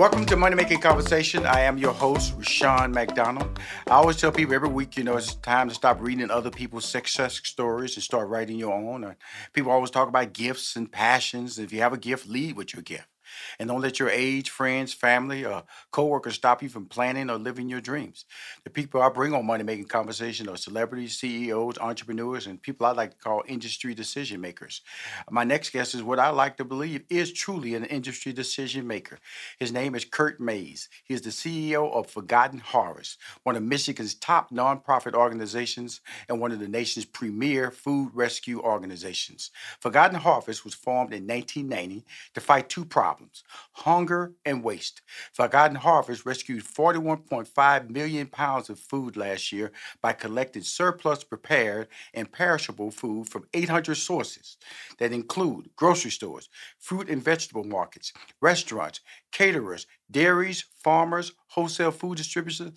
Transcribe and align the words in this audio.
Welcome 0.00 0.24
to 0.26 0.36
Money 0.36 0.56
Making 0.56 0.80
Conversation. 0.80 1.44
I 1.44 1.60
am 1.60 1.76
your 1.76 1.92
host, 1.92 2.32
Rushion 2.34 2.90
McDonald. 2.90 3.60
I 3.86 3.90
always 3.90 4.16
tell 4.16 4.32
people 4.32 4.54
every 4.54 4.70
week, 4.70 4.96
you 4.96 5.04
know, 5.04 5.18
it's 5.18 5.34
time 5.34 5.68
to 5.68 5.74
stop 5.74 6.00
reading 6.00 6.30
other 6.30 6.50
people's 6.50 6.86
success 6.86 7.38
stories 7.44 7.96
and 7.96 8.02
start 8.02 8.30
writing 8.30 8.56
your 8.56 8.72
own. 8.72 9.04
Uh, 9.04 9.12
people 9.52 9.70
always 9.70 9.90
talk 9.90 10.08
about 10.08 10.32
gifts 10.32 10.74
and 10.74 10.90
passions. 10.90 11.58
If 11.58 11.70
you 11.70 11.80
have 11.80 11.92
a 11.92 11.98
gift, 11.98 12.26
lead 12.26 12.56
with 12.56 12.72
your 12.72 12.80
gift. 12.80 13.09
And 13.58 13.68
don't 13.68 13.80
let 13.80 13.98
your 13.98 14.10
age, 14.10 14.50
friends, 14.50 14.92
family, 14.92 15.44
or 15.44 15.64
coworkers 15.90 16.34
stop 16.34 16.62
you 16.62 16.68
from 16.68 16.86
planning 16.86 17.30
or 17.30 17.36
living 17.36 17.68
your 17.68 17.80
dreams. 17.80 18.24
The 18.64 18.70
people 18.70 19.02
I 19.02 19.08
bring 19.08 19.34
on 19.34 19.46
Money 19.46 19.64
Making 19.64 19.86
Conversation 19.86 20.48
are 20.48 20.56
celebrities, 20.56 21.18
CEOs, 21.18 21.78
entrepreneurs, 21.78 22.46
and 22.46 22.62
people 22.62 22.86
I 22.86 22.92
like 22.92 23.10
to 23.12 23.16
call 23.16 23.42
industry 23.46 23.94
decision 23.94 24.40
makers. 24.40 24.82
My 25.30 25.44
next 25.44 25.70
guest 25.70 25.94
is 25.94 26.02
what 26.02 26.18
I 26.18 26.30
like 26.30 26.56
to 26.56 26.64
believe 26.64 27.04
is 27.10 27.32
truly 27.32 27.74
an 27.74 27.84
industry 27.84 28.32
decision 28.32 28.86
maker. 28.86 29.18
His 29.58 29.72
name 29.72 29.94
is 29.94 30.04
Kirk 30.04 30.40
Mayes. 30.40 30.88
He 31.04 31.14
is 31.14 31.22
the 31.22 31.30
CEO 31.30 31.92
of 31.92 32.08
Forgotten 32.10 32.60
Harvest, 32.60 33.18
one 33.42 33.56
of 33.56 33.62
Michigan's 33.62 34.14
top 34.14 34.50
nonprofit 34.50 35.14
organizations 35.14 36.00
and 36.28 36.40
one 36.40 36.52
of 36.52 36.60
the 36.60 36.68
nation's 36.68 37.04
premier 37.04 37.70
food 37.70 38.10
rescue 38.14 38.60
organizations. 38.60 39.50
Forgotten 39.80 40.18
Harvest 40.18 40.64
was 40.64 40.74
formed 40.74 41.12
in 41.12 41.26
1990 41.26 42.04
to 42.34 42.40
fight 42.40 42.68
two 42.68 42.84
problems 42.84 43.19
problems 43.20 43.44
hunger 43.72 44.32
and 44.44 44.62
waste. 44.62 45.02
Forgotten 45.32 45.76
Harvest 45.76 46.26
rescued 46.26 46.64
41.5 46.64 47.90
million 47.90 48.26
pounds 48.26 48.68
of 48.68 48.78
food 48.78 49.16
last 49.16 49.52
year 49.52 49.72
by 50.02 50.12
collecting 50.12 50.62
surplus 50.62 51.24
prepared 51.24 51.88
and 52.14 52.30
perishable 52.30 52.90
food 52.90 53.28
from 53.28 53.46
800 53.54 53.94
sources 53.94 54.58
that 54.98 55.12
include 55.12 55.70
grocery 55.76 56.10
stores, 56.10 56.48
fruit 56.78 57.08
and 57.08 57.22
vegetable 57.22 57.64
markets, 57.64 58.12
restaurants, 58.40 59.00
caterers, 59.32 59.86
dairies, 60.10 60.64
farmers, 60.82 61.32
wholesale 61.48 61.92
food 61.92 62.18
distributors, 62.18 62.72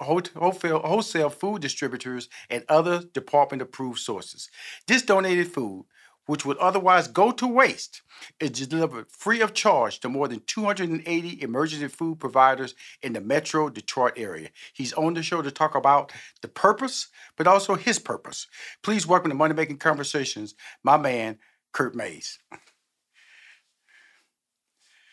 wholesale, 0.00 0.80
wholesale 0.80 1.30
food 1.30 1.60
distributors, 1.60 2.28
and 2.50 2.64
other 2.68 3.02
department 3.12 3.62
approved 3.62 3.98
sources. 3.98 4.48
This 4.86 5.02
donated 5.02 5.48
food 5.48 5.86
which 6.26 6.44
would 6.44 6.58
otherwise 6.58 7.08
go 7.08 7.30
to 7.32 7.46
waste, 7.46 8.02
is 8.40 8.50
delivered 8.50 9.10
free 9.10 9.40
of 9.40 9.54
charge 9.54 10.00
to 10.00 10.08
more 10.08 10.28
than 10.28 10.40
280 10.46 11.42
emergency 11.42 11.88
food 11.88 12.18
providers 12.18 12.74
in 13.02 13.12
the 13.12 13.20
metro 13.20 13.68
Detroit 13.68 14.14
area. 14.16 14.50
He's 14.74 14.92
on 14.92 15.14
the 15.14 15.22
show 15.22 15.42
to 15.42 15.50
talk 15.50 15.74
about 15.74 16.12
the 16.42 16.48
purpose, 16.48 17.08
but 17.36 17.46
also 17.46 17.74
his 17.74 17.98
purpose. 17.98 18.46
Please 18.82 19.06
welcome 19.06 19.30
to 19.30 19.36
Money 19.36 19.54
Making 19.54 19.78
Conversations, 19.78 20.54
my 20.82 20.96
man, 20.96 21.38
Kirk 21.72 21.94
Mayes. 21.94 22.38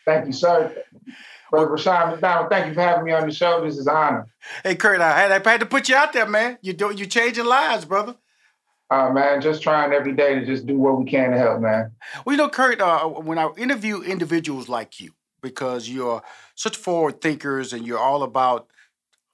Thank 0.04 0.26
you, 0.26 0.32
sir. 0.32 0.74
Brother 1.50 1.68
Rushion 1.68 2.10
McDonald, 2.10 2.50
thank 2.50 2.66
you 2.66 2.74
for 2.74 2.80
having 2.80 3.04
me 3.04 3.12
on 3.12 3.26
the 3.26 3.32
show. 3.32 3.64
This 3.64 3.78
is 3.78 3.86
an 3.86 3.94
honor. 3.94 4.26
Hey, 4.62 4.74
Kirk, 4.74 5.00
I 5.00 5.18
had, 5.18 5.32
I 5.32 5.50
had 5.50 5.60
to 5.60 5.66
put 5.66 5.88
you 5.88 5.94
out 5.94 6.12
there, 6.12 6.26
man. 6.26 6.58
You're, 6.62 6.74
do, 6.74 6.92
you're 6.92 7.06
changing 7.06 7.44
lives, 7.44 7.84
brother. 7.84 8.16
Uh, 8.94 9.10
man, 9.10 9.40
just 9.40 9.60
trying 9.60 9.92
every 9.92 10.12
day 10.12 10.36
to 10.36 10.46
just 10.46 10.66
do 10.66 10.78
what 10.78 10.96
we 10.96 11.04
can 11.04 11.32
to 11.32 11.36
help, 11.36 11.60
man. 11.60 11.90
Well, 12.24 12.34
you 12.34 12.36
know, 12.36 12.48
Kirk, 12.48 12.80
uh, 12.80 13.00
when 13.08 13.38
I 13.38 13.48
interview 13.56 14.02
individuals 14.02 14.68
like 14.68 15.00
you, 15.00 15.10
because 15.42 15.88
you're 15.88 16.22
such 16.54 16.76
forward 16.76 17.20
thinkers 17.20 17.72
and 17.72 17.84
you're 17.84 17.98
all 17.98 18.22
about 18.22 18.68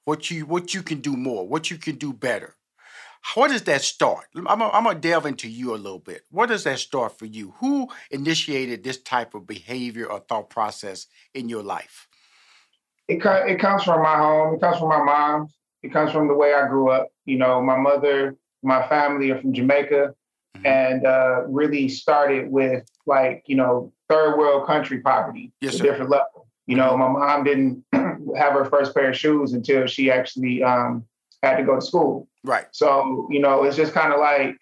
what 0.06 0.30
you 0.30 0.46
what 0.46 0.72
you 0.72 0.82
can 0.82 1.00
do 1.00 1.14
more, 1.14 1.46
what 1.46 1.70
you 1.70 1.76
can 1.76 1.96
do 1.96 2.14
better. 2.14 2.56
How 3.20 3.48
does 3.48 3.64
that 3.64 3.82
start? 3.82 4.28
I'm 4.34 4.60
gonna 4.60 4.94
delve 4.94 5.26
into 5.26 5.46
you 5.46 5.74
a 5.74 5.76
little 5.76 5.98
bit. 5.98 6.22
What 6.30 6.48
does 6.48 6.64
that 6.64 6.78
start 6.78 7.18
for 7.18 7.26
you? 7.26 7.52
Who 7.58 7.88
initiated 8.10 8.82
this 8.82 9.02
type 9.02 9.34
of 9.34 9.46
behavior 9.46 10.06
or 10.06 10.20
thought 10.20 10.48
process 10.48 11.06
in 11.34 11.50
your 11.50 11.62
life? 11.62 12.08
It 13.08 13.22
it 13.26 13.60
comes 13.60 13.82
from 13.82 14.02
my 14.02 14.16
home. 14.16 14.54
It 14.54 14.60
comes 14.62 14.78
from 14.78 14.88
my 14.88 15.04
mom. 15.04 15.48
It 15.82 15.92
comes 15.92 16.12
from 16.12 16.28
the 16.28 16.34
way 16.34 16.54
I 16.54 16.66
grew 16.66 16.88
up. 16.88 17.08
You 17.26 17.36
know, 17.36 17.60
my 17.62 17.76
mother 17.76 18.36
my 18.62 18.86
family 18.88 19.30
are 19.30 19.40
from 19.40 19.52
Jamaica 19.52 20.14
mm-hmm. 20.56 20.66
and 20.66 21.06
uh, 21.06 21.42
really 21.46 21.88
started 21.88 22.50
with 22.50 22.84
like, 23.06 23.44
you 23.46 23.56
know, 23.56 23.92
third 24.08 24.36
world 24.36 24.66
country 24.66 25.00
poverty 25.00 25.52
yes, 25.60 25.76
a 25.76 25.82
different 25.82 26.10
level. 26.10 26.48
You 26.66 26.76
know, 26.76 26.90
mm-hmm. 26.90 27.12
my 27.14 27.26
mom 27.26 27.44
didn't 27.44 27.84
have 27.92 28.52
her 28.52 28.64
first 28.66 28.94
pair 28.94 29.10
of 29.10 29.16
shoes 29.16 29.52
until 29.52 29.86
she 29.86 30.10
actually 30.10 30.62
um, 30.62 31.04
had 31.42 31.56
to 31.56 31.64
go 31.64 31.76
to 31.76 31.82
school. 31.82 32.28
Right. 32.44 32.66
So, 32.72 33.28
you 33.30 33.40
know, 33.40 33.64
it's 33.64 33.76
just 33.76 33.92
kind 33.92 34.12
of 34.12 34.20
like 34.20 34.56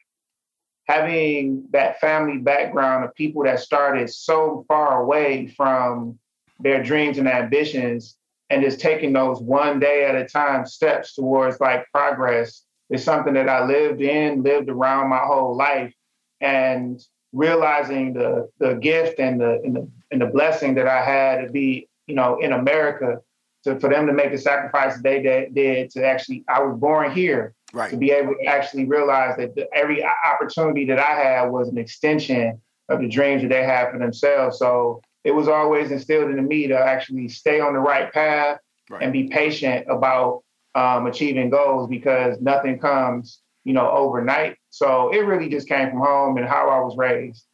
having 0.87 1.65
that 1.71 2.01
family 2.01 2.39
background 2.39 3.05
of 3.05 3.15
people 3.15 3.45
that 3.45 3.61
started 3.61 4.09
so 4.11 4.65
far 4.69 5.03
away 5.03 5.49
from 5.49 6.19
their 6.61 6.83
dreams 6.83 7.19
and 7.19 7.29
ambitions 7.29 8.17
and 8.51 8.63
just 8.63 8.81
taking 8.81 9.13
those 9.13 9.41
one 9.41 9.79
day 9.79 10.07
at 10.07 10.17
a 10.17 10.25
time 10.25 10.65
steps 10.67 11.15
towards 11.15 11.61
like 11.61 11.87
progress 11.93 12.63
is 12.91 13.05
something 13.05 13.35
that 13.35 13.49
I 13.49 13.65
lived 13.65 14.01
in, 14.01 14.43
lived 14.43 14.69
around 14.69 15.09
my 15.09 15.19
whole 15.19 15.57
life, 15.57 15.95
and 16.41 17.01
realizing 17.33 18.15
the 18.15 18.49
the 18.59 18.75
gift 18.75 19.19
and 19.19 19.41
the 19.41 19.61
and 19.65 19.77
the, 19.77 19.91
and 20.11 20.21
the 20.21 20.27
blessing 20.27 20.75
that 20.75 20.87
I 20.87 21.03
had 21.05 21.47
to 21.47 21.53
be, 21.53 21.89
you 22.07 22.15
know, 22.15 22.39
in 22.39 22.53
America, 22.53 23.21
to 23.65 23.79
for 23.79 23.91
them 23.91 24.07
to 24.07 24.13
make 24.13 24.33
the 24.33 24.39
sacrifice 24.39 25.01
they 25.03 25.23
did 25.23 25.91
to 25.91 26.05
actually, 26.05 26.45
I 26.49 26.63
was 26.63 26.79
born 26.79 27.13
here, 27.13 27.55
right. 27.73 27.91
to 27.91 27.97
be 27.97 28.11
able 28.11 28.35
to 28.35 28.47
actually 28.47 28.87
realize 28.87 29.37
that 29.37 29.55
the, 29.55 29.69
every 29.75 30.05
opportunity 30.05 30.85
that 30.87 30.99
I 30.99 31.15
had 31.15 31.51
was 31.51 31.69
an 31.69 31.79
extension 31.79 32.61
of 32.89 33.01
the 33.01 33.09
dreams 33.09 33.43
that 33.43 33.49
they 33.49 33.65
had 33.65 33.91
for 33.91 33.99
themselves. 33.99 34.59
So 34.59 35.03
it 35.25 35.33
was 35.33 35.49
always 35.49 35.91
instilled 35.91 36.31
into 36.31 36.43
me 36.43 36.69
to 36.69 36.79
actually 36.79 37.29
stay 37.29 37.61
on 37.61 37.75
the 37.75 37.81
right 37.81 38.13
path 38.13 38.59
right. 38.89 39.03
and 39.03 39.13
be 39.13 39.29
patient 39.29 39.87
about 39.91 40.43
um, 40.75 41.07
achieving 41.07 41.51
goals 41.51 41.89
because 41.89 42.41
nothing 42.41 42.79
comes, 42.79 43.41
you 43.65 43.73
know, 43.73 43.91
overnight. 43.91 44.57
So 44.71 45.11
it 45.13 45.19
really 45.19 45.49
just 45.49 45.69
came 45.69 45.91
from 45.91 46.01
home 46.01 46.37
and 46.37 46.47
how 46.47 46.69
I 46.69 46.81
was 46.81 46.97
raised. 46.97 47.45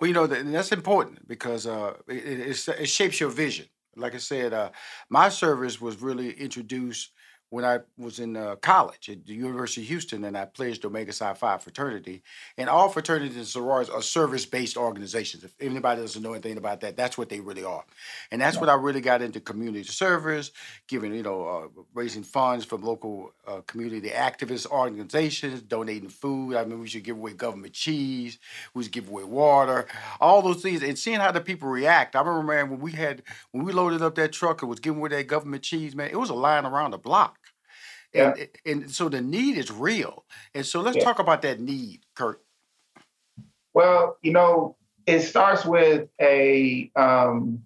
Well, 0.00 0.08
you 0.08 0.14
know, 0.14 0.26
that's 0.26 0.72
important 0.72 1.26
because 1.28 1.66
uh, 1.66 1.94
it, 2.08 2.50
it, 2.50 2.68
it, 2.80 2.88
shapes 2.88 3.20
your 3.20 3.30
vision. 3.30 3.66
Like 3.96 4.14
I 4.14 4.18
said, 4.18 4.52
uh, 4.52 4.70
my 5.08 5.28
service 5.28 5.80
was 5.80 6.00
really 6.02 6.32
introduced 6.32 7.12
when 7.50 7.64
I 7.64 7.78
was 7.96 8.18
in 8.18 8.36
uh, 8.36 8.56
college 8.56 9.08
at 9.08 9.24
the 9.24 9.34
University 9.34 9.80
of 9.80 9.88
Houston 9.88 10.24
and 10.24 10.36
I 10.36 10.44
pledged 10.44 10.84
Omega 10.84 11.12
Psi 11.12 11.32
Phi 11.32 11.58
fraternity. 11.58 12.22
And 12.58 12.68
all 12.68 12.90
fraternities 12.90 13.36
and 13.36 13.46
sororities 13.46 13.92
are 13.92 14.02
service 14.02 14.44
based 14.44 14.76
organizations. 14.76 15.44
If 15.44 15.54
anybody 15.60 16.02
doesn't 16.02 16.22
know 16.22 16.34
anything 16.34 16.58
about 16.58 16.80
that, 16.82 16.96
that's 16.96 17.16
what 17.16 17.30
they 17.30 17.40
really 17.40 17.64
are. 17.64 17.84
And 18.30 18.40
that's 18.40 18.56
yeah. 18.56 18.60
what 18.60 18.68
I 18.68 18.74
really 18.74 19.00
got 19.00 19.22
into 19.22 19.40
community 19.40 19.84
service, 19.84 20.50
giving, 20.88 21.14
you 21.14 21.22
know, 21.22 21.46
uh, 21.46 21.82
raising 21.94 22.22
funds 22.22 22.66
from 22.66 22.82
local 22.82 23.32
uh, 23.46 23.62
community 23.66 24.10
activist 24.10 24.66
organizations, 24.66 25.62
donating 25.62 26.10
food. 26.10 26.54
I 26.54 26.64
mean, 26.64 26.80
we 26.80 26.88
should 26.88 27.04
give 27.04 27.16
away 27.16 27.32
government 27.32 27.72
cheese, 27.72 28.38
we 28.74 28.82
should 28.82 28.92
give 28.92 29.08
away 29.08 29.24
water, 29.24 29.86
all 30.20 30.42
those 30.42 30.60
things, 30.60 30.82
and 30.82 30.98
seeing 30.98 31.20
how 31.20 31.32
the 31.32 31.40
people 31.40 31.68
react. 31.68 32.14
I 32.14 32.20
remember, 32.20 32.52
man, 32.52 32.70
when 32.70 32.80
we 32.80 32.92
had, 32.92 33.22
when 33.52 33.64
we 33.64 33.72
loaded 33.72 34.02
up 34.02 34.14
that 34.16 34.32
truck 34.32 34.60
and 34.60 34.68
was 34.68 34.80
giving 34.80 34.98
away 34.98 35.08
that 35.10 35.26
government 35.26 35.62
cheese, 35.62 35.96
man, 35.96 36.10
it 36.10 36.18
was 36.18 36.30
a 36.30 36.34
line 36.34 36.66
around 36.66 36.90
the 36.90 36.98
block. 36.98 37.37
And, 38.14 38.38
yeah. 38.38 38.72
and 38.72 38.90
so 38.90 39.08
the 39.08 39.20
need 39.20 39.58
is 39.58 39.70
real. 39.70 40.24
And 40.54 40.64
so 40.64 40.80
let's 40.80 40.96
yeah. 40.96 41.04
talk 41.04 41.18
about 41.18 41.42
that 41.42 41.60
need, 41.60 42.00
Kirk. 42.14 42.40
Well, 43.74 44.16
you 44.22 44.32
know, 44.32 44.76
it 45.06 45.20
starts 45.20 45.64
with 45.64 46.08
a 46.20 46.90
um, 46.96 47.62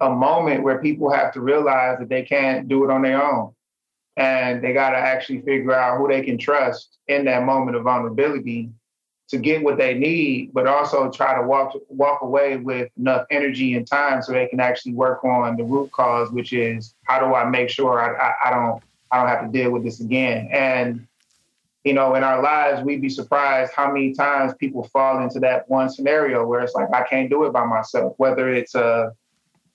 a 0.00 0.10
moment 0.10 0.62
where 0.62 0.78
people 0.78 1.10
have 1.12 1.32
to 1.34 1.40
realize 1.40 1.98
that 1.98 2.08
they 2.08 2.22
can't 2.22 2.68
do 2.68 2.84
it 2.84 2.90
on 2.90 3.02
their 3.02 3.22
own, 3.22 3.52
and 4.16 4.62
they 4.62 4.72
got 4.72 4.90
to 4.90 4.96
actually 4.96 5.40
figure 5.42 5.72
out 5.72 5.98
who 5.98 6.08
they 6.08 6.22
can 6.22 6.38
trust 6.38 6.98
in 7.08 7.24
that 7.26 7.44
moment 7.44 7.76
of 7.76 7.82
vulnerability 7.82 8.70
to 9.28 9.38
get 9.38 9.62
what 9.62 9.78
they 9.78 9.94
need, 9.94 10.52
but 10.52 10.66
also 10.66 11.10
try 11.10 11.34
to 11.34 11.46
walk 11.46 11.74
walk 11.88 12.22
away 12.22 12.56
with 12.56 12.90
enough 12.98 13.26
energy 13.30 13.74
and 13.74 13.86
time 13.86 14.22
so 14.22 14.32
they 14.32 14.46
can 14.46 14.60
actually 14.60 14.92
work 14.92 15.24
on 15.24 15.56
the 15.56 15.64
root 15.64 15.90
cause, 15.92 16.30
which 16.30 16.52
is 16.52 16.94
how 17.04 17.18
do 17.18 17.34
I 17.34 17.44
make 17.44 17.70
sure 17.70 18.00
I, 18.00 18.28
I, 18.28 18.34
I 18.46 18.50
don't 18.50 18.82
I 19.14 19.18
don't 19.18 19.28
have 19.28 19.52
to 19.52 19.58
deal 19.58 19.70
with 19.70 19.84
this 19.84 20.00
again. 20.00 20.48
And, 20.50 21.06
you 21.84 21.92
know, 21.92 22.16
in 22.16 22.24
our 22.24 22.42
lives, 22.42 22.82
we'd 22.82 23.00
be 23.00 23.08
surprised 23.08 23.72
how 23.72 23.92
many 23.92 24.12
times 24.12 24.54
people 24.54 24.88
fall 24.92 25.22
into 25.22 25.38
that 25.40 25.68
one 25.68 25.88
scenario 25.88 26.44
where 26.44 26.60
it's 26.60 26.74
like, 26.74 26.92
I 26.92 27.04
can't 27.04 27.30
do 27.30 27.44
it 27.44 27.52
by 27.52 27.64
myself, 27.64 28.14
whether 28.16 28.52
it's 28.52 28.74
a, 28.74 29.12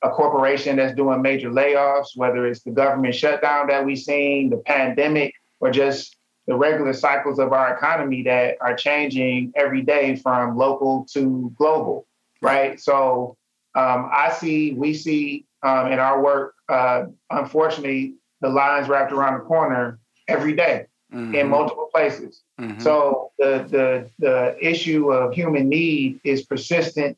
a 0.02 0.10
corporation 0.10 0.76
that's 0.76 0.94
doing 0.94 1.22
major 1.22 1.50
layoffs, 1.50 2.18
whether 2.18 2.46
it's 2.48 2.64
the 2.64 2.72
government 2.72 3.16
shutdown 3.16 3.68
that 3.68 3.86
we've 3.86 3.98
seen, 3.98 4.50
the 4.50 4.58
pandemic, 4.58 5.34
or 5.62 5.72
just 5.72 6.18
the 6.46 6.56
regular 6.56 6.92
cycles 6.92 7.40
of 7.40 7.54
our 7.54 7.74
economy 7.74 8.24
that 8.24 8.58
are 8.60 8.76
changing 8.76 9.54
every 9.56 9.84
day 9.84 10.18
from 10.18 10.58
local 10.58 11.06
to 11.14 11.54
global, 11.58 12.06
right? 12.42 12.78
So 12.78 13.38
um, 13.76 14.10
I 14.12 14.32
see, 14.32 14.74
we 14.74 14.94
see 14.94 15.46
um, 15.64 15.92
in 15.94 16.00
our 16.00 16.22
work, 16.22 16.56
uh, 16.68 17.06
unfortunately, 17.30 18.16
the 18.42 18.50
lines 18.50 18.88
wrapped 18.88 19.12
around 19.12 19.40
the 19.40 19.46
corner 19.46 20.00
every 20.28 20.54
day 20.54 20.86
mm-hmm. 21.14 21.36
in 21.36 21.50
multiple 21.50 21.90
places. 21.94 22.44
Mm-hmm. 22.60 22.80
So 22.82 23.32
the, 23.38 23.66
the 23.70 24.10
the 24.20 24.56
issue 24.60 25.12
of 25.12 25.34
human 25.34 25.70
need 25.70 26.20
is 26.24 26.46
persistent, 26.46 27.18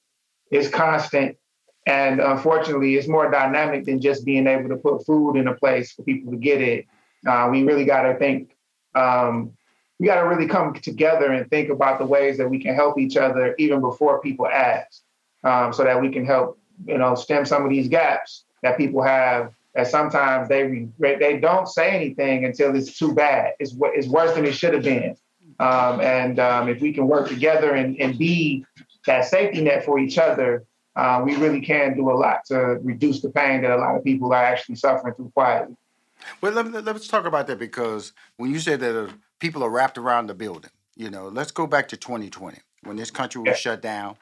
is 0.52 0.70
constant, 0.70 1.38
and 1.86 2.20
unfortunately, 2.20 2.96
it's 2.96 3.08
more 3.08 3.30
dynamic 3.30 3.86
than 3.86 4.02
just 4.02 4.26
being 4.26 4.48
able 4.48 4.70
to 4.70 4.78
put 4.78 5.06
food 5.06 5.36
in 5.36 5.48
a 5.48 5.56
place 5.56 5.92
for 5.92 6.04
people 6.04 6.32
to 6.32 6.38
get 6.38 6.62
it. 6.62 6.86
Uh, 7.28 7.50
we 7.52 7.64
really 7.64 7.86
got 7.86 8.04
to 8.04 8.16
think. 8.16 8.56
Um, 8.96 9.54
we 10.00 10.08
got 10.08 10.22
to 10.22 10.28
really 10.28 10.48
come 10.48 10.74
together 10.74 11.32
and 11.32 11.48
think 11.50 11.70
about 11.70 12.00
the 12.00 12.06
ways 12.06 12.38
that 12.40 12.50
we 12.50 12.60
can 12.60 12.74
help 12.74 12.98
each 12.98 13.18
other 13.18 13.54
even 13.60 13.82
before 13.82 14.20
people 14.20 14.48
ask, 14.48 15.04
um, 15.44 15.72
so 15.72 15.84
that 15.84 16.02
we 16.02 16.10
can 16.10 16.26
help, 16.26 16.60
you 16.88 16.98
know, 16.98 17.14
stem 17.14 17.46
some 17.46 17.64
of 17.64 17.70
these 17.70 17.88
gaps 17.88 18.46
that 18.64 18.78
people 18.78 19.04
have. 19.04 19.54
That 19.74 19.88
sometimes 19.88 20.50
they 20.50 20.88
they 21.00 21.40
don't 21.40 21.68
say 21.68 21.92
anything 21.92 22.46
until 22.46 22.76
it's 22.76 22.98
too 22.98 23.14
bad. 23.14 23.54
It's 23.60 23.76
it's 23.80 24.08
worse 24.08 24.34
than 24.36 24.46
it 24.46 24.54
should 24.54 24.74
have 24.74 24.84
been. 24.84 25.16
Um, 25.60 26.02
and 26.02 26.40
um, 26.40 26.70
if 26.70 26.82
we 26.82 26.92
can 26.92 27.08
work 27.08 27.28
together 27.28 27.76
and, 27.76 27.96
and 28.02 28.18
be 28.18 28.66
that 29.06 29.26
safety 29.26 29.62
net 29.62 29.86
for 29.86 30.00
each 30.00 30.18
other, 30.18 30.66
uh, 30.96 31.22
we 31.24 31.36
really 31.36 31.62
can 31.62 31.96
do 31.96 32.10
a 32.10 32.14
lot 32.14 32.44
to 32.48 32.58
reduce 32.82 33.22
the 33.22 33.30
pain 33.30 33.62
that 33.62 33.72
a 33.72 33.78
lot 33.78 33.96
of 33.96 34.04
people 34.04 34.34
are 34.34 34.44
actually 34.44 34.76
suffering 34.76 35.14
through 35.14 35.32
quietly. 35.36 35.76
Well, 36.42 36.52
let, 36.52 36.88
us 36.88 37.08
talk 37.08 37.26
about 37.26 37.48
that 37.48 37.60
because 37.60 38.14
when 38.38 38.52
you 38.52 38.60
said 38.60 38.80
that 38.80 39.06
uh, 39.06 39.12
people 39.40 39.64
are 39.64 39.70
wrapped 39.70 39.98
around 39.98 40.28
the 40.28 40.34
building, 40.34 40.72
you 40.96 41.10
know, 41.10 41.28
let's 41.28 41.52
go 41.52 41.68
back 41.68 41.88
to 41.90 41.98
2020 41.98 42.58
when 42.84 42.98
this 42.98 43.12
country 43.12 43.42
was 43.42 43.50
yeah. 43.50 43.56
shut 43.56 43.82
down, 43.82 44.18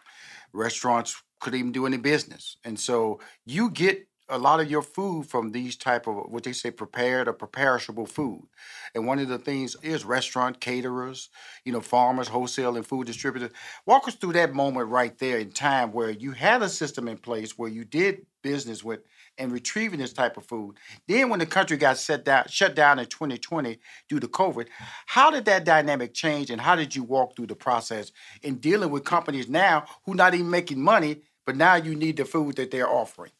restaurants 0.51 1.21
couldn't 1.39 1.59
even 1.59 1.71
do 1.71 1.85
any 1.85 1.97
business, 1.97 2.57
and 2.65 2.77
so 2.77 3.21
you 3.45 3.69
get 3.69 4.08
a 4.29 4.37
lot 4.37 4.59
of 4.59 4.69
your 4.69 4.81
food 4.81 5.25
from 5.25 5.51
these 5.51 5.75
type 5.75 6.07
of 6.07 6.15
what 6.29 6.43
they 6.43 6.53
say 6.53 6.71
prepared 6.71 7.27
or 7.27 7.33
perishable 7.33 8.05
food. 8.05 8.47
And 8.93 9.07
one 9.07 9.19
of 9.19 9.27
the 9.27 9.39
things 9.39 9.75
is 9.81 10.05
restaurant 10.05 10.59
caterers 10.59 11.29
you 11.65 11.71
know 11.71 11.81
farmers 11.81 12.27
wholesale 12.27 12.75
and 12.75 12.85
food 12.85 13.07
distributors. 13.07 13.51
Walk 13.85 14.07
us 14.07 14.15
through 14.15 14.33
that 14.33 14.53
moment 14.53 14.89
right 14.89 15.17
there 15.17 15.37
in 15.37 15.51
time 15.51 15.91
where 15.91 16.09
you 16.09 16.31
had 16.31 16.61
a 16.61 16.69
system 16.69 17.07
in 17.07 17.17
place 17.17 17.57
where 17.57 17.69
you 17.69 17.85
did 17.85 18.25
business 18.41 18.83
with 18.83 19.01
and 19.37 19.51
retrieving 19.51 19.99
this 19.99 20.13
type 20.13 20.37
of 20.37 20.45
food. 20.45 20.77
Then 21.07 21.29
when 21.29 21.39
the 21.39 21.45
country 21.45 21.77
got 21.77 21.97
set 21.97 22.25
down 22.25 22.45
shut 22.47 22.75
down 22.75 22.99
in 22.99 23.05
2020 23.05 23.79
due 24.07 24.19
to 24.19 24.27
covid 24.27 24.67
how 25.05 25.31
did 25.31 25.45
that 25.45 25.63
dynamic 25.65 26.13
change 26.13 26.49
and 26.49 26.61
how 26.61 26.75
did 26.75 26.95
you 26.95 27.03
walk 27.03 27.35
through 27.35 27.47
the 27.47 27.55
process 27.55 28.11
in 28.43 28.55
dealing 28.55 28.89
with 28.89 29.03
companies 29.03 29.49
now 29.49 29.85
who 30.05 30.13
not 30.13 30.33
even 30.33 30.49
making 30.49 30.81
money 30.81 31.21
but 31.45 31.55
now 31.55 31.75
you 31.75 31.95
need 31.95 32.17
the 32.17 32.25
food 32.25 32.55
that 32.55 32.71
they're 32.71 32.89
offering 32.89 33.31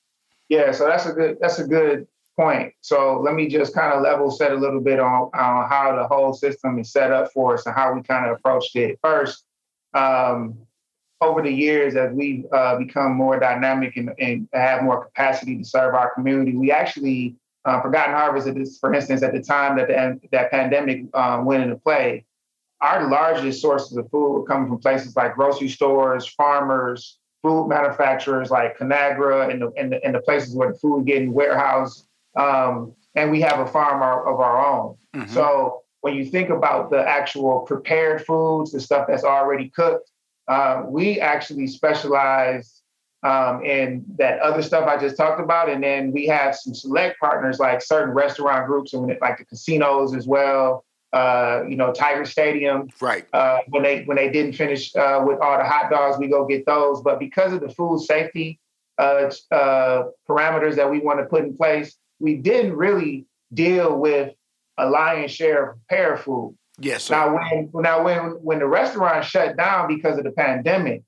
yeah, 0.50 0.72
so 0.72 0.88
that's 0.88 1.06
a 1.06 1.14
good 1.14 1.38
that's 1.40 1.60
a 1.60 1.68
good 1.68 2.08
point. 2.36 2.74
So 2.82 3.20
let 3.20 3.36
me 3.36 3.48
just 3.48 3.74
kind 3.74 3.94
of 3.94 4.02
level 4.02 4.32
set 4.32 4.52
a 4.52 4.56
little 4.56 4.80
bit 4.80 5.00
on, 5.00 5.30
on 5.34 5.70
how 5.70 5.96
the 5.96 6.08
whole 6.08 6.34
system 6.34 6.80
is 6.80 6.92
set 6.92 7.12
up 7.12 7.32
for 7.34 7.54
us 7.54 7.66
and 7.66 7.76
how 7.76 7.94
we 7.94 8.02
kind 8.02 8.26
of 8.26 8.38
approached 8.38 8.76
it. 8.76 8.98
First, 9.04 9.44
um, 9.94 10.58
over 11.22 11.42
the 11.42 11.52
years, 11.52 11.96
as 11.96 12.14
we've 12.14 12.46
uh, 12.54 12.78
become 12.78 13.14
more 13.14 13.38
dynamic 13.40 13.98
and, 13.98 14.12
and, 14.20 14.48
have 14.54 14.84
more 14.84 15.06
capacity 15.06 15.58
to 15.58 15.66
serve 15.66 15.94
our 15.94 16.14
community, 16.14 16.56
we 16.56 16.72
actually 16.72 17.36
uh, 17.66 17.82
Forgotten 17.82 18.16
Harvest, 18.16 18.80
for 18.80 18.94
instance, 18.94 19.22
at 19.22 19.34
the 19.34 19.42
time 19.42 19.78
that 19.78 19.90
the, 19.90 20.20
that 20.32 20.50
pandemic 20.50 21.04
um, 21.14 21.44
went 21.44 21.64
into 21.64 21.76
play, 21.76 22.26
our 22.82 23.10
largest 23.10 23.62
sources 23.62 23.98
of 23.98 24.10
food 24.10 24.30
were 24.30 24.46
coming 24.46 24.70
from 24.70 24.80
places 24.80 25.16
like 25.16 25.36
grocery 25.36 25.68
stores, 25.68 26.26
farmers, 26.26 27.19
food 27.42 27.68
manufacturers 27.68 28.52
like 28.52 28.78
Conagra 28.78 29.50
and 29.50 29.62
the, 29.62 29.72
and 29.78 29.92
the, 29.92 30.04
and 30.04 30.16
the 30.16 30.22
places 30.22 30.56
where 30.56 30.72
the 30.72 30.78
food 30.78 31.06
getting 31.06 31.34
warehoused. 31.34 32.06
Um, 32.36 32.94
and 33.16 33.32
we 33.32 33.42
have 33.42 33.60
a 33.60 33.68
farm 33.68 34.02
of 34.02 34.40
our 34.40 34.66
own. 34.66 34.98
Mm-hmm. 35.16 35.34
So 35.34 35.82
when 36.02 36.16
you 36.16 36.26
think 36.26 36.50
about 36.50 36.90
the 36.90 37.00
actual 37.00 37.62
prepared 37.62 38.26
foods, 38.26 38.72
the 38.72 38.80
stuff 38.80 39.08
that's 39.08 39.24
already 39.24 39.70
cooked, 39.70 40.12
uh, 40.48 40.84
we 40.86 41.20
actually 41.20 41.68
specialize 41.68 42.82
um, 43.24 43.64
in 43.66 44.06
that 44.18 44.40
other 44.40 44.62
stuff 44.62 44.88
I 44.88 44.98
just 44.98 45.18
talked 45.18 45.42
about. 45.42 45.70
And 45.70 45.84
then 45.84 46.12
we 46.12 46.26
have 46.28 46.56
some 46.56 46.74
select 46.74 47.20
partners 47.20 47.60
like 47.60 47.82
certain 47.82 48.14
restaurant 48.14 48.68
groups 48.68 48.94
and 48.94 49.14
like 49.22 49.38
the 49.38 49.46
casinos 49.46 50.16
as 50.16 50.28
well 50.28 50.86
uh, 51.14 51.64
you 51.68 51.76
know, 51.76 51.92
Tiger 51.92 52.26
Stadium. 52.26 52.90
Right. 53.02 53.26
Uh, 53.34 53.60
when 53.68 53.84
they 53.84 54.04
when 54.04 54.18
they 54.18 54.30
didn't 54.30 54.54
finish 54.54 54.96
uh, 54.96 55.24
with 55.26 55.40
all 55.40 55.58
the 55.58 55.64
hot 55.64 55.90
dogs, 55.90 56.18
we 56.18 56.28
go 56.28 56.46
get 56.46 56.66
those. 56.66 57.02
But 57.02 57.20
because 57.20 57.54
of 57.54 57.62
the 57.62 57.70
food 57.70 58.02
safety 58.02 58.60
uh, 58.98 59.32
uh, 59.52 60.04
parameters 60.28 60.76
that 60.76 60.90
we 60.90 61.00
want 61.00 61.20
to 61.20 61.26
put 61.26 61.44
in 61.44 61.56
place, 61.56 61.96
we 62.20 62.36
didn't 62.36 62.76
really 62.76 63.26
deal 63.54 63.98
with 63.98 64.34
a 64.78 64.90
lion's 64.90 65.32
share 65.32 65.72
of 65.72 65.78
prepared 65.78 66.20
food. 66.20 66.56
Yes. 66.80 67.06
Sir. 67.06 67.16
Now 67.16 67.36
when 67.36 67.70
now 67.74 68.04
when 68.04 68.20
when 68.44 68.60
the 68.60 68.68
restaurant 68.68 69.26
shut 69.26 69.58
down 69.58 69.88
because 69.88 70.18
of 70.18 70.24
the 70.24 70.32
pandemic, 70.32 71.04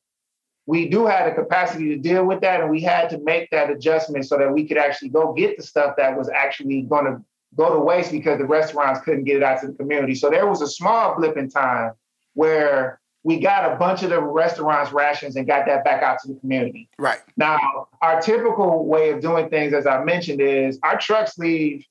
we 0.65 0.89
do 0.89 1.05
have 1.05 1.29
the 1.29 1.41
capacity 1.41 1.89
to 1.89 1.97
deal 1.97 2.25
with 2.25 2.41
that, 2.41 2.61
and 2.61 2.69
we 2.69 2.81
had 2.81 3.09
to 3.11 3.19
make 3.19 3.49
that 3.51 3.69
adjustment 3.69 4.25
so 4.25 4.37
that 4.37 4.51
we 4.51 4.67
could 4.67 4.77
actually 4.77 5.09
go 5.09 5.33
get 5.33 5.57
the 5.57 5.63
stuff 5.63 5.95
that 5.97 6.17
was 6.17 6.29
actually 6.29 6.81
going 6.81 7.05
to 7.05 7.23
go 7.55 7.73
to 7.73 7.79
waste 7.79 8.11
because 8.11 8.37
the 8.37 8.45
restaurants 8.45 9.01
couldn't 9.01 9.25
get 9.25 9.37
it 9.37 9.43
out 9.43 9.61
to 9.61 9.67
the 9.67 9.73
community. 9.73 10.15
So 10.15 10.29
there 10.29 10.47
was 10.47 10.61
a 10.61 10.67
small 10.67 11.15
blip 11.15 11.37
in 11.37 11.49
time 11.49 11.91
where 12.33 12.99
we 13.23 13.39
got 13.39 13.71
a 13.71 13.75
bunch 13.75 14.03
of 14.03 14.09
the 14.09 14.21
restaurants 14.21 14.91
rations 14.91 15.35
and 15.35 15.45
got 15.45 15.65
that 15.67 15.83
back 15.83 16.01
out 16.01 16.17
to 16.23 16.33
the 16.33 16.39
community. 16.39 16.89
Right. 16.97 17.19
Now, 17.37 17.87
our 18.01 18.19
typical 18.21 18.85
way 18.85 19.11
of 19.11 19.21
doing 19.21 19.49
things, 19.49 19.73
as 19.73 19.85
I 19.85 20.03
mentioned, 20.03 20.41
is 20.41 20.79
our 20.83 20.97
trucks 20.97 21.37
leave 21.37 21.85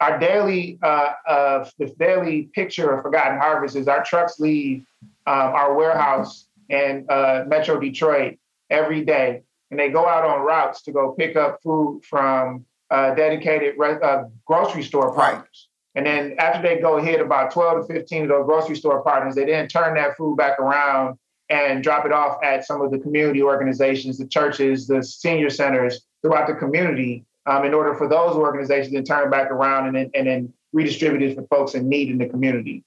our 0.00 0.18
daily 0.18 0.78
uh, 0.82 1.12
uh, 1.26 1.68
the 1.78 1.86
daily 1.98 2.44
picture 2.54 2.90
of 2.90 3.02
Forgotten 3.02 3.38
Harvest 3.38 3.76
is 3.76 3.86
our 3.86 4.02
trucks 4.02 4.40
leave 4.40 4.86
um, 5.26 5.36
our 5.36 5.74
warehouse 5.74 6.46
in 6.70 7.04
uh, 7.08 7.44
Metro 7.46 7.78
Detroit 7.78 8.38
every 8.70 9.04
day, 9.04 9.42
and 9.70 9.78
they 9.78 9.90
go 9.90 10.08
out 10.08 10.24
on 10.24 10.40
routes 10.40 10.82
to 10.82 10.92
go 10.92 11.12
pick 11.12 11.36
up 11.36 11.60
food 11.62 12.02
from 12.04 12.64
uh, 12.90 13.14
dedicated 13.14 13.74
re- 13.78 14.00
uh, 14.02 14.24
grocery 14.44 14.82
store 14.82 15.14
partners. 15.14 15.68
Right. 15.94 16.06
And 16.06 16.06
then 16.06 16.36
after 16.38 16.62
they 16.62 16.80
go 16.80 17.00
hit 17.02 17.20
about 17.20 17.52
12 17.52 17.86
to 17.86 17.94
15 17.94 18.22
of 18.22 18.28
those 18.28 18.46
grocery 18.46 18.76
store 18.76 19.02
partners, 19.02 19.34
they 19.34 19.44
then 19.44 19.68
turn 19.68 19.94
that 19.94 20.16
food 20.16 20.36
back 20.36 20.58
around 20.58 21.18
and 21.48 21.82
drop 21.82 22.06
it 22.06 22.12
off 22.12 22.38
at 22.44 22.64
some 22.64 22.80
of 22.80 22.92
the 22.92 22.98
community 22.98 23.42
organizations, 23.42 24.18
the 24.18 24.26
churches, 24.26 24.86
the 24.86 25.02
senior 25.02 25.50
centers 25.50 26.06
throughout 26.22 26.46
the 26.46 26.54
community 26.54 27.24
um, 27.46 27.64
in 27.64 27.74
order 27.74 27.94
for 27.94 28.08
those 28.08 28.36
organizations 28.36 28.94
to 28.94 29.02
turn 29.02 29.30
back 29.30 29.50
around 29.50 29.88
and 29.88 29.96
then, 29.96 30.10
and 30.14 30.26
then 30.28 30.52
redistribute 30.72 31.22
it 31.22 31.34
for 31.34 31.42
folks 31.48 31.74
in 31.74 31.88
need 31.88 32.08
in 32.08 32.18
the 32.18 32.28
community. 32.28 32.84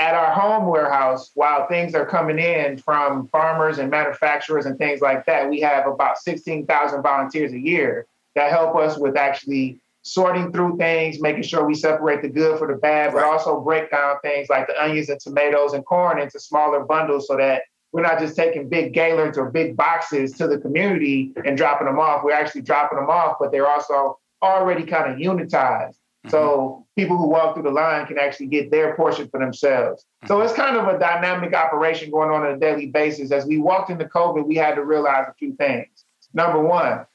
At 0.00 0.14
our 0.14 0.32
home 0.32 0.66
warehouse, 0.66 1.30
while 1.34 1.68
things 1.68 1.94
are 1.94 2.04
coming 2.04 2.40
in 2.40 2.78
from 2.78 3.28
farmers 3.28 3.78
and 3.78 3.90
manufacturers 3.90 4.66
and 4.66 4.76
things 4.76 5.00
like 5.00 5.24
that, 5.26 5.48
we 5.48 5.60
have 5.60 5.86
about 5.86 6.18
16,000 6.18 7.00
volunteers 7.00 7.52
a 7.52 7.58
year 7.58 8.08
that 8.34 8.50
help 8.50 8.76
us 8.76 8.98
with 8.98 9.16
actually 9.16 9.80
sorting 10.02 10.52
through 10.52 10.76
things, 10.76 11.20
making 11.20 11.42
sure 11.42 11.64
we 11.64 11.74
separate 11.74 12.20
the 12.22 12.28
good 12.28 12.58
for 12.58 12.68
the 12.68 12.74
bad, 12.74 13.12
but 13.12 13.24
also 13.24 13.60
break 13.60 13.90
down 13.90 14.16
things 14.22 14.48
like 14.50 14.66
the 14.66 14.82
onions 14.82 15.08
and 15.08 15.18
tomatoes 15.18 15.72
and 15.72 15.84
corn 15.86 16.20
into 16.20 16.38
smaller 16.38 16.84
bundles 16.84 17.26
so 17.26 17.36
that 17.36 17.62
we're 17.92 18.02
not 18.02 18.18
just 18.18 18.36
taking 18.36 18.68
big 18.68 18.92
gaylords 18.92 19.38
or 19.38 19.50
big 19.50 19.76
boxes 19.76 20.32
to 20.32 20.46
the 20.46 20.58
community 20.58 21.32
and 21.44 21.56
dropping 21.56 21.86
them 21.86 21.98
off. 21.98 22.22
We're 22.24 22.32
actually 22.32 22.62
dropping 22.62 22.98
them 22.98 23.08
off, 23.08 23.36
but 23.40 23.50
they're 23.50 23.68
also 23.68 24.18
already 24.42 24.84
kind 24.84 25.12
of 25.12 25.18
unitized. 25.18 25.94
Mm-hmm. 26.24 26.30
So 26.30 26.86
people 26.96 27.16
who 27.16 27.28
walk 27.28 27.54
through 27.54 27.62
the 27.62 27.70
line 27.70 28.06
can 28.06 28.18
actually 28.18 28.48
get 28.48 28.70
their 28.70 28.96
portion 28.96 29.28
for 29.28 29.40
themselves. 29.40 30.02
Mm-hmm. 30.02 30.28
So 30.28 30.40
it's 30.40 30.52
kind 30.52 30.76
of 30.76 30.92
a 30.92 30.98
dynamic 30.98 31.54
operation 31.54 32.10
going 32.10 32.30
on 32.30 32.44
on 32.44 32.52
a 32.52 32.58
daily 32.58 32.86
basis. 32.86 33.30
As 33.30 33.46
we 33.46 33.58
walked 33.58 33.90
into 33.90 34.06
COVID, 34.06 34.44
we 34.44 34.56
had 34.56 34.74
to 34.74 34.84
realize 34.84 35.26
a 35.28 35.34
few 35.34 35.54
things. 35.54 36.04
Number 36.34 36.60
one, 36.60 37.06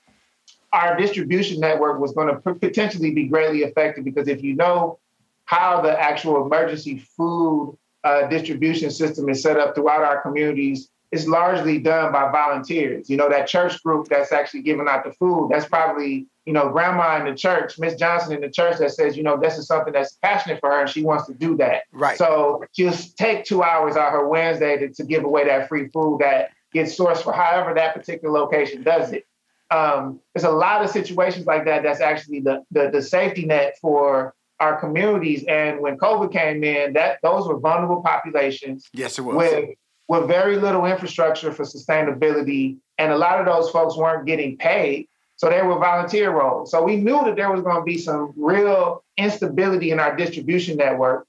our 0.71 0.95
distribution 0.97 1.59
network 1.59 1.99
was 1.99 2.13
going 2.13 2.27
to 2.27 2.53
potentially 2.55 3.11
be 3.11 3.27
greatly 3.27 3.63
affected 3.63 4.05
because 4.05 4.27
if 4.27 4.43
you 4.43 4.55
know 4.55 4.99
how 5.45 5.81
the 5.81 5.99
actual 5.99 6.45
emergency 6.45 6.99
food 7.17 7.77
uh, 8.03 8.27
distribution 8.27 8.91
system 8.91 9.27
is 9.29 9.41
set 9.41 9.57
up 9.57 9.73
throughout 9.73 10.03
our 10.03 10.21
communities, 10.21 10.89
it's 11.11 11.27
largely 11.27 11.79
done 11.79 12.11
by 12.11 12.31
volunteers. 12.31 13.09
You 13.09 13.17
know, 13.17 13.29
that 13.29 13.47
church 13.47 13.81
group 13.83 14.07
that's 14.09 14.31
actually 14.31 14.61
giving 14.61 14.87
out 14.87 15.03
the 15.03 15.11
food, 15.13 15.49
that's 15.51 15.65
probably, 15.65 16.27
you 16.45 16.53
know, 16.53 16.69
grandma 16.69 17.17
in 17.17 17.25
the 17.25 17.35
church, 17.35 17.79
Miss 17.79 17.95
Johnson 17.95 18.33
in 18.33 18.41
the 18.41 18.49
church 18.49 18.77
that 18.77 18.91
says, 18.91 19.17
you 19.17 19.23
know, 19.23 19.37
this 19.37 19.57
is 19.57 19.65
something 19.65 19.91
that's 19.91 20.13
passionate 20.21 20.59
for 20.59 20.69
her 20.69 20.81
and 20.81 20.89
she 20.89 21.01
wants 21.01 21.25
to 21.25 21.33
do 21.33 21.57
that. 21.57 21.83
Right. 21.91 22.17
So 22.17 22.63
just 22.75 23.17
take 23.17 23.43
two 23.43 23.63
hours 23.63 23.95
out 23.95 24.11
her 24.11 24.27
Wednesday 24.27 24.77
to, 24.77 24.89
to 24.93 25.03
give 25.03 25.23
away 25.23 25.45
that 25.45 25.67
free 25.67 25.87
food 25.87 26.19
that 26.21 26.51
gets 26.73 26.95
sourced 26.95 27.23
for 27.23 27.33
however 27.33 27.73
that 27.73 27.95
particular 27.95 28.31
location 28.31 28.83
does 28.83 29.11
it 29.11 29.25
um, 29.71 30.19
there's 30.33 30.45
a 30.45 30.51
lot 30.51 30.83
of 30.83 30.89
situations 30.89 31.45
like 31.45 31.65
that 31.65 31.83
that's 31.83 32.01
actually 32.01 32.39
the, 32.39 32.63
the, 32.71 32.89
the 32.91 33.01
safety 33.01 33.45
net 33.45 33.77
for 33.81 34.33
our 34.59 34.79
communities. 34.79 35.45
And 35.47 35.79
when 35.79 35.97
COVID 35.97 36.31
came 36.31 36.63
in, 36.63 36.93
that 36.93 37.19
those 37.23 37.47
were 37.47 37.59
vulnerable 37.59 38.01
populations. 38.01 38.89
Yes, 38.93 39.19
it 39.19 39.21
was. 39.21 39.35
With, 39.35 39.69
with 40.07 40.27
very 40.27 40.57
little 40.57 40.85
infrastructure 40.85 41.51
for 41.51 41.63
sustainability. 41.63 42.77
And 42.97 43.11
a 43.11 43.17
lot 43.17 43.39
of 43.39 43.45
those 43.45 43.69
folks 43.69 43.95
weren't 43.95 44.25
getting 44.25 44.57
paid. 44.57 45.07
So 45.35 45.49
they 45.49 45.61
were 45.61 45.79
volunteer 45.79 46.31
roles. 46.31 46.71
So 46.71 46.83
we 46.83 46.97
knew 46.97 47.23
that 47.23 47.37
there 47.37 47.49
was 47.49 47.61
going 47.61 47.77
to 47.77 47.83
be 47.83 47.97
some 47.97 48.33
real 48.35 49.05
instability 49.15 49.91
in 49.91 49.99
our 49.99 50.15
distribution 50.15 50.75
network 50.75 51.25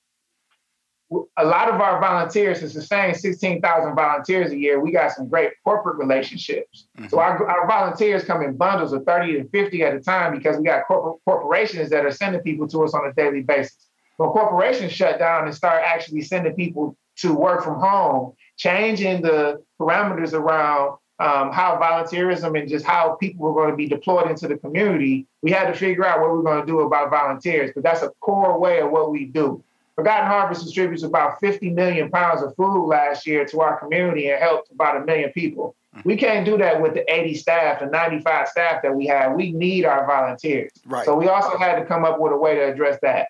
a 1.37 1.45
lot 1.45 1.69
of 1.69 1.81
our 1.81 2.00
volunteers 2.00 2.61
to 2.61 2.69
sustain 2.69 3.14
16,000 3.14 3.95
volunteers 3.95 4.52
a 4.52 4.57
year, 4.57 4.81
we 4.81 4.93
got 4.93 5.12
some 5.12 5.29
great 5.29 5.52
corporate 5.64 5.97
relationships. 5.97 6.87
Mm-hmm. 6.97 7.09
So 7.09 7.19
our, 7.19 7.49
our 7.49 7.67
volunteers 7.67 8.25
come 8.25 8.43
in 8.43 8.57
bundles 8.57 8.93
of 8.93 9.05
30 9.05 9.43
to 9.43 9.49
50 9.49 9.83
at 9.83 9.95
a 9.95 10.00
time 10.00 10.37
because 10.37 10.57
we 10.57 10.64
got 10.64 10.87
corporate 10.87 11.21
corporations 11.25 11.90
that 11.90 12.05
are 12.05 12.12
sending 12.12 12.40
people 12.43 12.69
to 12.69 12.85
us 12.85 12.95
on 12.95 13.07
a 13.07 13.12
daily 13.14 13.43
basis. 13.43 13.88
When 14.19 14.31
corporations 14.31 14.93
shut 14.93 15.19
down 15.19 15.47
and 15.47 15.55
start 15.55 15.83
actually 15.85 16.23
sending 16.23 16.55
people 16.55 16.97
to 17.19 17.35
work 17.35 17.64
from 17.64 17.81
home, 17.81 18.35
changing 18.57 19.23
the 19.23 19.62
parameters 19.81 20.33
around 20.33 20.99
um, 21.19 21.52
how 21.52 21.79
volunteerism 21.81 22.59
and 22.59 22.69
just 22.69 22.85
how 22.85 23.17
people 23.17 23.45
were 23.45 23.55
going 23.55 23.71
to 23.71 23.76
be 23.76 23.87
deployed 23.87 24.31
into 24.31 24.49
the 24.49 24.57
community, 24.57 25.26
we 25.43 25.50
had 25.50 25.67
to 25.67 25.75
figure 25.75 26.05
out 26.05 26.21
what 26.21 26.31
we 26.31 26.38
we're 26.38 26.45
going 26.45 26.61
to 26.61 26.67
do 26.67 26.81
about 26.81 27.11
volunteers. 27.11 27.73
But 27.75 27.85
that's 27.85 28.02
a 28.02 28.11
core 28.21 28.59
way 28.59 28.81
of 28.81 28.90
what 28.90 29.11
we 29.11 29.26
do. 29.26 29.62
Forgotten 30.00 30.28
Harvest 30.28 30.64
distributes 30.64 31.02
about 31.02 31.38
50 31.40 31.69
million 31.73 32.11
pounds 32.11 32.42
of 32.42 32.57
food 32.57 32.87
last 32.87 33.26
year 33.26 33.45
to 33.45 33.61
our 33.61 33.78
community 33.78 34.30
and 34.30 34.40
helped 34.40 34.71
about 34.71 34.97
a 34.97 35.04
million 35.04 35.30
people. 35.33 35.76
Mm-hmm. 35.95 36.09
We 36.09 36.16
can't 36.16 36.47
do 36.47 36.57
that 36.57 36.80
with 36.80 36.95
the 36.95 37.12
80 37.12 37.35
staff, 37.35 37.83
and 37.83 37.92
95 37.92 38.49
staff 38.49 38.80
that 38.83 38.95
we 38.95 39.07
have. 39.09 39.35
We 39.35 39.52
need 39.52 39.85
our 39.85 40.07
volunteers. 40.07 40.73
Right. 40.87 41.04
So 41.04 41.14
we 41.14 41.28
also 41.28 41.59
had 41.59 41.78
to 41.78 41.85
come 41.85 42.07
up 42.07 42.19
with 42.19 42.33
a 42.33 42.37
way 42.37 42.54
to 42.54 42.73
address 42.73 42.99
that. 43.02 43.28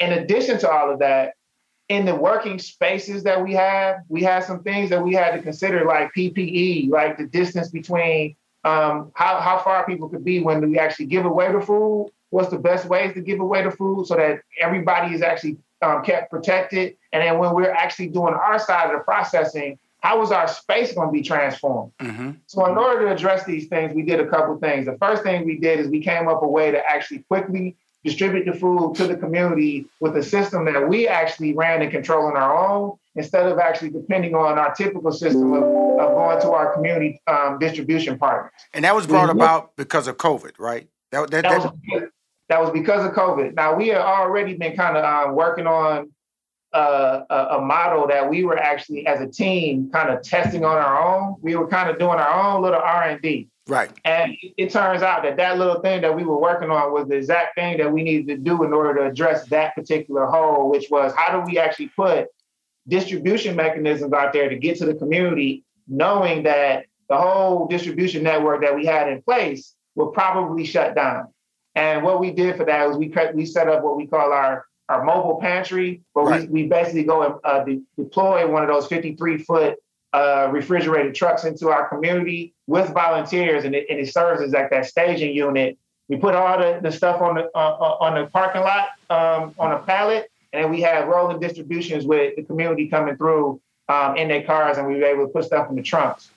In 0.00 0.10
addition 0.10 0.58
to 0.58 0.68
all 0.68 0.92
of 0.92 0.98
that, 0.98 1.34
in 1.88 2.06
the 2.06 2.16
working 2.16 2.58
spaces 2.58 3.22
that 3.22 3.40
we 3.40 3.52
have, 3.52 3.98
we 4.08 4.24
had 4.24 4.42
some 4.42 4.64
things 4.64 4.90
that 4.90 5.00
we 5.00 5.14
had 5.14 5.36
to 5.36 5.42
consider, 5.42 5.84
like 5.84 6.10
PPE, 6.12 6.90
like 6.90 7.18
the 7.18 7.26
distance 7.26 7.68
between 7.68 8.34
um, 8.64 9.12
how, 9.14 9.38
how 9.38 9.58
far 9.58 9.86
people 9.86 10.08
could 10.08 10.24
be 10.24 10.40
when 10.40 10.68
we 10.68 10.76
actually 10.76 11.06
give 11.06 11.24
away 11.24 11.52
the 11.52 11.60
food. 11.60 12.10
What's 12.30 12.50
the 12.50 12.58
best 12.58 12.86
ways 12.86 13.14
to 13.14 13.20
give 13.20 13.38
away 13.38 13.62
the 13.62 13.70
food 13.70 14.08
so 14.08 14.16
that 14.16 14.40
everybody 14.60 15.14
is 15.14 15.22
actually 15.22 15.58
um, 15.82 16.02
kept 16.02 16.30
protected. 16.30 16.96
And 17.12 17.22
then 17.22 17.38
when 17.38 17.54
we're 17.54 17.70
actually 17.70 18.08
doing 18.08 18.34
our 18.34 18.58
side 18.58 18.90
of 18.90 18.98
the 18.98 19.04
processing, 19.04 19.78
how 20.00 20.20
is 20.22 20.30
our 20.30 20.46
space 20.46 20.92
going 20.92 21.08
to 21.08 21.12
be 21.12 21.22
transformed? 21.22 21.92
Mm-hmm. 21.98 22.32
So, 22.46 22.66
in 22.66 22.76
order 22.76 23.06
to 23.06 23.12
address 23.12 23.44
these 23.44 23.68
things, 23.68 23.94
we 23.94 24.02
did 24.02 24.20
a 24.20 24.26
couple 24.26 24.56
things. 24.58 24.84
The 24.84 24.98
first 24.98 25.22
thing 25.22 25.46
we 25.46 25.58
did 25.58 25.80
is 25.80 25.88
we 25.88 26.00
came 26.00 26.28
up 26.28 26.42
a 26.42 26.46
way 26.46 26.70
to 26.70 26.78
actually 26.86 27.20
quickly 27.20 27.74
distribute 28.04 28.44
the 28.44 28.52
food 28.52 28.94
to 28.96 29.06
the 29.06 29.16
community 29.16 29.86
with 30.00 30.14
a 30.16 30.22
system 30.22 30.66
that 30.66 30.88
we 30.88 31.08
actually 31.08 31.54
ran 31.54 31.80
and 31.80 31.90
control 31.90 32.26
on 32.26 32.36
our 32.36 32.54
own 32.54 32.92
instead 33.16 33.46
of 33.46 33.58
actually 33.58 33.88
depending 33.90 34.34
on 34.34 34.58
our 34.58 34.74
typical 34.74 35.10
system 35.10 35.54
of, 35.54 35.62
of 35.62 36.14
going 36.14 36.40
to 36.42 36.50
our 36.50 36.74
community 36.74 37.20
um, 37.26 37.58
distribution 37.58 38.18
partners. 38.18 38.52
And 38.74 38.84
that 38.84 38.94
was 38.94 39.06
brought 39.06 39.30
about 39.30 39.74
because 39.76 40.06
of 40.06 40.18
COVID, 40.18 40.52
right? 40.58 40.88
That, 41.12 41.30
that, 41.30 41.42
that, 41.44 41.58
was, 41.62 42.10
that 42.48 42.60
was 42.60 42.70
because 42.70 43.04
of 43.04 43.12
COVID. 43.12 43.54
Now 43.54 43.74
we 43.74 43.88
had 43.88 44.00
already 44.00 44.54
been 44.54 44.76
kind 44.76 44.96
of 44.96 45.04
um, 45.04 45.34
working 45.34 45.66
on 45.66 46.10
uh, 46.72 47.24
a, 47.30 47.36
a, 47.56 47.60
model 47.60 48.08
that 48.08 48.28
we 48.28 48.44
were 48.44 48.58
actually, 48.58 49.06
as 49.06 49.20
a 49.20 49.28
team, 49.28 49.88
kind 49.92 50.10
of 50.10 50.22
testing 50.22 50.64
on 50.64 50.76
our 50.76 51.00
own. 51.00 51.36
We 51.40 51.54
were 51.54 51.68
kind 51.68 51.88
of 51.88 52.00
doing 52.00 52.18
our 52.18 52.54
own 52.56 52.62
little 52.62 52.80
R 52.80 53.10
and 53.10 53.22
D. 53.22 53.48
Right. 53.66 53.90
And 54.04 54.34
it, 54.58 54.70
turns 54.70 55.02
out 55.02 55.22
that 55.22 55.36
that 55.38 55.56
little 55.56 55.80
thing 55.80 56.02
that 56.02 56.14
we 56.14 56.24
were 56.24 56.38
working 56.38 56.70
on 56.70 56.92
was 56.92 57.08
the 57.08 57.16
exact 57.16 57.54
thing 57.54 57.78
that 57.78 57.90
we 57.90 58.02
needed 58.02 58.26
to 58.28 58.36
do 58.36 58.62
in 58.64 58.72
order 58.72 58.94
to 58.96 59.06
address 59.06 59.46
that 59.48 59.74
particular 59.74 60.26
hole, 60.26 60.68
which 60.68 60.90
was 60.90 61.14
how 61.16 61.38
do 61.38 61.50
we 61.50 61.58
actually 61.58 61.88
put 61.88 62.26
distribution 62.88 63.56
mechanisms 63.56 64.12
out 64.12 64.32
there 64.32 64.50
to 64.50 64.56
get 64.56 64.76
to 64.78 64.84
the 64.84 64.94
community, 64.94 65.64
knowing 65.88 66.42
that 66.42 66.86
the 67.08 67.16
whole 67.16 67.66
distribution 67.68 68.22
network 68.22 68.60
that 68.62 68.74
we 68.74 68.84
had 68.84 69.08
in 69.08 69.22
place 69.22 69.74
will 69.94 70.08
probably 70.08 70.64
shut 70.64 70.94
down. 70.94 71.28
And 71.74 72.02
what 72.02 72.20
we 72.20 72.30
did 72.30 72.56
for 72.56 72.64
that 72.64 72.88
was 72.88 72.96
we 72.96 73.12
we 73.34 73.46
set 73.46 73.68
up 73.68 73.82
what 73.82 73.96
we 73.96 74.06
call 74.06 74.32
our 74.32 74.66
our 74.88 75.04
mobile 75.04 75.40
pantry, 75.40 76.02
where 76.12 76.26
right. 76.26 76.50
we, 76.50 76.62
we 76.62 76.68
basically 76.68 77.04
go 77.04 77.22
and 77.22 77.34
uh, 77.44 77.64
de- 77.64 77.82
deploy 77.96 78.46
one 78.46 78.62
of 78.62 78.68
those 78.68 78.86
53 78.86 79.38
foot 79.38 79.78
uh, 80.12 80.48
refrigerated 80.52 81.14
trucks 81.14 81.44
into 81.44 81.70
our 81.70 81.88
community 81.88 82.54
with 82.66 82.92
volunteers, 82.92 83.64
and 83.64 83.74
it, 83.74 83.86
and 83.88 83.98
it 83.98 84.12
serves 84.12 84.42
as 84.42 84.52
like 84.52 84.70
that 84.70 84.86
staging 84.86 85.34
unit. 85.34 85.78
We 86.08 86.16
put 86.16 86.34
all 86.34 86.58
the, 86.58 86.80
the 86.82 86.92
stuff 86.92 87.20
on 87.22 87.36
the 87.36 87.50
uh, 87.54 87.58
uh 87.58 87.96
on 88.00 88.14
the 88.14 88.26
parking 88.30 88.60
lot 88.60 88.88
um, 89.10 89.54
on 89.58 89.72
a 89.72 89.78
pallet, 89.78 90.30
and 90.52 90.64
then 90.64 90.70
we 90.70 90.82
have 90.82 91.08
rolling 91.08 91.40
distributions 91.40 92.04
with 92.04 92.36
the 92.36 92.42
community 92.42 92.88
coming 92.88 93.16
through 93.16 93.60
um, 93.88 94.16
in 94.16 94.28
their 94.28 94.42
cars, 94.42 94.78
and 94.78 94.86
we 94.86 94.96
were 94.96 95.04
able 95.04 95.26
to 95.26 95.32
put 95.32 95.44
stuff 95.44 95.68
in 95.70 95.76
the 95.76 95.82
trunks. 95.82 96.30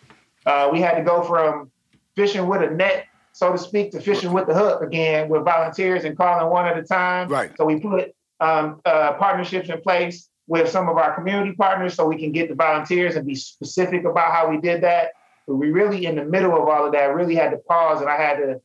Uh, 0.46 0.70
we 0.72 0.80
had 0.80 0.96
to 0.96 1.04
go 1.04 1.22
from 1.22 1.70
fishing 2.16 2.48
with 2.48 2.64
a 2.64 2.74
net 2.74 3.08
so 3.38 3.52
to 3.52 3.58
speak, 3.60 3.92
to 3.92 4.02
fishing 4.02 4.34
with 4.34 4.48
the 4.48 4.54
hook 4.56 4.82
again 4.82 5.30
with 5.30 5.46
volunteers 5.46 6.06
and 6.06 6.18
calling 6.18 6.50
one 6.52 6.66
at 6.66 6.76
a 6.76 6.82
time. 6.82 7.28
Right. 7.28 7.52
So 7.56 7.66
we 7.66 7.80
put 7.80 8.16
um, 8.40 8.82
uh, 8.84 9.14
partnerships 9.14 9.70
in 9.70 9.80
place 9.80 10.28
with 10.48 10.68
some 10.70 10.90
of 10.90 10.98
our 10.98 11.14
community 11.14 11.54
partners 11.54 11.94
so 11.94 12.08
we 12.08 12.18
can 12.18 12.32
get 12.32 12.50
the 12.50 12.56
volunteers 12.56 13.16
and 13.16 13.28
be 13.28 13.36
specific 13.36 14.06
about 14.06 14.34
how 14.34 14.50
we 14.50 14.60
did 14.60 14.82
that. 14.82 15.12
But 15.46 15.58
we 15.58 15.70
really, 15.70 16.08
in 16.08 16.16
the 16.16 16.26
middle 16.26 16.60
of 16.60 16.68
all 16.68 16.88
of 16.88 16.94
that, 16.94 17.14
really 17.14 17.36
had 17.36 17.52
to 17.52 17.58
pause 17.58 18.02
and 18.02 18.10
I 18.10 18.18
had 18.18 18.38
to, 18.38 18.60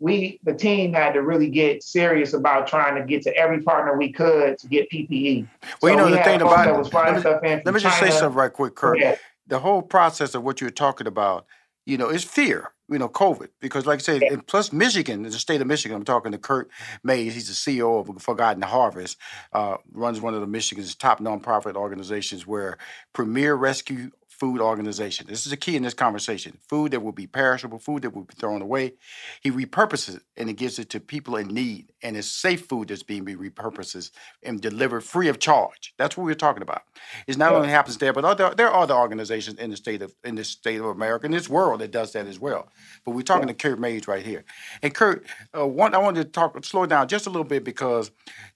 we, 0.00 0.38
the 0.44 0.52
team 0.52 0.92
had 0.92 1.14
to 1.14 1.22
really 1.22 1.48
get 1.48 1.82
serious 1.82 2.34
about 2.34 2.66
trying 2.66 2.96
to 3.00 3.06
get 3.06 3.22
to 3.22 3.34
every 3.34 3.62
partner 3.62 3.96
we 3.96 4.12
could 4.12 4.58
to 4.58 4.68
get 4.68 4.90
PPE. 4.90 5.48
Well, 5.80 5.80
so 5.80 5.88
you 5.88 5.96
know, 5.96 6.04
we 6.04 6.18
the 6.18 6.24
thing 6.24 6.42
about 6.42 6.76
was 6.76 6.92
let 6.92 7.42
me, 7.42 7.62
let 7.64 7.72
me 7.72 7.80
just 7.80 7.98
say 7.98 8.10
something 8.10 8.36
right 8.36 8.52
quick, 8.52 8.74
Kirk. 8.74 8.98
Yeah. 8.98 9.16
The 9.46 9.60
whole 9.60 9.80
process 9.80 10.34
of 10.34 10.42
what 10.42 10.60
you're 10.60 10.68
talking 10.68 11.06
about, 11.06 11.46
you 11.86 11.96
know, 11.96 12.10
is 12.10 12.22
fear 12.22 12.72
you 12.90 12.98
know, 12.98 13.08
COVID. 13.08 13.48
Because, 13.60 13.86
like 13.86 14.00
I 14.00 14.02
said, 14.02 14.22
and 14.22 14.46
plus 14.46 14.72
Michigan, 14.72 15.22
the 15.22 15.32
state 15.32 15.60
of 15.60 15.66
Michigan, 15.66 15.96
I'm 15.96 16.04
talking 16.04 16.32
to 16.32 16.38
Kirk 16.38 16.70
Mayes. 17.02 17.34
He's 17.34 17.48
the 17.48 17.54
CEO 17.54 18.00
of 18.00 18.22
Forgotten 18.22 18.62
Harvest, 18.62 19.16
uh, 19.52 19.76
runs 19.92 20.20
one 20.20 20.34
of 20.34 20.40
the 20.40 20.46
Michigan's 20.46 20.94
top 20.94 21.20
nonprofit 21.20 21.76
organizations 21.76 22.46
where 22.46 22.78
Premier 23.12 23.54
Rescue 23.54 24.10
food 24.40 24.62
organization. 24.62 25.26
This 25.28 25.46
is 25.46 25.52
a 25.52 25.56
key 25.56 25.76
in 25.76 25.82
this 25.82 25.92
conversation. 25.92 26.56
Food 26.66 26.92
that 26.92 27.02
will 27.02 27.12
be 27.12 27.26
perishable, 27.26 27.78
food 27.78 28.02
that 28.02 28.14
will 28.14 28.24
be 28.24 28.34
thrown 28.34 28.62
away. 28.62 28.94
He 29.42 29.50
repurposes 29.50 30.16
it 30.16 30.22
and 30.38 30.48
he 30.48 30.54
gives 30.54 30.78
it 30.78 30.88
to 30.90 30.98
people 30.98 31.36
in 31.36 31.48
need. 31.48 31.92
And 32.02 32.16
it's 32.16 32.26
safe 32.26 32.66
food 32.66 32.88
that's 32.88 33.02
being 33.02 33.26
repurposed 33.26 34.10
and 34.42 34.58
delivered 34.58 35.02
free 35.02 35.28
of 35.28 35.38
charge. 35.38 35.92
That's 35.98 36.16
what 36.16 36.24
we're 36.24 36.34
talking 36.34 36.62
about. 36.62 36.84
It 37.26 37.36
not 37.36 37.52
yeah. 37.52 37.58
only 37.58 37.68
happens 37.68 37.98
there, 37.98 38.14
but 38.14 38.24
other, 38.24 38.54
there 38.56 38.70
are 38.70 38.82
other 38.82 38.94
organizations 38.94 39.58
in 39.58 39.68
the 39.70 39.76
state 39.76 40.00
of 40.00 40.14
in 40.24 40.36
the 40.36 40.44
state 40.44 40.80
of 40.80 40.86
America, 40.86 41.26
in 41.26 41.32
this 41.32 41.48
world 41.48 41.82
that 41.82 41.90
does 41.90 42.12
that 42.12 42.26
as 42.26 42.40
well. 42.40 42.70
But 43.04 43.12
we're 43.12 43.20
talking 43.20 43.48
yeah. 43.48 43.54
to 43.54 43.68
Kirk 43.68 43.78
Mayes 43.78 44.08
right 44.08 44.24
here. 44.24 44.44
And 44.82 44.94
Kirk, 44.94 45.26
uh, 45.56 45.66
one 45.66 45.94
I 45.94 45.98
wanted 45.98 46.24
to 46.24 46.30
talk 46.30 46.64
slow 46.64 46.86
down 46.86 47.08
just 47.08 47.26
a 47.26 47.30
little 47.30 47.44
bit 47.44 47.62
because 47.62 48.10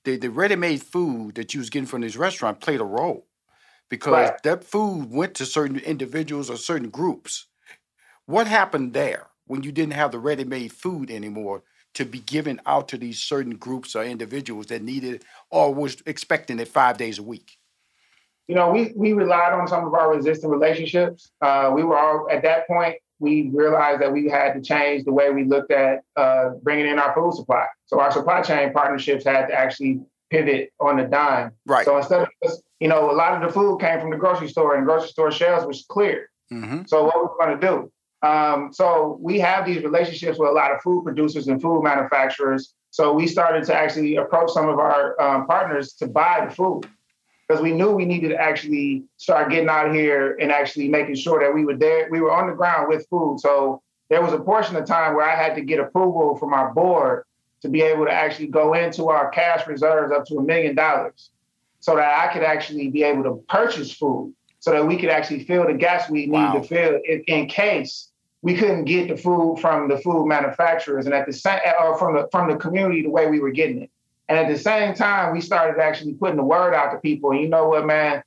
the, 0.05 0.17
the 0.17 0.31
ready-made 0.31 0.83
food 0.83 1.35
that 1.35 1.53
you 1.53 1.61
was 1.61 1.69
getting 1.69 1.87
from 1.87 2.00
this 2.00 2.17
restaurant 2.17 2.61
played 2.61 2.81
a 2.81 2.85
role 2.85 3.26
because 3.91 4.31
right. 4.31 4.43
that 4.43 4.64
food 4.64 5.11
went 5.11 5.35
to 5.35 5.47
certain 5.47 5.79
individuals 5.79 6.50
or 6.50 6.57
certain 6.57 6.91
groups. 6.91 7.47
What 8.26 8.47
happened 8.47 8.93
there 8.93 9.29
when 9.47 9.62
you 9.62 9.73
didn't 9.73 9.93
have 9.93 10.12
the 10.12 10.19
ready 10.19 10.45
made 10.45 10.73
food 10.73 11.11
anymore 11.11 11.62
to 11.95 12.05
be 12.05 12.19
given 12.21 12.61
out 12.67 12.88
to 12.88 12.99
these 12.99 13.23
certain 13.23 13.57
groups 13.57 13.95
or 13.95 14.03
individuals 14.05 14.67
that 14.67 14.83
needed 14.83 15.25
or 15.50 15.73
was 15.73 16.03
expecting 16.07 16.59
it 16.59 16.69
five 16.69 16.97
days 16.97 17.19
a 17.19 17.23
week? 17.23 17.57
You 18.49 18.55
know, 18.55 18.71
we, 18.71 18.93
we 18.95 19.12
relied 19.12 19.53
on 19.53 19.67
some 19.69 19.87
of 19.87 19.95
our 19.95 20.14
resistant 20.14 20.53
relationships. 20.53 21.31
Uh, 21.41 21.71
we 21.75 21.83
were 21.83 21.97
all 21.97 22.29
at 22.31 22.43
that 22.43 22.67
point, 22.67 22.97
we 23.19 23.50
realized 23.55 24.03
that 24.03 24.12
we 24.12 24.29
had 24.29 24.53
to 24.55 24.61
change 24.61 25.05
the 25.05 25.12
way 25.12 25.31
we 25.31 25.45
looked 25.45 25.71
at 25.71 26.00
uh, 26.17 26.50
bringing 26.62 26.87
in 26.87 26.99
our 26.99 27.14
food 27.14 27.33
supply. 27.35 27.67
So 27.87 28.00
our 28.00 28.11
supply 28.11 28.43
chain 28.43 28.73
partnerships 28.73 29.25
had 29.25 29.47
to 29.47 29.55
actually 29.55 30.00
pivot 30.35 30.73
on 30.81 30.97
the 30.97 31.05
dime. 31.05 31.53
Right. 31.67 31.85
So 31.85 31.97
instead 31.97 32.23
of 32.23 32.29
just, 32.43 32.62
you 32.81 32.88
know, 32.88 33.11
a 33.11 33.17
lot 33.23 33.35
of 33.35 33.47
the 33.47 33.53
food 33.53 33.81
came 33.81 34.00
from 34.00 34.11
the 34.11 34.17
grocery 34.17 34.49
store 34.49 34.75
and 34.76 34.85
grocery 34.85 35.11
store 35.11 35.31
shelves 35.31 35.67
was 35.67 35.85
clear. 35.88 36.31
Mm-hmm. 36.53 36.83
So 36.87 37.05
what 37.05 37.17
we're 37.23 37.47
going 37.47 37.61
to 37.61 37.67
do? 37.67 37.91
Um, 38.26 38.73
so 38.73 39.19
we 39.21 39.38
have 39.41 39.67
these 39.67 39.83
relationships 39.85 40.38
with 40.38 40.49
a 40.49 40.53
lot 40.53 40.73
of 40.73 40.81
food 40.81 41.05
producers 41.05 41.47
and 41.47 41.61
food 41.61 41.83
manufacturers. 41.83 42.75
So 42.91 43.12
we 43.12 43.26
started 43.26 43.64
to 43.64 43.75
actually 43.75 44.17
approach 44.17 44.50
some 44.50 44.69
of 44.69 44.79
our 44.79 45.21
um, 45.21 45.47
partners 45.47 45.93
to 45.95 46.07
buy 46.07 46.47
the 46.49 46.55
food 46.55 46.88
because 47.47 47.62
we 47.62 47.73
knew 47.73 47.91
we 47.91 48.07
needed 48.07 48.31
to 48.31 48.41
actually 48.41 49.05
start 49.19 49.50
getting 49.50 49.69
out 49.69 49.95
here 49.95 50.37
and 50.41 50.50
actually 50.50 50.88
making 50.88 51.17
sure 51.17 51.41
that 51.41 51.53
we 51.55 51.64
were 51.64 51.76
there. 51.76 52.09
We 52.11 52.21
were 52.21 52.33
on 52.33 52.49
the 52.49 52.55
ground 52.55 52.88
with 52.88 53.07
food. 53.09 53.41
So 53.41 53.83
there 54.09 54.23
was 54.23 54.33
a 54.33 54.38
portion 54.38 54.76
of 54.76 54.87
time 54.87 55.14
where 55.14 55.29
I 55.29 55.37
had 55.37 55.55
to 55.57 55.61
get 55.61 55.81
approval 55.81 56.37
from 56.37 56.55
our 56.55 56.73
board 56.73 57.25
to 57.64 57.71
be 57.71 57.80
able 57.80 58.04
to 58.04 58.12
actually 58.12 58.47
go 58.47 58.75
into 58.75 59.09
our 59.09 59.30
cash 59.30 59.66
reserves 59.66 60.12
up 60.12 60.26
to 60.26 60.37
a 60.37 60.42
million 60.42 60.75
dollars 60.75 61.30
so 61.80 61.97
that 61.97 62.21
I 62.21 62.30
could 62.30 62.42
actually 62.42 62.88
be 62.88 63.02
able 63.02 63.23
to 63.23 63.42
purchase 63.49 63.90
food 63.90 64.35
so 64.61 64.73
that 64.73 64.87
we 64.87 64.99
could 64.99 65.09
actually 65.09 65.44
fill 65.44 65.66
the 65.66 65.73
gaps 65.73 66.11
we 66.11 66.28
wow. 66.28 66.52
need 66.52 66.61
to 66.61 66.68
fill 66.68 67.00
in, 67.09 67.25
in, 67.26 67.47
case 67.47 68.11
we 68.42 68.54
couldn't 68.54 68.85
get 68.85 69.09
the 69.09 69.16
food 69.16 69.56
from 69.62 69.88
the 69.88 69.97
food 69.97 70.26
manufacturers 70.26 71.06
and 71.06 71.14
at 71.14 71.25
the 71.25 71.33
same 71.33 71.59
or 71.80 71.94
uh, 71.94 71.97
from 71.97 72.14
the 72.16 72.28
from 72.30 72.50
the 72.50 72.56
community 72.56 73.00
the 73.00 73.09
way 73.09 73.28
we 73.28 73.40
were 73.40 73.50
getting 73.50 73.80
it. 73.80 73.90
And 74.28 74.38
at 74.38 74.49
the 74.49 74.59
same 74.59 74.92
time, 74.92 75.33
we 75.33 75.40
started 75.40 75.80
actually 75.80 76.12
putting 76.12 76.37
the 76.37 76.44
word 76.44 76.75
out 76.75 76.92
to 76.92 76.99
people. 76.99 77.30
And 77.30 77.40
you 77.40 77.49
know 77.49 77.68
what, 77.68 77.87
man? 77.87 78.23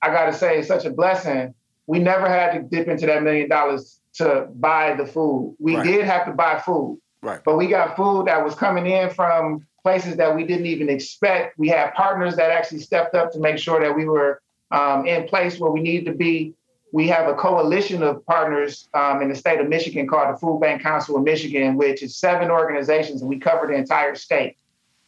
I 0.00 0.08
got 0.08 0.26
to 0.26 0.32
say, 0.32 0.58
it's 0.58 0.68
such 0.68 0.86
a 0.86 0.90
blessing. 0.90 1.54
We 1.86 1.98
never 1.98 2.26
had 2.26 2.52
to 2.54 2.62
dip 2.62 2.88
into 2.88 3.04
that 3.04 3.22
million 3.22 3.50
dollars 3.50 4.00
to 4.14 4.48
buy 4.54 4.94
the 4.94 5.06
food. 5.06 5.56
We 5.58 5.76
right. 5.76 5.84
did 5.84 6.04
have 6.06 6.24
to 6.24 6.32
buy 6.32 6.58
food. 6.58 7.01
Right. 7.22 7.40
But 7.44 7.56
we 7.56 7.68
got 7.68 7.96
food 7.96 8.26
that 8.26 8.44
was 8.44 8.54
coming 8.54 8.86
in 8.86 9.10
from 9.10 9.66
places 9.82 10.16
that 10.16 10.34
we 10.34 10.44
didn't 10.44 10.66
even 10.66 10.88
expect. 10.88 11.58
We 11.58 11.68
had 11.68 11.94
partners 11.94 12.36
that 12.36 12.50
actually 12.50 12.80
stepped 12.80 13.14
up 13.14 13.32
to 13.32 13.38
make 13.38 13.58
sure 13.58 13.80
that 13.80 13.94
we 13.94 14.04
were 14.04 14.42
um, 14.70 15.06
in 15.06 15.28
place 15.28 15.58
where 15.58 15.70
we 15.70 15.80
needed 15.80 16.06
to 16.06 16.16
be. 16.16 16.54
We 16.92 17.08
have 17.08 17.28
a 17.28 17.34
coalition 17.34 18.02
of 18.02 18.24
partners 18.26 18.88
um, 18.92 19.22
in 19.22 19.28
the 19.28 19.34
state 19.34 19.60
of 19.60 19.68
Michigan 19.68 20.06
called 20.06 20.34
the 20.34 20.38
Food 20.38 20.60
Bank 20.60 20.82
Council 20.82 21.16
of 21.16 21.22
Michigan, 21.22 21.76
which 21.76 22.02
is 22.02 22.16
seven 22.16 22.50
organizations, 22.50 23.22
and 23.22 23.30
we 23.30 23.38
cover 23.38 23.66
the 23.66 23.74
entire 23.74 24.14
state. 24.14 24.56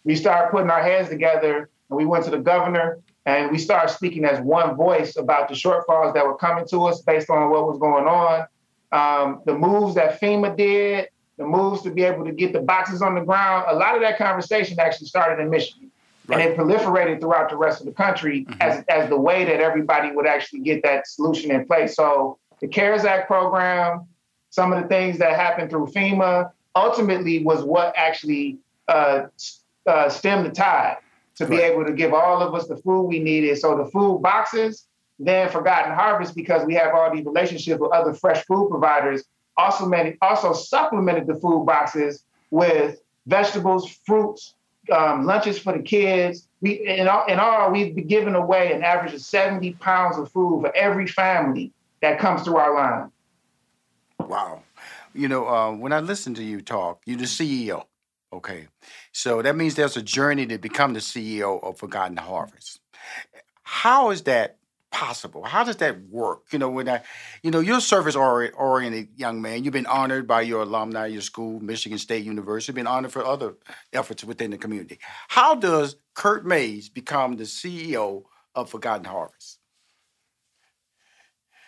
We 0.04 0.16
started 0.16 0.50
putting 0.50 0.70
our 0.70 0.82
heads 0.82 1.08
together, 1.08 1.68
and 1.90 1.96
we 1.96 2.06
went 2.06 2.24
to 2.24 2.30
the 2.30 2.38
governor, 2.38 3.00
and 3.26 3.50
we 3.50 3.58
started 3.58 3.92
speaking 3.92 4.24
as 4.24 4.40
one 4.40 4.76
voice 4.76 5.16
about 5.16 5.48
the 5.48 5.54
shortfalls 5.54 6.14
that 6.14 6.26
were 6.26 6.36
coming 6.36 6.66
to 6.68 6.84
us 6.84 7.02
based 7.02 7.28
on 7.28 7.50
what 7.50 7.66
was 7.66 7.78
going 7.78 8.06
on. 8.06 8.46
Um, 8.92 9.42
the 9.44 9.54
moves 9.54 9.94
that 9.96 10.20
FEMA 10.20 10.56
did, 10.56 11.08
the 11.36 11.44
moves 11.44 11.82
to 11.82 11.90
be 11.90 12.04
able 12.04 12.24
to 12.24 12.32
get 12.32 12.52
the 12.52 12.60
boxes 12.60 13.02
on 13.02 13.14
the 13.14 13.20
ground. 13.20 13.66
A 13.68 13.74
lot 13.74 13.94
of 13.94 14.02
that 14.02 14.18
conversation 14.18 14.78
actually 14.78 15.08
started 15.08 15.42
in 15.42 15.50
Michigan. 15.50 15.90
Right. 16.26 16.40
And 16.40 16.52
it 16.52 16.56
proliferated 16.56 17.20
throughout 17.20 17.50
the 17.50 17.56
rest 17.56 17.80
of 17.80 17.86
the 17.86 17.92
country 17.92 18.44
mm-hmm. 18.44 18.62
as, 18.62 18.82
as 18.88 19.10
the 19.10 19.18
way 19.18 19.44
that 19.44 19.60
everybody 19.60 20.10
would 20.10 20.26
actually 20.26 20.60
get 20.60 20.82
that 20.82 21.06
solution 21.06 21.50
in 21.50 21.66
place. 21.66 21.96
So 21.96 22.38
the 22.60 22.68
CARES 22.68 23.04
Act 23.04 23.26
program, 23.26 24.06
some 24.48 24.72
of 24.72 24.82
the 24.82 24.88
things 24.88 25.18
that 25.18 25.36
happened 25.36 25.70
through 25.70 25.88
FEMA, 25.88 26.50
ultimately 26.74 27.44
was 27.44 27.62
what 27.62 27.92
actually 27.96 28.58
uh, 28.88 29.24
uh, 29.86 30.08
stemmed 30.08 30.46
the 30.46 30.50
tide 30.50 30.96
to 31.36 31.44
right. 31.44 31.50
be 31.50 31.62
able 31.62 31.84
to 31.84 31.92
give 31.92 32.14
all 32.14 32.40
of 32.40 32.54
us 32.54 32.68
the 32.68 32.76
food 32.78 33.02
we 33.02 33.18
needed. 33.18 33.58
So 33.58 33.76
the 33.76 33.90
food 33.90 34.22
boxes, 34.22 34.86
then 35.18 35.50
Forgotten 35.50 35.92
Harvest, 35.92 36.34
because 36.34 36.64
we 36.64 36.74
have 36.74 36.94
all 36.94 37.14
these 37.14 37.24
relationships 37.24 37.80
with 37.80 37.92
other 37.92 38.14
fresh 38.14 38.44
food 38.46 38.70
providers, 38.70 39.24
also, 39.56 39.86
many, 39.86 40.16
also 40.20 40.52
supplemented 40.52 41.26
the 41.26 41.34
food 41.34 41.64
boxes 41.66 42.24
with 42.50 43.00
vegetables, 43.26 43.88
fruits, 44.06 44.54
um, 44.92 45.24
lunches 45.24 45.58
for 45.58 45.72
the 45.72 45.82
kids. 45.82 46.48
We 46.60 46.72
in 46.86 47.08
all, 47.08 47.26
in 47.26 47.38
all 47.38 47.70
we've 47.70 47.94
been 47.94 48.06
giving 48.06 48.34
away 48.34 48.72
an 48.72 48.82
average 48.82 49.14
of 49.14 49.20
70 49.20 49.72
pounds 49.74 50.18
of 50.18 50.30
food 50.30 50.62
for 50.62 50.76
every 50.76 51.06
family 51.06 51.72
that 52.00 52.18
comes 52.18 52.42
through 52.42 52.56
our 52.56 52.74
line. 52.74 53.10
Wow. 54.18 54.62
You 55.14 55.28
know, 55.28 55.46
uh, 55.46 55.72
when 55.72 55.92
I 55.92 56.00
listen 56.00 56.34
to 56.34 56.42
you 56.42 56.60
talk, 56.60 57.02
you're 57.06 57.18
the 57.18 57.24
CEO. 57.24 57.84
Okay. 58.32 58.66
So 59.12 59.42
that 59.42 59.56
means 59.56 59.74
there's 59.74 59.96
a 59.96 60.02
journey 60.02 60.46
to 60.46 60.58
become 60.58 60.92
the 60.92 61.00
CEO 61.00 61.62
of 61.62 61.78
Forgotten 61.78 62.16
Harvest. 62.16 62.80
How 63.62 64.10
is 64.10 64.22
that 64.22 64.56
possible? 64.94 65.42
How 65.42 65.64
does 65.64 65.76
that 65.78 66.08
work? 66.08 66.44
You 66.52 66.60
know, 66.60 66.70
when 66.70 66.88
I, 66.88 67.02
you 67.42 67.50
know, 67.50 67.58
you're 67.58 67.78
a 67.78 67.80
service 67.80 68.14
oriented 68.14 69.08
young 69.16 69.42
man. 69.42 69.64
You've 69.64 69.72
been 69.72 69.86
honored 69.86 70.28
by 70.28 70.42
your 70.42 70.62
alumni, 70.62 71.06
your 71.06 71.20
school, 71.20 71.58
Michigan 71.58 71.98
State 71.98 72.24
University. 72.24 72.72
Been 72.72 72.86
honored 72.86 73.10
for 73.10 73.24
other 73.24 73.54
efforts 73.92 74.22
within 74.22 74.52
the 74.52 74.56
community. 74.56 75.00
How 75.28 75.56
does 75.56 75.96
Kirk 76.14 76.44
Mayes 76.44 76.88
become 76.88 77.36
the 77.36 77.42
CEO 77.42 78.22
of 78.54 78.70
Forgotten 78.70 79.06
Harvest? 79.06 79.58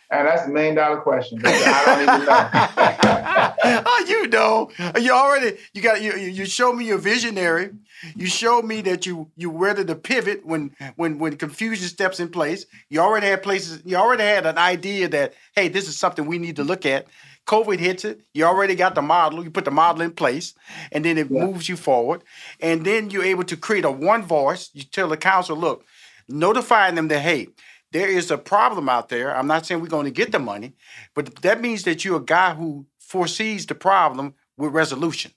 And 0.09 0.29
that's 0.29 0.47
a 0.47 0.51
million 0.51 0.77
dollar 0.77 1.01
question. 1.01 1.41
I 1.45 1.85
don't 1.85 2.03
even 2.03 2.27
know. 2.27 3.83
oh, 3.87 4.05
you 4.09 4.29
know, 4.29 4.71
you 5.01 5.13
already 5.13 5.57
you 5.75 5.83
got 5.83 6.01
you. 6.01 6.13
You 6.13 6.47
show 6.47 6.73
me 6.73 6.85
you're 6.85 6.99
visionary. 6.99 7.71
You 8.15 8.27
showed 8.27 8.65
me 8.65 8.83
that 8.83 9.05
you 9.05 9.31
you 9.37 9.51
ready 9.51 9.85
to 9.85 9.95
pivot 9.97 10.47
when 10.47 10.77
when 10.95 11.19
when 11.19 11.37
confusion 11.37 11.89
steps 11.89 12.21
in 12.21 12.29
place. 12.29 12.67
You 12.89 13.01
already 13.01 13.27
had 13.27 13.43
places. 13.43 13.83
You 13.85 13.97
already 13.97 14.23
had 14.23 14.47
an 14.47 14.59
idea 14.59 15.09
that 15.09 15.35
hey, 15.57 15.69
this 15.69 15.89
is 15.89 15.99
something 15.99 16.27
we 16.27 16.39
need 16.39 16.57
to 16.57 16.65
look 16.65 16.87
at. 16.87 17.07
COVID 17.47 17.79
hits 17.79 18.05
it. 18.05 18.21
You 18.33 18.45
already 18.45 18.77
got 18.77 18.95
the 18.95 19.03
model. 19.03 19.43
You 19.43 19.51
put 19.51 19.65
the 19.65 19.71
model 19.73 20.03
in 20.03 20.13
place, 20.13 20.55
and 20.93 21.05
then 21.05 21.19
it 21.19 21.31
yeah. 21.31 21.45
moves 21.45 21.69
you 21.69 21.77
forward. 21.77 22.23
And 22.61 22.85
then 22.85 23.11
you're 23.11 23.25
able 23.25 23.45
to 23.45 23.57
create 23.57 23.85
a 23.85 23.91
one 23.91 24.23
voice. 24.23 24.71
You 24.73 24.85
tell 24.85 25.09
the 25.09 25.17
council, 25.17 25.57
look, 25.57 25.85
notifying 26.29 26.95
them 26.95 27.09
that 27.09 27.21
hey 27.21 27.49
there 27.93 28.09
is 28.09 28.31
a 28.31 28.39
problem 28.39 28.89
out 28.89 29.09
there. 29.09 29.37
I'm 29.37 29.47
not 29.47 29.67
saying 29.67 29.81
we're 29.81 29.87
going 29.89 30.07
to 30.07 30.11
get 30.11 30.33
the 30.33 30.39
money, 30.39 30.75
but 31.15 31.35
that 31.37 31.61
means 31.61 31.85
that 31.85 32.05
you're 32.05 32.19
a 32.19 32.25
guy 32.25 32.55
who 32.55 32.87
foresees 32.99 33.67
the 33.67 33.75
problem 33.75 34.35
with 34.57 34.73
resolution. 34.73 35.33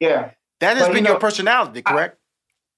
Yeah. 0.00 0.30
That 0.60 0.76
has 0.76 0.86
but, 0.86 0.94
been 0.94 0.96
you 0.98 1.02
know, 1.02 1.10
your 1.10 1.20
personality, 1.20 1.82
correct? 1.82 2.14
I, 2.14 2.18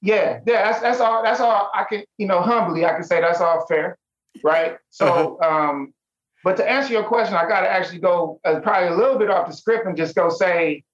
yeah, 0.02 0.40
yeah, 0.46 0.64
that's, 0.64 0.80
that's 0.80 1.00
all. 1.00 1.22
That's 1.22 1.40
all 1.40 1.70
I 1.74 1.84
can, 1.84 2.04
you 2.18 2.26
know, 2.26 2.40
humbly, 2.40 2.84
I 2.84 2.92
can 2.92 3.04
say 3.04 3.20
that's 3.20 3.40
all 3.40 3.66
fair, 3.66 3.96
right? 4.42 4.76
So, 4.90 5.38
uh-huh. 5.40 5.48
um, 5.48 5.94
but 6.44 6.56
to 6.58 6.70
answer 6.70 6.92
your 6.92 7.04
question, 7.04 7.34
I 7.34 7.48
got 7.48 7.62
to 7.62 7.68
actually 7.68 8.00
go 8.00 8.40
uh, 8.44 8.60
probably 8.60 8.88
a 8.88 8.96
little 8.96 9.18
bit 9.18 9.30
off 9.30 9.48
the 9.48 9.54
script 9.54 9.86
and 9.86 9.96
just 9.96 10.14
go 10.14 10.28
say 10.28 10.84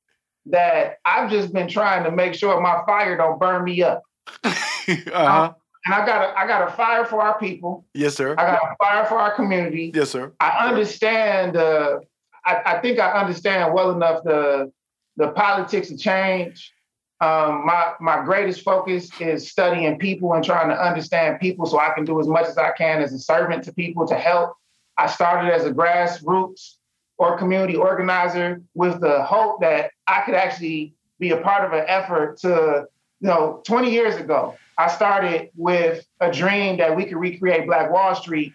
that 0.46 0.96
I've 1.04 1.30
just 1.30 1.52
been 1.52 1.68
trying 1.68 2.04
to 2.04 2.10
make 2.10 2.34
sure 2.34 2.60
my 2.60 2.82
fire 2.86 3.16
don't 3.16 3.38
burn 3.38 3.64
me 3.64 3.82
up. 3.82 4.02
uh-huh. 4.44 5.52
And 5.84 5.94
I 5.94 6.06
got 6.06 6.22
a, 6.22 6.38
I 6.38 6.46
got 6.46 6.68
a 6.68 6.72
fire 6.72 7.04
for 7.04 7.20
our 7.20 7.38
people. 7.38 7.84
Yes, 7.94 8.14
sir. 8.14 8.32
I 8.38 8.46
got 8.46 8.62
a 8.62 8.76
fire 8.78 9.04
for 9.06 9.18
our 9.18 9.34
community. 9.34 9.90
Yes, 9.94 10.10
sir. 10.10 10.32
I 10.38 10.68
understand. 10.68 11.56
Uh, 11.56 12.00
I, 12.44 12.62
I 12.64 12.80
think 12.80 12.98
I 12.98 13.12
understand 13.12 13.74
well 13.74 13.90
enough 13.90 14.22
the 14.24 14.72
the 15.16 15.28
politics 15.28 15.90
of 15.90 15.98
change. 15.98 16.72
Um, 17.20 17.66
my 17.66 17.92
my 18.00 18.24
greatest 18.24 18.62
focus 18.62 19.10
is 19.20 19.50
studying 19.50 19.98
people 19.98 20.32
and 20.34 20.44
trying 20.44 20.68
to 20.68 20.80
understand 20.80 21.40
people, 21.40 21.66
so 21.66 21.78
I 21.78 21.92
can 21.94 22.04
do 22.04 22.20
as 22.20 22.26
much 22.26 22.46
as 22.46 22.58
I 22.58 22.72
can 22.72 23.02
as 23.02 23.12
a 23.12 23.18
servant 23.18 23.64
to 23.64 23.72
people 23.72 24.06
to 24.08 24.14
help. 24.14 24.54
I 24.98 25.06
started 25.06 25.52
as 25.52 25.64
a 25.64 25.72
grassroots 25.72 26.76
or 27.18 27.38
community 27.38 27.76
organizer 27.76 28.60
with 28.74 29.00
the 29.00 29.22
hope 29.22 29.60
that 29.60 29.90
I 30.06 30.22
could 30.22 30.34
actually 30.34 30.94
be 31.18 31.30
a 31.30 31.36
part 31.36 31.64
of 31.64 31.72
an 31.72 31.84
effort 31.86 32.38
to, 32.38 32.86
you 33.20 33.28
know, 33.28 33.62
20 33.64 33.90
years 33.90 34.16
ago, 34.16 34.56
I 34.78 34.88
started 34.88 35.50
with 35.56 36.06
a 36.20 36.30
dream 36.30 36.78
that 36.78 36.96
we 36.96 37.04
could 37.04 37.18
recreate 37.18 37.66
Black 37.66 37.90
Wall 37.90 38.14
Street 38.14 38.52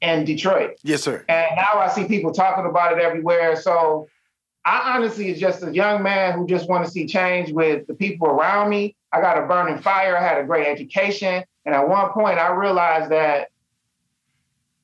in 0.00 0.24
Detroit. 0.24 0.78
Yes, 0.82 1.02
sir. 1.02 1.24
And 1.28 1.56
now 1.56 1.78
I 1.78 1.88
see 1.88 2.06
people 2.06 2.32
talking 2.32 2.66
about 2.66 2.96
it 2.96 3.02
everywhere. 3.02 3.56
So 3.56 4.08
I 4.64 4.96
honestly 4.96 5.30
is 5.30 5.40
just 5.40 5.62
a 5.62 5.72
young 5.72 6.02
man 6.02 6.34
who 6.34 6.46
just 6.46 6.68
want 6.68 6.84
to 6.84 6.90
see 6.90 7.06
change 7.06 7.52
with 7.52 7.86
the 7.86 7.94
people 7.94 8.28
around 8.28 8.70
me. 8.70 8.96
I 9.12 9.20
got 9.20 9.42
a 9.42 9.46
burning 9.46 9.80
fire. 9.80 10.16
I 10.16 10.22
had 10.22 10.38
a 10.38 10.44
great 10.44 10.66
education. 10.66 11.44
And 11.64 11.74
at 11.74 11.88
one 11.88 12.10
point 12.10 12.38
I 12.38 12.52
realized 12.52 13.10
that 13.10 13.48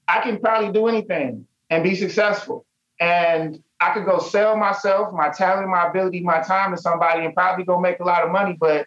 I 0.08 0.20
can 0.20 0.38
probably 0.38 0.72
do 0.72 0.86
anything 0.86 1.46
and 1.70 1.82
be 1.82 1.94
successful. 1.94 2.66
And 3.00 3.62
I 3.80 3.92
could 3.92 4.04
go 4.04 4.18
sell 4.18 4.56
myself, 4.56 5.12
my 5.12 5.30
talent, 5.30 5.68
my 5.68 5.88
ability, 5.88 6.20
my 6.20 6.40
time 6.40 6.74
to 6.74 6.80
somebody 6.80 7.24
and 7.24 7.34
probably 7.34 7.64
go 7.64 7.78
make 7.78 8.00
a 8.00 8.04
lot 8.04 8.24
of 8.24 8.30
money. 8.30 8.56
But 8.58 8.86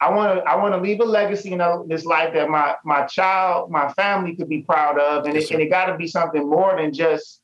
I 0.00 0.10
want 0.10 0.38
to 0.38 0.44
I 0.44 0.56
want 0.56 0.74
to 0.74 0.80
leave 0.80 1.00
a 1.00 1.04
legacy 1.04 1.52
in 1.52 1.60
this 1.88 2.04
life 2.04 2.34
that 2.34 2.48
my 2.48 2.76
my 2.84 3.06
child, 3.06 3.70
my 3.70 3.92
family 3.94 4.36
could 4.36 4.48
be 4.48 4.62
proud 4.62 4.98
of, 4.98 5.24
and 5.24 5.34
yes, 5.34 5.44
it, 5.44 5.52
and 5.52 5.62
it 5.62 5.70
got 5.70 5.86
to 5.86 5.96
be 5.96 6.06
something 6.06 6.48
more 6.48 6.76
than 6.76 6.92
just 6.92 7.40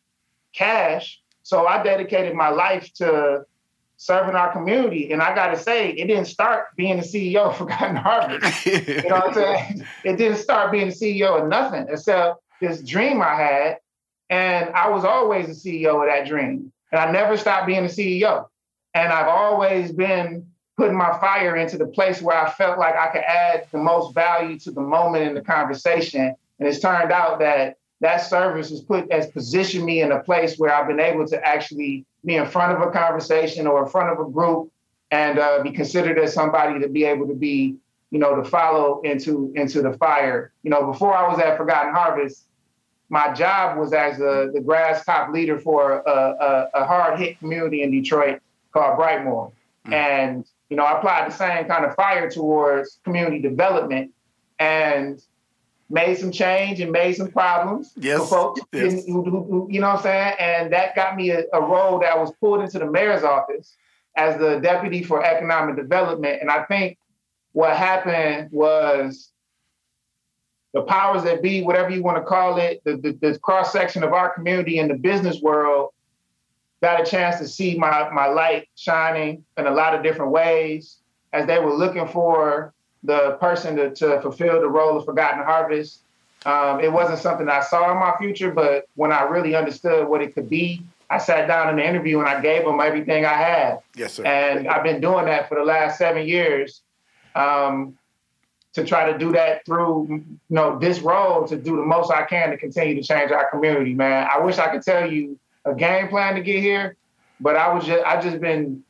cash. 0.53 1.21
So 1.43 1.67
I 1.67 1.83
dedicated 1.83 2.35
my 2.35 2.51
life 2.51 2.93
to 2.95 3.45
serving 3.97 4.35
our 4.35 4.53
community, 4.53 5.13
and 5.13 5.23
I 5.23 5.35
got 5.35 5.49
to 5.49 5.59
say, 5.59 5.91
it 5.91 6.07
didn't 6.07 6.27
start 6.27 6.67
being 6.77 6.99
the 6.99 7.03
CEO 7.03 7.51
of 7.51 7.57
Forgotten 7.59 7.97
Harvest. 7.97 8.67
you 8.67 9.09
know 9.09 9.17
what 9.17 9.29
I'm 9.29 9.35
saying? 9.35 9.87
It 10.05 10.17
didn't 10.17 10.39
start 10.39 10.73
being 10.73 10.89
the 10.89 10.95
CEO 10.95 11.41
of 11.41 11.49
nothing 11.49 11.87
except 11.89 12.41
this 12.61 12.83
dream 12.83 13.23
I 13.23 13.35
had, 13.35 13.79
and 14.29 14.71
I 14.71 14.91
was 14.91 15.05
always 15.05 15.47
the 15.63 15.87
CEO 15.87 16.03
of 16.03 16.09
that 16.09 16.29
dream, 16.29 16.73
and 16.91 17.01
I 17.01 17.11
never 17.11 17.37
stopped 17.37 17.67
being 17.67 17.85
the 17.85 17.89
CEO, 17.89 18.47
and 18.93 19.13
I've 19.13 19.29
always 19.29 19.93
been 19.93 20.52
putting 20.77 20.97
my 20.97 21.19
fire 21.19 21.57
into 21.57 21.77
the 21.77 21.87
place 21.87 22.23
where 22.23 22.37
I 22.37 22.51
felt 22.51 22.79
like 22.79 22.95
I 22.97 23.09
could 23.09 23.23
add 23.23 23.67
the 23.71 23.79
most 23.79 24.15
value 24.15 24.59
to 24.61 24.71
the 24.71 24.81
moment 24.81 25.25
in 25.25 25.35
the 25.35 25.43
conversation. 25.43 26.35
And 26.59 26.69
it's 26.69 26.81
turned 26.81 27.13
out 27.13 27.39
that 27.41 27.77
that 28.01 28.19
service 28.19 28.71
has 28.71 28.81
put 28.81 29.11
has 29.13 29.29
positioned 29.29 29.85
me 29.85 30.01
in 30.01 30.13
a 30.13 30.21
place 30.21 30.57
where 30.59 30.75
I've 30.75 30.89
been 30.89 31.01
able 31.01 31.27
to 31.29 31.47
actually 31.47 32.05
be 32.25 32.37
in 32.37 32.47
front 32.47 32.77
of 32.77 32.87
a 32.87 32.91
conversation 32.91 33.67
or 33.67 33.85
in 33.85 33.89
front 33.89 34.11
of 34.11 34.27
a 34.27 34.31
group 34.31 34.73
and 35.11 35.39
uh, 35.39 35.63
be 35.63 35.71
considered 35.71 36.19
as 36.19 36.33
somebody 36.33 36.81
to 36.81 36.89
be 36.89 37.05
able 37.05 37.29
to 37.29 37.35
be, 37.35 37.77
you 38.11 38.19
know, 38.19 38.35
to 38.35 38.45
follow 38.45 39.01
into 39.03 39.53
into 39.55 39.83
the 39.83 39.93
fire. 39.95 40.53
You 40.63 40.71
know, 40.71 40.91
before 40.91 41.15
I 41.15 41.29
was 41.29 41.39
at 41.39 41.57
Forgotten 41.57 41.93
Harvest, 41.93 42.47
my 43.09 43.33
job 43.33 43.79
was 43.79 43.93
as 43.93 44.19
a, 44.21 44.51
the 44.53 44.61
grass 44.61 45.05
top 45.05 45.33
leader 45.33 45.59
for 45.59 45.99
a, 45.99 46.11
a, 46.11 46.71
a 46.75 46.85
hard 46.87 47.21
hit 47.21 47.39
community 47.39 47.83
in 47.83 47.91
Detroit 47.91 48.41
called 48.73 48.99
Brightmoor. 48.99 49.53
Mm. 49.87 49.93
And 49.93 50.47
you 50.73 50.77
know, 50.77 50.85
I 50.85 50.97
applied 50.97 51.31
the 51.31 51.35
same 51.37 51.67
kind 51.67 51.85
of 51.85 51.95
fire 51.95 52.31
towards 52.31 52.99
community 53.05 53.41
development 53.41 54.13
and 54.59 55.23
made 55.91 56.17
some 56.17 56.33
change 56.33 56.81
and 56.81 56.91
made 56.91 57.13
some 57.13 57.31
problems 57.31 57.93
yes. 57.99 58.19
for 58.21 58.27
folks 58.27 58.63
yes. 58.73 59.05
who, 59.05 59.23
who, 59.23 59.45
who, 59.45 59.69
you 59.71 59.83
know 59.83 59.89
what 59.89 59.99
I'm 59.99 60.03
saying? 60.03 60.35
And 60.39 60.73
that 60.73 60.97
got 60.97 61.15
me 61.15 61.29
a, 61.29 61.45
a 61.53 61.61
role 61.61 61.99
that 61.99 62.19
was 62.19 62.33
pulled 62.41 62.63
into 62.63 62.79
the 62.79 62.91
mayor's 62.91 63.23
office 63.23 63.77
as 64.17 64.39
the 64.39 64.61
deputy 64.61 65.03
for 65.03 65.23
economic 65.23 65.77
development. 65.77 66.41
And 66.41 66.51
I 66.51 66.63
think 66.63 66.97
what 67.53 67.77
happened 67.77 68.49
was 68.51 69.31
the 70.73 70.81
powers 70.85 71.23
that 71.25 71.43
be, 71.43 71.63
whatever 71.63 71.91
you 71.91 72.03
want 72.03 72.17
to 72.17 72.25
call 72.25 72.57
it, 72.57 72.81
the, 72.87 72.97
the, 72.97 73.13
the 73.21 73.39
cross 73.41 73.75
section 73.75 74.03
of 74.03 74.15
our 74.15 74.33
community 74.33 74.79
and 74.79 74.91
the 74.91 74.95
business 74.97 75.43
world 75.43 75.91
got 76.83 77.01
a 77.01 77.05
chance 77.09 77.39
to 77.39 77.49
see 77.49 77.79
my, 77.79 78.11
my 78.11 78.27
light 78.27 78.69
shining 78.75 79.45
in 79.57 79.67
a 79.67 79.71
lot 79.71 79.95
of 79.95 80.03
different 80.03 80.33
ways 80.33 80.99
as 81.33 81.47
they 81.47 81.59
were 81.59 81.73
looking 81.73 82.07
for 82.09 82.75
the 83.05 83.37
person 83.41 83.77
to, 83.77 83.95
to 83.95 84.21
fulfill 84.21 84.61
the 84.61 84.69
role 84.69 84.99
of 84.99 85.05
Forgotten 85.05 85.45
Harvest. 85.45 86.01
Um, 86.45 86.81
it 86.81 86.93
wasn't 86.93 87.21
something 87.21 87.49
I 87.49 87.61
saw 87.61 87.93
in 87.93 87.99
my 87.99 88.15
future, 88.19 88.51
but 88.51 88.87
when 88.97 89.13
I 89.13 89.23
really 89.23 89.55
understood 89.55 90.09
what 90.09 90.23
it 90.23 90.35
could 90.35 90.51
be, 90.51 90.83
I 91.09 91.19
sat 91.19 91.47
down 91.47 91.71
in 91.71 91.77
the 91.77 91.87
interview 91.87 92.19
and 92.19 92.29
I 92.29 92.41
gave 92.41 92.65
them 92.65 92.81
everything 92.81 93.25
I 93.25 93.35
had. 93.35 93.79
Yes, 93.95 94.15
sir. 94.15 94.25
And 94.25 94.67
I've 94.67 94.83
been 94.83 95.01
doing 95.01 95.27
that 95.27 95.49
for 95.49 95.57
the 95.57 95.65
last 95.65 95.99
seven 95.99 96.27
years. 96.27 96.83
Um, 97.35 97.97
to 98.75 98.85
try 98.85 99.11
to 99.13 99.19
do 99.19 99.33
that 99.33 99.65
through 99.67 100.07
you 100.09 100.39
know 100.49 100.79
this 100.79 101.01
role 101.01 101.47
to 101.47 101.57
do 101.57 101.77
the 101.77 101.85
most 101.85 102.11
I 102.11 102.25
can 102.25 102.51
to 102.51 102.57
continue 102.57 102.95
to 102.95 103.03
change 103.03 103.31
our 103.31 103.51
community, 103.51 103.93
man. 103.93 104.27
I 104.33 104.41
wish 104.41 104.59
I 104.59 104.69
could 104.69 104.83
tell 104.83 105.11
you 105.11 105.39
a 105.65 105.75
game 105.75 106.09
plan 106.09 106.35
to 106.35 106.41
get 106.43 106.61
here, 106.61 106.97
but 107.41 107.57
I 107.57 107.73
was 107.73 107.85
just 107.85 108.05
I 108.05 108.21
just 108.21 108.41
been 108.41 108.83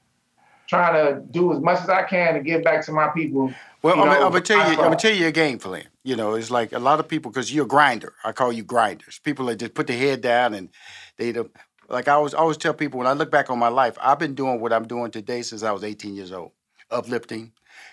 trying 0.66 0.94
to 0.94 1.20
do 1.30 1.52
as 1.52 1.60
much 1.60 1.80
as 1.82 1.88
I 1.88 2.02
can 2.02 2.34
to 2.34 2.40
give 2.40 2.64
back 2.64 2.84
to 2.86 2.92
my 2.92 3.08
people. 3.08 3.52
Well, 3.82 4.00
I'm, 4.00 4.08
I'm, 4.08 4.30
gonna 4.30 4.40
tell 4.40 4.58
you, 4.58 4.78
I'm 4.78 4.84
gonna 4.84 4.96
tell 4.96 5.12
you 5.12 5.26
a 5.26 5.32
game 5.32 5.58
plan. 5.58 5.84
You 6.04 6.16
know, 6.16 6.34
it's 6.34 6.50
like 6.50 6.72
a 6.72 6.78
lot 6.78 7.00
of 7.00 7.08
people 7.08 7.30
because 7.30 7.52
you're 7.52 7.64
a 7.64 7.68
grinder. 7.68 8.14
I 8.24 8.32
call 8.32 8.52
you 8.52 8.62
grinders. 8.62 9.18
People 9.18 9.46
that 9.46 9.56
just 9.56 9.74
put 9.74 9.86
their 9.86 9.98
head 9.98 10.20
down 10.20 10.54
and 10.54 10.70
they 11.16 11.32
don't, 11.32 11.50
like 11.88 12.08
I 12.08 12.12
always 12.12 12.32
always 12.32 12.56
tell 12.56 12.74
people 12.74 12.98
when 12.98 13.06
I 13.06 13.12
look 13.12 13.30
back 13.30 13.50
on 13.50 13.58
my 13.58 13.68
life, 13.68 13.98
I've 14.00 14.18
been 14.18 14.34
doing 14.34 14.60
what 14.60 14.72
I'm 14.72 14.86
doing 14.86 15.10
today 15.10 15.42
since 15.42 15.62
I 15.62 15.72
was 15.72 15.84
18 15.84 16.14
years 16.14 16.32
old, 16.32 16.52
uplifting, 16.90 17.52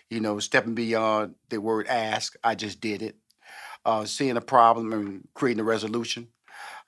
you 0.10 0.20
know, 0.20 0.40
stepping 0.40 0.76
beyond 0.76 1.36
the 1.50 1.60
word 1.60 1.88
ask. 1.88 2.36
I 2.44 2.56
just 2.56 2.80
did 2.80 3.02
it. 3.02 3.16
Uh, 3.86 4.06
seeing 4.06 4.38
a 4.38 4.42
problem 4.42 4.94
and 4.94 5.28
creating 5.34 5.62
a 5.62 5.64
resolution. 5.64 6.28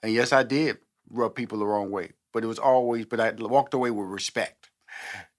And 0.03 0.13
yes, 0.13 0.31
I 0.31 0.43
did 0.43 0.77
rub 1.11 1.35
people 1.35 1.59
the 1.59 1.65
wrong 1.65 1.91
way, 1.91 2.11
but 2.33 2.43
it 2.43 2.47
was 2.47 2.59
always, 2.59 3.05
but 3.05 3.19
I 3.19 3.31
walked 3.31 3.73
away 3.73 3.91
with 3.91 4.07
respect. 4.07 4.69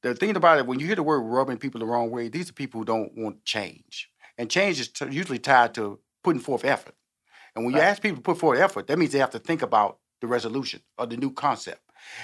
The 0.03 0.15
thing 0.15 0.37
about 0.37 0.59
it, 0.59 0.67
when 0.67 0.81
you 0.81 0.87
hear 0.87 0.97
the 0.97 1.03
word 1.03 1.21
rubbing 1.21 1.59
people 1.59 1.79
the 1.79 1.87
wrong 1.87 2.11
way, 2.11 2.29
these 2.29 2.51
are 2.51 2.55
people 2.55 2.81
who 2.81 2.85
don't 2.85 3.17
want 3.17 3.45
change. 3.45 4.11
And 4.39 4.51
change 4.51 4.81
is 4.81 4.89
t- 4.89 5.07
usually 5.11 5.39
tied 5.39 5.75
to 5.75 6.01
putting 6.25 6.41
forth 6.41 6.65
effort. 6.65 6.95
And 7.55 7.65
when 7.65 7.75
you 7.75 7.81
ask 7.81 8.03
people 8.03 8.17
to 8.17 8.23
put 8.23 8.39
forth 8.39 8.59
effort, 8.59 8.87
that 8.87 8.99
means 8.99 9.13
they 9.13 9.19
have 9.19 9.31
to 9.31 9.39
think 9.39 9.63
about 9.63 9.99
the 10.21 10.27
resolution 10.27 10.81
or 10.99 11.07
the 11.07 11.17
new 11.17 11.31
concept. 11.31 11.83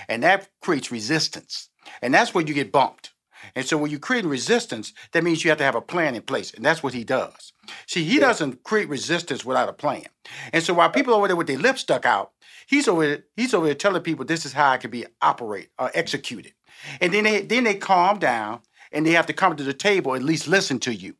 And 0.08 0.22
that 0.22 0.48
creates 0.62 0.90
resistance. 0.90 1.68
And 2.02 2.12
that's 2.12 2.34
where 2.34 2.44
you 2.44 2.54
get 2.54 2.72
bumped. 2.72 3.12
And 3.54 3.64
so 3.64 3.76
when 3.78 3.90
you 3.90 3.98
create 3.98 4.24
resistance, 4.24 4.92
that 5.12 5.22
means 5.22 5.44
you 5.44 5.50
have 5.50 5.58
to 5.58 5.64
have 5.64 5.74
a 5.74 5.80
plan 5.80 6.14
in 6.14 6.22
place. 6.22 6.52
And 6.52 6.64
that's 6.64 6.82
what 6.82 6.94
he 6.94 7.04
does. 7.04 7.52
See, 7.86 8.04
he 8.04 8.18
doesn't 8.18 8.64
create 8.64 8.88
resistance 8.88 9.44
without 9.44 9.68
a 9.68 9.72
plan. 9.72 10.06
And 10.52 10.62
so 10.62 10.74
while 10.74 10.90
people 10.90 11.14
over 11.14 11.28
there 11.28 11.36
with 11.36 11.46
their 11.46 11.58
lips 11.58 11.82
stuck 11.82 12.04
out, 12.04 12.32
he's 12.68 12.86
over 12.86 13.06
there, 13.06 13.24
he's 13.34 13.54
over 13.54 13.66
there 13.66 13.74
telling 13.74 14.02
people 14.02 14.24
this 14.24 14.46
is 14.46 14.52
how 14.52 14.72
it 14.74 14.80
can 14.80 14.90
be 14.90 15.06
operate 15.20 15.70
or 15.78 15.90
executed. 15.94 16.52
And 17.00 17.12
then 17.12 17.24
they 17.24 17.42
then 17.42 17.64
they 17.64 17.74
calm 17.74 18.18
down 18.18 18.60
and 18.92 19.04
they 19.04 19.12
have 19.12 19.26
to 19.26 19.32
come 19.32 19.56
to 19.56 19.64
the 19.64 19.74
table 19.74 20.14
at 20.14 20.22
least 20.22 20.46
listen 20.46 20.78
to 20.80 20.94
you. 20.94 21.16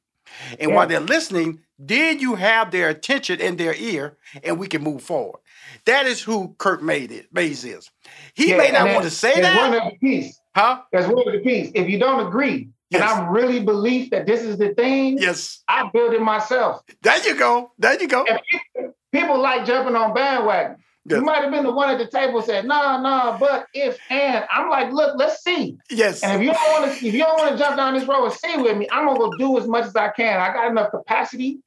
And 0.60 0.70
yeah. 0.70 0.76
while 0.76 0.86
they're 0.86 1.00
listening, 1.00 1.60
then 1.78 2.20
you 2.20 2.34
have 2.34 2.70
their 2.70 2.88
attention 2.88 3.40
in 3.40 3.56
their 3.56 3.74
ear, 3.74 4.18
and 4.42 4.58
we 4.58 4.66
can 4.66 4.82
move 4.82 5.02
forward. 5.02 5.40
That 5.86 6.06
is 6.06 6.22
who 6.22 6.54
Kirk 6.58 6.82
Mayes 6.82 7.64
is. 7.64 7.90
He 8.34 8.50
yeah, 8.50 8.58
may 8.58 8.70
not 8.70 8.92
want 8.92 9.04
to 9.04 9.10
say 9.10 9.40
that. 9.40 9.70
One 9.70 9.74
of 9.74 9.92
the 9.92 9.98
piece. 9.98 10.38
Huh? 10.54 10.82
That's 10.92 11.06
one 11.06 11.26
of 11.26 11.32
the 11.32 11.40
piece. 11.40 11.70
If 11.74 11.88
you 11.88 11.98
don't 11.98 12.26
agree, 12.26 12.68
yes. 12.90 13.00
and 13.00 13.10
I'm 13.10 13.32
really 13.32 13.60
believe 13.60 14.10
that 14.10 14.26
this 14.26 14.42
is 14.42 14.58
the 14.58 14.74
thing, 14.74 15.18
yes, 15.18 15.62
I 15.68 15.88
build 15.92 16.12
it 16.12 16.20
myself. 16.20 16.82
There 17.02 17.26
you 17.26 17.38
go. 17.38 17.72
There 17.78 18.00
you 18.00 18.08
go. 18.08 18.24
People, 18.24 18.94
people 19.12 19.40
like 19.40 19.64
jumping 19.64 19.96
on 19.96 20.12
bandwagon. 20.12 20.76
Yes. 21.08 21.18
You 21.18 21.24
might 21.24 21.42
have 21.42 21.50
been 21.50 21.64
the 21.64 21.72
one 21.72 21.90
at 21.90 21.98
the 21.98 22.06
table 22.06 22.42
said, 22.42 22.66
nah, 22.66 23.00
nah, 23.00 23.38
but 23.38 23.66
if 23.72 23.98
and." 24.10 24.44
I'm 24.50 24.68
like, 24.68 24.92
"Look, 24.92 25.16
let's 25.16 25.42
see." 25.42 25.78
Yes. 25.90 26.22
And 26.22 26.40
if 26.40 26.46
you 26.46 26.52
don't 26.52 26.72
want 26.72 26.98
to, 26.98 27.06
if 27.06 27.14
you 27.14 27.20
don't 27.20 27.38
want 27.38 27.52
to 27.52 27.58
jump 27.58 27.76
down 27.76 27.94
this 27.94 28.06
road 28.06 28.24
and 28.24 28.34
see 28.34 28.56
with 28.56 28.76
me, 28.76 28.88
I'm 28.90 29.06
gonna 29.06 29.18
go 29.18 29.36
do 29.36 29.58
as 29.58 29.66
much 29.66 29.86
as 29.86 29.96
I 29.96 30.08
can. 30.08 30.40
I 30.40 30.52
got 30.52 30.70
enough 30.70 30.90
capacity 30.90 31.60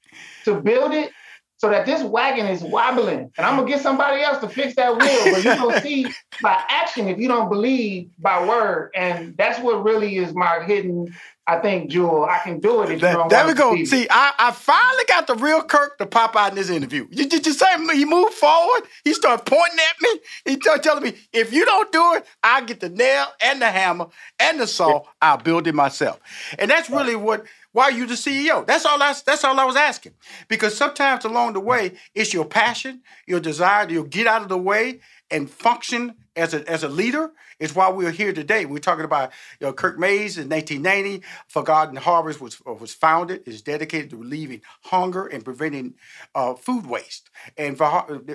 to 0.45 0.62
build 0.62 0.93
it 0.93 1.12
so 1.58 1.69
that 1.69 1.86
this 1.86 2.01
wagon 2.01 2.47
is 2.47 2.63
wobbling. 2.63 3.32
And 3.38 3.45
I'm 3.45 3.56
gonna 3.56 3.67
get 3.67 3.82
somebody 3.82 4.23
else 4.23 4.39
to 4.39 4.49
fix 4.49 4.75
that 4.75 4.97
wheel. 4.97 5.34
But 5.34 5.43
you 5.43 5.56
don't 5.56 5.84
see 5.84 6.08
by 6.41 6.63
action 6.69 7.08
if 7.08 7.19
you 7.19 7.27
don't 7.27 7.49
believe 7.49 8.10
by 8.17 8.45
word. 8.45 8.91
And 8.95 9.38
that's 9.38 9.60
what 9.60 9.84
really 9.84 10.17
is 10.17 10.34
my 10.34 10.63
hidden 10.65 11.13
I 11.47 11.58
think, 11.58 11.89
Jewel, 11.89 12.23
I 12.25 12.38
can 12.39 12.60
do 12.60 12.84
it 12.84 12.91
if 12.91 13.01
that, 13.01 13.12
you 13.12 13.17
don't 13.17 13.30
There 13.30 13.47
we 13.47 13.54
go. 13.54 13.84
See, 13.84 14.08
I, 14.10 14.34
I 14.38 14.51
finally 14.51 15.04
got 15.08 15.25
the 15.25 15.36
real 15.36 15.63
Kirk 15.63 15.97
to 15.97 16.06
pop 16.06 16.36
out 16.36 16.51
in 16.51 16.56
this 16.56 16.69
interview. 16.69 17.08
You, 17.10 17.27
did 17.27 17.45
you 17.45 17.54
say 17.54 17.65
he 17.93 18.06
moved 18.06 18.34
forward. 18.34 18.84
He 19.04 19.13
started 19.13 19.45
pointing 19.45 19.80
at 19.80 20.01
me. 20.01 20.19
He 20.45 20.62
started 20.62 20.84
telling 20.84 21.04
me, 21.04 21.15
if 21.34 21.51
you 21.51 21.65
don't 21.65 21.91
do 21.91 22.13
it, 22.13 22.25
I'll 22.43 22.63
get 22.63 22.80
the 22.80 22.89
nail 22.89 23.25
and 23.41 23.62
the 23.62 23.65
hammer 23.65 24.08
and 24.39 24.60
the 24.60 24.67
saw. 24.67 25.04
I'll 25.21 25.38
build 25.38 25.67
it 25.67 25.73
myself. 25.73 26.19
And 26.60 26.69
that's 26.69 26.89
really 26.89 27.15
what 27.15 27.45
why 27.73 27.86
are 27.86 27.91
you 27.91 28.06
the 28.06 28.15
CEO? 28.15 28.65
That's 28.65 28.86
all 28.86 29.01
I, 29.01 29.15
that's 29.25 29.43
all 29.43 29.60
I 29.60 29.63
was 29.63 29.77
asking. 29.77 30.13
Because 30.47 30.75
sometimes 30.75 31.23
along 31.23 31.54
the 31.54 31.60
way, 31.62 31.93
it's 32.13 32.34
your 32.34 32.45
passion, 32.45 33.01
your 33.25 33.39
desire 33.39 33.88
to 33.88 34.06
get 34.06 34.27
out 34.27 34.41
of 34.41 34.49
the 34.49 34.58
way 34.58 34.99
and 35.30 35.49
function 35.49 36.15
as 36.36 36.54
a, 36.54 36.70
as 36.70 36.84
a 36.84 36.88
leader 36.88 37.32
is 37.60 37.76
why 37.76 37.89
we're 37.89 38.12
here 38.12 38.34
today. 38.34 38.65
We're 38.65 38.80
talking 38.80 39.06
about 39.06 39.32
you 39.60 39.67
know, 39.67 39.74
Kirk 39.74 40.00
Mayes 40.00 40.38
in 40.38 40.50
1990. 40.50 41.26
Forgotten 41.48 41.98
Harvest 41.98 42.41
was, 42.41 42.62
uh, 42.65 42.74
was 42.74 42.94
founded, 42.94 43.48
is 43.48 43.62
dedicated 43.62 44.12
to 44.12 44.17
relieving 44.17 44.62
hunger 44.84 45.28
and 45.28 45.44
preventing 45.44 45.96
uh, 46.36 46.54
food 46.54 46.86
waste. 46.86 47.30
And 47.58 47.78
for, 47.78 47.86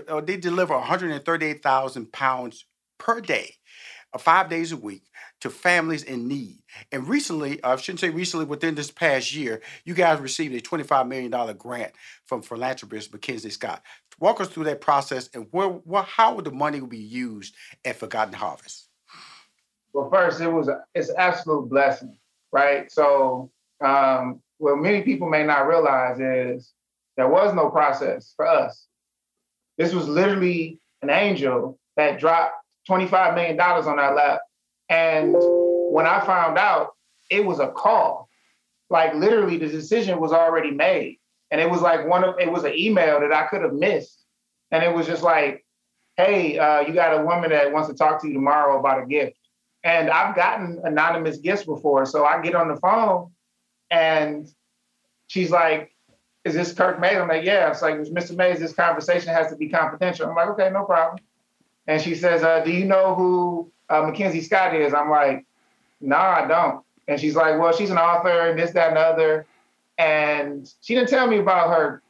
uh, 0.09 0.21
they 0.21 0.37
deliver 0.37 0.75
138,000 0.75 2.13
pounds 2.13 2.67
per 2.99 3.21
day, 3.21 3.57
five 4.19 4.49
days 4.49 4.73
a 4.73 4.77
week, 4.77 5.03
to 5.41 5.51
families 5.51 6.03
in 6.03 6.29
need. 6.29 6.59
And 6.93 7.09
recently, 7.09 7.63
I 7.63 7.77
shouldn't 7.77 8.01
say 8.01 8.11
recently, 8.11 8.47
within 8.47 8.75
this 8.75 8.91
past 8.91 9.35
year, 9.35 9.61
you 9.85 9.95
guys 9.95 10.21
received 10.21 10.55
a 10.55 10.61
$25 10.61 11.09
million 11.09 11.57
grant 11.57 11.93
from 12.25 12.43
philanthropist 12.43 13.13
Mackenzie 13.13 13.51
Scott. 13.51 13.83
Walk 14.19 14.41
us 14.41 14.49
through 14.49 14.65
that 14.65 14.81
process 14.81 15.29
and 15.35 15.47
where, 15.51 15.69
where 15.69 16.03
how 16.03 16.35
would 16.35 16.47
the 16.47 16.51
money 16.51 16.81
be 16.81 16.99
used 16.99 17.55
at 17.85 17.97
Forgotten 17.97 18.35
Harvest? 18.35 18.89
Well, 19.93 20.11
first, 20.11 20.41
it 20.41 20.49
was 20.49 20.69
a, 20.69 20.85
it's 20.95 21.09
an 21.09 21.17
absolute 21.19 21.69
blessing, 21.69 22.19
right? 22.53 22.91
So, 22.91 23.51
um, 23.85 24.41
what 24.59 24.77
many 24.79 25.03
people 25.03 25.29
may 25.29 25.45
not 25.45 25.67
realize 25.67 26.19
is 26.19 26.73
there 27.17 27.29
was 27.29 27.55
no 27.55 27.69
process 27.71 28.33
for 28.37 28.47
us. 28.47 28.87
This 29.77 29.93
was 29.93 30.09
literally 30.09 30.79
an 31.03 31.11
angel 31.11 31.79
that 31.97 32.19
dropped 32.19 32.56
$25 32.89 33.35
million 33.35 33.61
on 33.61 33.99
our 33.99 34.15
lap. 34.15 34.41
And 34.89 35.45
when 35.89 36.07
I 36.07 36.25
found 36.25 36.59
out, 36.59 36.91
it 37.31 37.45
was 37.45 37.59
a 37.59 37.69
call. 37.69 38.29
Like 38.89 39.15
literally, 39.15 39.57
the 39.59 39.69
decision 39.69 40.21
was 40.21 40.33
already 40.33 40.71
made. 40.71 41.19
And 41.51 41.61
it 41.61 41.71
was 41.71 41.81
like 41.81 42.07
one 42.07 42.25
of 42.25 42.39
it 42.39 42.51
was 42.51 42.65
an 42.65 42.75
email 42.77 43.21
that 43.21 43.33
I 43.33 43.47
could 43.47 43.63
have 43.63 43.73
missed. 43.73 44.25
And 44.71 44.83
it 44.83 44.93
was 44.93 45.07
just 45.07 45.23
like, 45.23 45.65
hey, 46.17 46.59
uh, 46.59 46.81
you 46.81 46.93
got 46.95 47.21
a 47.21 47.25
woman 47.25 47.51
that 47.51 47.73
wants 47.73 47.89
to 47.89 47.95
talk 47.95 48.21
to 48.23 48.29
you 48.29 48.35
tomorrow 48.35 48.79
about 48.79 49.03
a 49.03 49.07
gift. 49.07 49.37
And 49.85 50.11
I've 50.11 50.35
gotten 50.35 50.81
anonymous 50.85 51.39
gifts 51.39 51.65
before. 51.65 52.07
So 52.07 52.25
I 52.25 52.41
get 52.43 52.55
on 52.55 52.69
the 52.69 52.77
phone 52.77 53.31
and 53.91 54.49
she's 55.29 55.51
like, 55.51 55.93
is 56.45 56.55
this 56.55 56.73
Kirk 56.73 57.01
Mayes? 57.01 57.19
I'm 57.19 57.29
like, 57.29 57.45
yeah. 57.45 57.71
It's 57.71 57.83
like, 57.83 57.97
Mr. 57.97 58.37
Mayes, 58.37 58.61
this 58.61 58.73
conversation 58.73 59.29
has 59.33 59.51
to 59.51 59.57
be 59.57 59.69
confidential. 59.69 60.29
I'm 60.29 60.35
like, 60.35 60.49
okay, 60.51 60.71
no 60.71 60.85
problem. 60.85 61.19
And 61.87 62.01
she 62.01 62.15
says, 62.15 62.43
uh, 62.43 62.61
do 62.61 62.73
you 62.73 62.85
know 62.85 63.15
who 63.15 63.71
uh, 63.89 64.03
Mackenzie 64.03 64.41
Scott 64.41 64.75
is? 64.75 64.93
I'm 64.93 65.11
like, 65.11 65.45
no, 66.01 66.17
nah, 66.17 66.45
I 66.45 66.47
don't. 66.47 66.85
And 67.09 67.21
she's 67.21 67.37
like, 67.37 67.59
well, 67.59 67.73
she's 67.73 67.91
an 67.91 67.99
author 67.99 68.51
and 68.51 68.59
this, 68.59 68.73
that, 68.73 68.89
and 68.89 68.97
the 68.97 69.01
other. 69.01 69.47
And 69.99 70.71
she 70.83 70.95
didn't 70.95 71.09
tell 71.09 71.27
me 71.27 71.39
about 71.39 71.71
her 71.71 72.03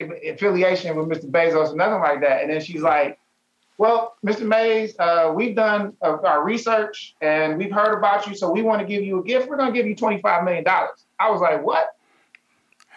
affiliation 0.00 0.96
with 0.96 1.08
Mr. 1.08 1.30
Bezos 1.30 1.72
or 1.72 1.76
nothing 1.76 2.00
like 2.00 2.20
that. 2.20 2.42
And 2.42 2.50
then 2.50 2.60
she's 2.60 2.82
like, 2.82 3.18
well, 3.76 4.16
Mr. 4.24 4.46
Mayes, 4.46 4.94
uh, 4.98 5.32
we've 5.34 5.56
done 5.56 5.94
uh, 6.00 6.18
our 6.24 6.44
research 6.44 7.16
and 7.20 7.58
we've 7.58 7.72
heard 7.72 7.98
about 7.98 8.26
you, 8.26 8.36
so 8.36 8.50
we 8.50 8.62
want 8.62 8.80
to 8.80 8.86
give 8.86 9.02
you 9.02 9.18
a 9.18 9.24
gift. 9.24 9.48
We're 9.48 9.56
going 9.56 9.72
to 9.72 9.76
give 9.76 9.86
you 9.86 9.96
$25 9.96 10.44
million. 10.44 10.64
I 10.66 11.30
was 11.30 11.40
like, 11.40 11.64
what? 11.64 11.96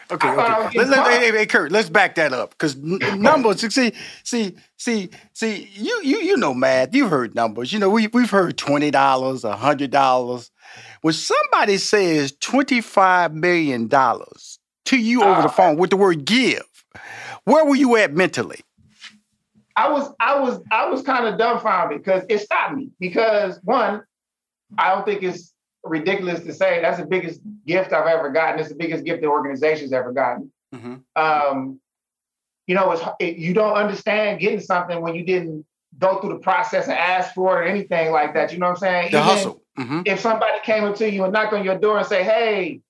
Okay, 0.09 0.29
okay. 0.29 0.77
Let, 0.77 0.89
let, 0.89 1.21
hey, 1.21 1.31
hey, 1.31 1.45
Kirk, 1.45 1.71
let's 1.71 1.89
back 1.89 2.15
that 2.15 2.31
up 2.31 2.51
because 2.51 2.75
numbers. 2.77 3.61
see, 3.73 3.91
see, 4.23 4.55
see, 4.77 5.09
see. 5.33 5.69
You, 5.73 6.01
you, 6.01 6.17
you 6.19 6.37
know 6.37 6.53
math. 6.53 6.95
You've 6.95 7.09
heard 7.09 7.35
numbers. 7.35 7.73
You 7.73 7.79
know 7.79 7.89
we 7.89 8.07
we've 8.07 8.29
heard 8.29 8.57
twenty 8.57 8.89
dollars, 8.89 9.43
hundred 9.43 9.91
dollars. 9.91 10.49
When 11.01 11.13
somebody 11.13 11.77
says 11.77 12.31
twenty 12.39 12.79
five 12.79 13.33
million 13.33 13.87
dollars 13.87 14.59
to 14.85 14.97
you 14.97 15.23
over 15.23 15.41
uh, 15.41 15.41
the 15.41 15.49
phone 15.49 15.77
with 15.77 15.89
the 15.89 15.97
word 15.97 16.23
"give," 16.23 16.63
where 17.43 17.65
were 17.65 17.75
you 17.75 17.97
at 17.97 18.13
mentally? 18.13 18.61
I 19.75 19.89
was 19.89 20.11
I 20.19 20.39
was 20.39 20.59
I 20.71 20.89
was 20.89 21.03
kind 21.03 21.27
of 21.27 21.37
dumbfounded 21.37 22.03
because 22.03 22.23
it 22.29 22.39
stopped 22.39 22.75
me 22.75 22.89
because 22.99 23.59
one, 23.63 24.03
I 24.77 24.95
don't 24.95 25.05
think 25.05 25.21
it's 25.21 25.53
ridiculous 25.89 26.41
to 26.41 26.53
say. 26.53 26.81
That's 26.81 26.99
the 26.99 27.05
biggest 27.05 27.41
gift 27.65 27.93
I've 27.93 28.07
ever 28.07 28.29
gotten. 28.29 28.59
It's 28.59 28.69
the 28.69 28.75
biggest 28.75 29.03
gift 29.03 29.21
the 29.21 29.27
organization's 29.27 29.93
ever 29.93 30.11
gotten. 30.11 30.51
Mm-hmm. 30.73 30.95
Um, 31.15 31.79
you 32.65 32.75
know, 32.75 32.91
it's, 32.91 33.01
it, 33.19 33.37
you 33.37 33.53
don't 33.53 33.73
understand 33.73 34.39
getting 34.39 34.59
something 34.59 35.01
when 35.01 35.15
you 35.15 35.23
didn't 35.23 35.65
go 35.97 36.19
through 36.19 36.33
the 36.33 36.39
process 36.39 36.85
and 36.85 36.97
ask 36.97 37.33
for 37.33 37.61
it 37.61 37.65
or 37.65 37.67
anything 37.67 38.11
like 38.11 38.33
that. 38.33 38.51
You 38.51 38.59
know 38.59 38.67
what 38.67 38.73
I'm 38.73 38.79
saying? 38.79 39.11
The 39.11 39.17
Even 39.17 39.29
hustle. 39.29 39.61
Mm-hmm. 39.79 40.01
If 40.05 40.19
somebody 40.19 40.59
came 40.63 40.83
up 40.83 40.95
to 40.97 41.09
you 41.09 41.23
and 41.23 41.33
knocked 41.33 41.53
on 41.53 41.63
your 41.63 41.77
door 41.77 41.99
and 41.99 42.07
say, 42.07 42.23
"Hey, 42.23 42.81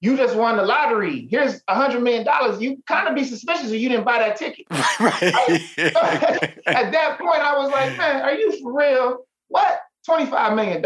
you 0.00 0.16
just 0.16 0.36
won 0.36 0.56
the 0.56 0.62
lottery. 0.62 1.26
Here's 1.30 1.62
a 1.68 1.74
hundred 1.74 2.02
million 2.02 2.24
dollars. 2.24 2.60
You 2.60 2.82
kind 2.86 3.08
of 3.08 3.14
be 3.14 3.24
suspicious 3.24 3.70
if 3.70 3.80
you 3.80 3.88
didn't 3.88 4.04
buy 4.04 4.18
that 4.18 4.36
ticket. 4.36 4.66
right. 4.70 5.22
at 6.66 6.92
that 6.92 7.18
point, 7.18 7.40
I 7.40 7.58
was 7.58 7.70
like, 7.70 7.96
man, 7.96 8.22
are 8.22 8.34
you 8.34 8.60
for 8.62 8.76
real? 8.76 9.26
What? 9.48 9.80
$25 10.06 10.56
million. 10.56 10.84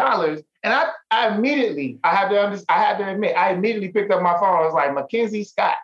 And 0.62 0.74
I, 0.74 0.88
I 1.10 1.34
immediately, 1.34 1.98
I 2.04 2.14
had 2.14 2.28
to 2.28 2.64
I 2.68 2.78
had 2.78 2.98
to 2.98 3.10
admit, 3.10 3.36
I 3.36 3.52
immediately 3.52 3.88
picked 3.88 4.12
up 4.12 4.22
my 4.22 4.34
phone. 4.34 4.62
I 4.62 4.64
was 4.64 4.74
like, 4.74 4.94
Mackenzie 4.94 5.44
Scott, 5.44 5.76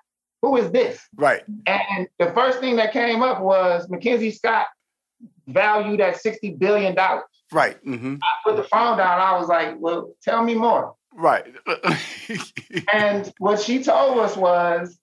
who 0.42 0.57
is 0.57 0.70
this? 0.70 1.01
Right. 1.16 1.42
And 1.66 2.09
the 2.18 2.33
first 2.33 2.61
thing 2.61 2.77
that 2.77 2.92
came 2.92 3.22
up 3.22 3.40
was 3.40 3.88
Mackenzie 3.88 4.31
Scott 4.31 4.66
valued 5.46 6.01
at 6.01 6.22
$60 6.22 6.59
billion. 6.59 6.94
Right. 7.53 7.83
Mm-hmm. 7.85 8.16
I 8.22 8.51
put 8.51 8.57
the 8.57 8.64
phone 8.64 8.99
down. 8.99 9.20
I 9.20 9.38
was 9.38 9.49
like, 9.49 9.77
well, 9.79 10.14
tell 10.22 10.42
me 10.42 10.55
more. 10.55 10.94
Right. 11.14 11.46
and 12.92 13.33
what 13.38 13.61
she 13.61 13.83
told 13.83 14.18
us 14.18 14.37
was 14.37 14.99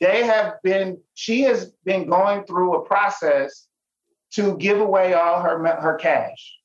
they 0.00 0.24
have 0.24 0.54
been, 0.62 0.98
she 1.14 1.42
has 1.42 1.72
been 1.84 2.08
going 2.08 2.44
through 2.44 2.74
a 2.74 2.84
process 2.84 3.68
to 4.32 4.56
give 4.58 4.80
away 4.80 5.14
all 5.14 5.40
her, 5.40 5.64
her 5.80 5.96
cash. 5.96 6.58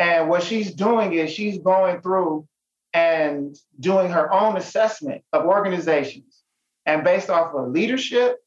And 0.00 0.30
what 0.30 0.42
she's 0.42 0.72
doing 0.72 1.12
is 1.12 1.30
she's 1.30 1.58
going 1.58 2.00
through 2.00 2.48
and 2.94 3.54
doing 3.78 4.10
her 4.10 4.32
own 4.32 4.56
assessment 4.56 5.22
of 5.34 5.44
organizations. 5.44 6.42
And 6.86 7.04
based 7.04 7.28
off 7.28 7.54
of 7.54 7.68
leadership, 7.68 8.38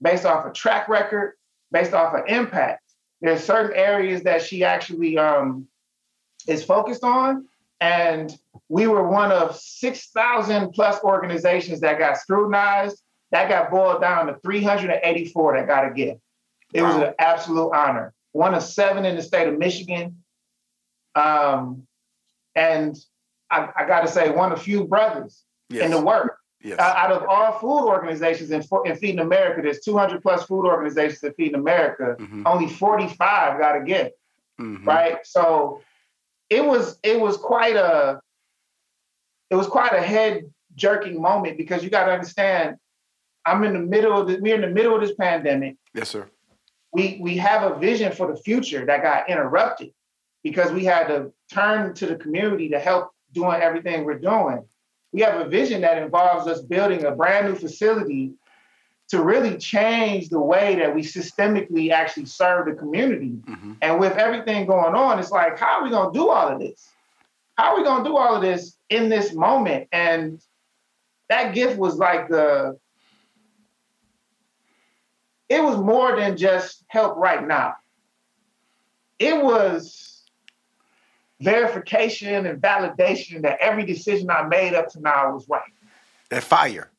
based 0.00 0.24
off 0.24 0.46
of 0.46 0.52
track 0.52 0.88
record, 0.88 1.32
based 1.72 1.92
off 1.92 2.14
of 2.14 2.20
impact, 2.28 2.84
there's 3.20 3.42
certain 3.42 3.76
areas 3.76 4.22
that 4.22 4.42
she 4.42 4.62
actually 4.62 5.18
um, 5.18 5.66
is 6.46 6.62
focused 6.64 7.02
on. 7.02 7.48
And 7.80 8.32
we 8.68 8.86
were 8.86 9.06
one 9.06 9.32
of 9.32 9.56
6,000 9.56 10.70
plus 10.70 11.02
organizations 11.02 11.80
that 11.80 11.98
got 11.98 12.16
scrutinized. 12.16 13.02
That 13.32 13.48
got 13.48 13.72
boiled 13.72 14.02
down 14.02 14.28
to 14.28 14.36
384 14.44 15.56
that 15.56 15.66
got 15.66 15.90
a 15.90 15.90
gift. 15.92 16.20
It 16.72 16.82
wow. 16.82 16.88
was 16.88 17.08
an 17.08 17.14
absolute 17.18 17.72
honor. 17.72 18.14
One 18.30 18.54
of 18.54 18.62
seven 18.62 19.04
in 19.04 19.16
the 19.16 19.22
state 19.22 19.48
of 19.48 19.58
Michigan. 19.58 20.21
Um, 21.14 21.86
and 22.54 22.96
I, 23.50 23.68
I 23.76 23.86
got 23.86 24.00
to 24.02 24.08
say, 24.08 24.30
one 24.30 24.52
of 24.52 24.62
few 24.62 24.84
brothers 24.84 25.44
yes. 25.68 25.84
in 25.84 25.90
the 25.90 26.00
work. 26.00 26.38
Yes. 26.62 26.78
Uh, 26.78 26.94
out 26.96 27.10
of 27.10 27.24
all 27.28 27.58
food 27.58 27.88
organizations 27.88 28.50
in, 28.52 28.62
in, 28.84 28.96
Feeding 28.96 29.18
America, 29.18 29.62
there's 29.62 29.80
200 29.80 30.22
plus 30.22 30.44
food 30.44 30.64
organizations 30.64 31.22
in 31.22 31.32
Feeding 31.34 31.56
America. 31.56 32.16
Mm-hmm. 32.18 32.46
Only 32.46 32.68
45 32.68 33.58
got 33.58 33.76
a 33.76 33.84
gift, 33.84 34.12
mm-hmm. 34.60 34.84
right? 34.86 35.18
So 35.24 35.80
it 36.48 36.64
was 36.64 36.98
it 37.02 37.18
was 37.18 37.36
quite 37.36 37.74
a 37.74 38.20
it 39.50 39.56
was 39.56 39.66
quite 39.66 39.92
a 39.92 40.00
head 40.00 40.44
jerking 40.76 41.20
moment 41.20 41.58
because 41.58 41.82
you 41.82 41.90
got 41.90 42.04
to 42.04 42.12
understand 42.12 42.76
I'm 43.44 43.64
in 43.64 43.72
the 43.72 43.80
middle 43.80 44.20
of 44.20 44.28
the, 44.28 44.38
we're 44.38 44.54
in 44.54 44.60
the 44.60 44.68
middle 44.68 44.94
of 44.94 45.00
this 45.00 45.14
pandemic. 45.14 45.76
Yes, 45.94 46.10
sir. 46.10 46.28
We 46.92 47.18
we 47.20 47.36
have 47.38 47.70
a 47.70 47.78
vision 47.78 48.12
for 48.12 48.32
the 48.32 48.40
future 48.40 48.86
that 48.86 49.02
got 49.02 49.28
interrupted 49.28 49.92
because 50.42 50.72
we 50.72 50.84
had 50.84 51.06
to 51.08 51.32
turn 51.52 51.94
to 51.94 52.06
the 52.06 52.16
community 52.16 52.68
to 52.70 52.78
help 52.78 53.12
doing 53.32 53.60
everything 53.60 54.04
we're 54.04 54.18
doing. 54.18 54.64
We 55.12 55.20
have 55.20 55.40
a 55.40 55.48
vision 55.48 55.82
that 55.82 55.98
involves 55.98 56.46
us 56.46 56.62
building 56.62 57.04
a 57.04 57.12
brand 57.12 57.48
new 57.48 57.54
facility 57.54 58.32
to 59.08 59.22
really 59.22 59.58
change 59.58 60.30
the 60.30 60.40
way 60.40 60.74
that 60.76 60.94
we 60.94 61.02
systemically 61.02 61.90
actually 61.90 62.24
serve 62.24 62.66
the 62.66 62.72
community. 62.72 63.36
Mm-hmm. 63.44 63.72
And 63.82 64.00
with 64.00 64.16
everything 64.16 64.66
going 64.66 64.94
on, 64.94 65.18
it's 65.18 65.30
like, 65.30 65.58
how 65.58 65.78
are 65.78 65.84
we 65.84 65.90
going 65.90 66.12
to 66.12 66.18
do 66.18 66.30
all 66.30 66.48
of 66.48 66.58
this? 66.58 66.88
How 67.58 67.72
are 67.72 67.78
we 67.78 67.84
going 67.84 68.02
to 68.02 68.08
do 68.08 68.16
all 68.16 68.34
of 68.34 68.42
this 68.42 68.78
in 68.88 69.10
this 69.10 69.34
moment? 69.34 69.88
And 69.92 70.40
that 71.28 71.54
gift 71.54 71.78
was 71.78 71.96
like 71.96 72.28
the, 72.28 72.78
it 75.50 75.62
was 75.62 75.76
more 75.76 76.16
than 76.16 76.38
just 76.38 76.82
help 76.88 77.18
right 77.18 77.46
now. 77.46 77.74
It 79.18 79.44
was 79.44 80.11
verification 81.42 82.46
and 82.46 82.60
validation 82.60 83.42
that 83.42 83.58
every 83.60 83.84
decision 83.84 84.30
I 84.30 84.46
made 84.46 84.74
up 84.74 84.88
to 84.90 85.00
now 85.00 85.32
was 85.32 85.46
right. 85.48 85.62
That 86.30 86.42
fire 86.42 86.92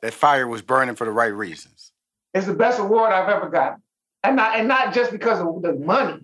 that 0.00 0.14
fire 0.14 0.46
was 0.46 0.62
burning 0.62 0.94
for 0.94 1.04
the 1.04 1.10
right 1.10 1.32
reasons. 1.32 1.92
It's 2.34 2.46
the 2.46 2.54
best 2.54 2.78
award 2.78 3.12
I've 3.12 3.28
ever 3.28 3.48
gotten. 3.48 3.82
And 4.22 4.36
not, 4.36 4.58
and 4.58 4.68
not 4.68 4.94
just 4.94 5.10
because 5.10 5.40
of 5.40 5.62
the 5.62 5.74
money, 5.74 6.20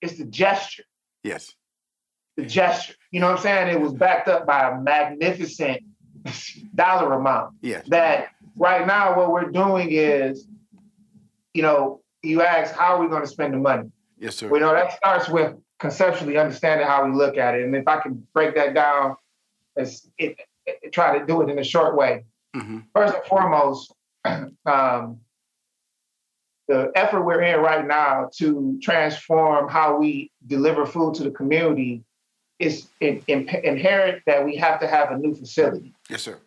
it's 0.00 0.18
the 0.18 0.24
gesture. 0.24 0.84
Yes. 1.22 1.54
The 2.36 2.44
gesture. 2.44 2.94
You 3.10 3.20
know 3.20 3.28
what 3.28 3.38
I'm 3.38 3.42
saying? 3.42 3.74
It 3.74 3.80
was 3.80 3.92
backed 3.92 4.28
up 4.28 4.46
by 4.46 4.70
a 4.70 4.80
magnificent 4.80 5.82
dollar 6.74 7.14
amount. 7.14 7.54
Yes. 7.62 7.86
That 7.88 8.28
right 8.56 8.86
now, 8.86 9.16
what 9.16 9.30
we're 9.30 9.50
doing 9.50 9.88
is, 9.90 10.46
you 11.54 11.62
know, 11.62 12.02
you 12.22 12.42
ask, 12.42 12.74
how 12.74 12.96
are 12.96 13.00
we 13.00 13.08
going 13.08 13.22
to 13.22 13.28
spend 13.28 13.54
the 13.54 13.58
money? 13.58 13.90
Yes, 14.18 14.36
sir. 14.36 14.48
We 14.48 14.60
know, 14.60 14.72
that 14.72 14.92
starts 14.92 15.28
with 15.28 15.54
conceptually 15.80 16.36
understanding 16.36 16.86
how 16.86 17.04
we 17.04 17.12
look 17.12 17.36
at 17.36 17.54
it. 17.54 17.64
And 17.64 17.74
if 17.74 17.88
I 17.88 17.98
can 18.00 18.26
break 18.32 18.54
that 18.54 18.74
down, 18.74 19.16
as 19.76 20.08
it, 20.18 20.36
it, 20.66 20.92
try 20.92 21.18
to 21.18 21.26
do 21.26 21.40
it 21.42 21.50
in 21.50 21.58
a 21.58 21.64
short 21.64 21.96
way. 21.96 22.24
Mm-hmm. 22.54 22.80
First 22.94 23.14
and 23.14 23.24
foremost, 23.24 23.94
um, 24.24 25.20
the 26.68 26.92
effort 26.94 27.22
we're 27.22 27.42
in 27.42 27.60
right 27.60 27.86
now 27.86 28.30
to 28.36 28.78
transform 28.82 29.68
how 29.68 29.96
we 29.96 30.30
deliver 30.46 30.86
food 30.86 31.14
to 31.14 31.24
the 31.24 31.30
community 31.30 32.04
is 32.58 32.88
in, 33.00 33.22
in, 33.26 33.48
inherent 33.64 34.22
that 34.26 34.44
we 34.44 34.54
have 34.56 34.78
to 34.80 34.86
have 34.86 35.10
a 35.10 35.18
new 35.18 35.34
facility. 35.34 35.94
Yes, 36.10 36.22
sir. 36.22 36.38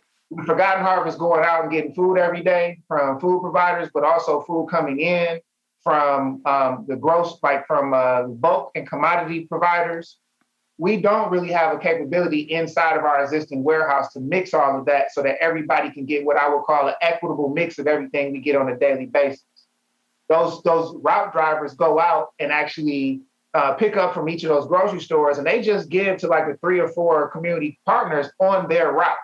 Forgotten 0.45 0.83
Harvest 0.83 1.17
going 1.17 1.43
out 1.43 1.63
and 1.63 1.71
getting 1.71 1.93
food 1.93 2.17
every 2.17 2.43
day 2.43 2.79
from 2.87 3.19
food 3.19 3.41
providers, 3.41 3.89
but 3.93 4.03
also 4.03 4.41
food 4.41 4.67
coming 4.69 4.99
in 4.99 5.39
from 5.83 6.41
um, 6.45 6.85
the 6.87 6.95
gross, 6.95 7.37
like 7.43 7.67
from 7.67 7.93
uh, 7.93 8.23
bulk 8.23 8.71
and 8.75 8.87
commodity 8.87 9.45
providers 9.45 10.17
we 10.77 10.99
don't 10.99 11.31
really 11.31 11.51
have 11.51 11.75
a 11.75 11.79
capability 11.79 12.41
inside 12.41 12.97
of 12.97 13.03
our 13.03 13.23
existing 13.23 13.63
warehouse 13.63 14.11
to 14.13 14.19
mix 14.19 14.53
all 14.53 14.79
of 14.79 14.85
that 14.85 15.13
so 15.13 15.21
that 15.21 15.37
everybody 15.39 15.91
can 15.91 16.05
get 16.05 16.25
what 16.25 16.37
I 16.37 16.49
would 16.49 16.63
call 16.63 16.87
an 16.87 16.95
equitable 17.01 17.49
mix 17.49 17.77
of 17.77 17.87
everything 17.87 18.31
we 18.31 18.39
get 18.39 18.55
on 18.55 18.69
a 18.69 18.77
daily 18.77 19.05
basis. 19.05 19.43
Those 20.29 20.63
those 20.63 20.95
route 21.01 21.31
drivers 21.31 21.73
go 21.75 21.99
out 21.99 22.33
and 22.39 22.51
actually 22.51 23.21
uh, 23.53 23.73
pick 23.73 23.97
up 23.97 24.15
from 24.15 24.27
each 24.29 24.43
of 24.43 24.49
those 24.49 24.65
grocery 24.65 24.99
stores, 24.99 25.37
and 25.37 25.45
they 25.45 25.61
just 25.61 25.89
give 25.89 26.17
to 26.17 26.27
like 26.27 26.47
the 26.47 26.57
three 26.57 26.79
or 26.79 26.87
four 26.87 27.29
community 27.29 27.79
partners 27.85 28.31
on 28.39 28.67
their 28.67 28.91
route. 28.91 29.17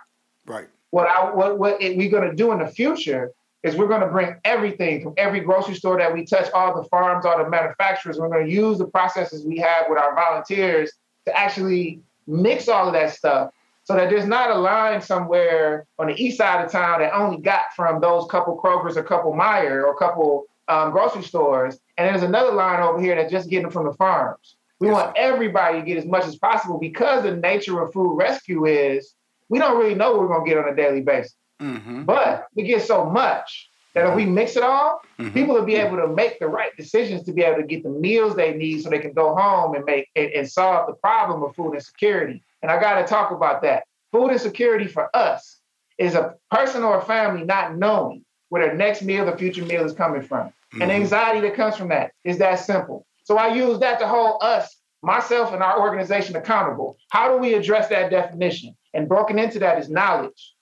Right. 0.46 0.68
What 0.90 1.08
I 1.08 1.34
what 1.34 1.58
what 1.58 1.80
we're 1.80 2.10
going 2.10 2.30
to 2.30 2.36
do 2.36 2.52
in 2.52 2.60
the 2.60 2.68
future 2.68 3.32
is 3.62 3.76
we're 3.76 3.88
going 3.88 4.00
to 4.00 4.06
bring 4.06 4.36
everything 4.44 5.02
from 5.02 5.14
every 5.16 5.40
grocery 5.40 5.74
store 5.74 5.98
that 5.98 6.12
we 6.12 6.24
touch, 6.24 6.50
all 6.52 6.80
the 6.80 6.88
farms, 6.88 7.26
all 7.26 7.42
the 7.42 7.48
manufacturers. 7.48 8.18
We're 8.18 8.28
going 8.28 8.46
to 8.46 8.52
use 8.52 8.78
the 8.78 8.86
processes 8.86 9.44
we 9.44 9.58
have 9.58 9.86
with 9.88 9.98
our 9.98 10.14
volunteers 10.14 10.92
to 11.26 11.36
actually 11.36 12.00
mix 12.26 12.68
all 12.68 12.86
of 12.86 12.94
that 12.94 13.12
stuff 13.12 13.52
so 13.84 13.94
that 13.96 14.08
there's 14.08 14.26
not 14.26 14.50
a 14.50 14.54
line 14.54 15.00
somewhere 15.00 15.86
on 15.98 16.06
the 16.06 16.22
east 16.22 16.38
side 16.38 16.64
of 16.64 16.70
town 16.70 17.00
that 17.00 17.12
only 17.12 17.38
got 17.38 17.72
from 17.74 18.00
those 18.00 18.26
couple 18.30 18.56
Kroger's, 18.56 18.96
a 18.96 19.02
couple 19.02 19.32
Meijer, 19.32 19.84
or 19.84 19.92
a 19.92 19.96
couple 19.96 20.46
um, 20.68 20.92
grocery 20.92 21.24
stores, 21.24 21.78
and 21.98 22.08
there's 22.08 22.22
another 22.22 22.52
line 22.52 22.80
over 22.80 23.00
here 23.00 23.16
that's 23.16 23.32
just 23.32 23.50
getting 23.50 23.70
from 23.70 23.86
the 23.86 23.92
farms. 23.94 24.56
We 24.78 24.86
yes. 24.86 24.94
want 24.94 25.16
everybody 25.16 25.80
to 25.80 25.84
get 25.84 25.98
as 25.98 26.06
much 26.06 26.24
as 26.24 26.36
possible 26.36 26.78
because 26.78 27.24
the 27.24 27.36
nature 27.36 27.80
of 27.82 27.92
food 27.92 28.16
rescue 28.16 28.66
is 28.66 29.14
we 29.48 29.58
don't 29.58 29.78
really 29.78 29.96
know 29.96 30.12
what 30.12 30.20
we're 30.20 30.28
going 30.28 30.44
to 30.44 30.48
get 30.48 30.58
on 30.58 30.72
a 30.72 30.76
daily 30.76 31.00
basis. 31.00 31.34
Mm-hmm. 31.60 32.04
But 32.04 32.46
we 32.54 32.64
get 32.64 32.82
so 32.82 33.04
much 33.04 33.70
that 33.94 34.06
if 34.08 34.14
we 34.14 34.24
mix 34.24 34.56
it 34.56 34.62
all, 34.62 35.00
mm-hmm. 35.18 35.32
people 35.32 35.54
will 35.54 35.64
be 35.64 35.74
able 35.74 35.96
to 35.96 36.08
make 36.08 36.38
the 36.38 36.46
right 36.46 36.76
decisions 36.76 37.24
to 37.24 37.32
be 37.32 37.42
able 37.42 37.60
to 37.60 37.66
get 37.66 37.82
the 37.82 37.90
meals 37.90 38.36
they 38.36 38.54
need 38.54 38.82
so 38.82 38.90
they 38.90 38.98
can 38.98 39.12
go 39.12 39.34
home 39.34 39.74
and 39.74 39.84
make 39.84 40.08
and, 40.14 40.30
and 40.30 40.50
solve 40.50 40.86
the 40.86 40.94
problem 40.94 41.42
of 41.42 41.54
food 41.54 41.74
insecurity. 41.74 42.42
And 42.62 42.70
I 42.70 42.80
got 42.80 43.00
to 43.00 43.06
talk 43.06 43.32
about 43.32 43.62
that. 43.62 43.84
Food 44.12 44.30
insecurity 44.30 44.86
for 44.86 45.14
us 45.14 45.60
is 45.98 46.14
a 46.14 46.34
person 46.50 46.82
or 46.82 46.98
a 46.98 47.02
family 47.02 47.44
not 47.44 47.76
knowing 47.76 48.24
where 48.48 48.66
their 48.66 48.76
next 48.76 49.02
meal, 49.02 49.26
the 49.26 49.36
future 49.36 49.64
meal 49.64 49.84
is 49.84 49.92
coming 49.92 50.22
from. 50.22 50.48
Mm-hmm. 50.48 50.82
And 50.82 50.92
anxiety 50.92 51.40
that 51.40 51.54
comes 51.54 51.76
from 51.76 51.88
that 51.88 52.12
is 52.24 52.38
that 52.38 52.56
simple. 52.56 53.06
So 53.24 53.36
I 53.36 53.54
use 53.54 53.78
that 53.80 53.98
to 54.00 54.08
hold 54.08 54.42
us, 54.42 54.76
myself, 55.02 55.52
and 55.52 55.62
our 55.62 55.80
organization 55.80 56.36
accountable. 56.36 56.96
How 57.10 57.32
do 57.32 57.38
we 57.38 57.54
address 57.54 57.88
that 57.88 58.10
definition? 58.10 58.76
And 58.92 59.08
broken 59.08 59.38
into 59.38 59.58
that 59.60 59.78
is 59.78 59.88
knowledge, 59.88 60.54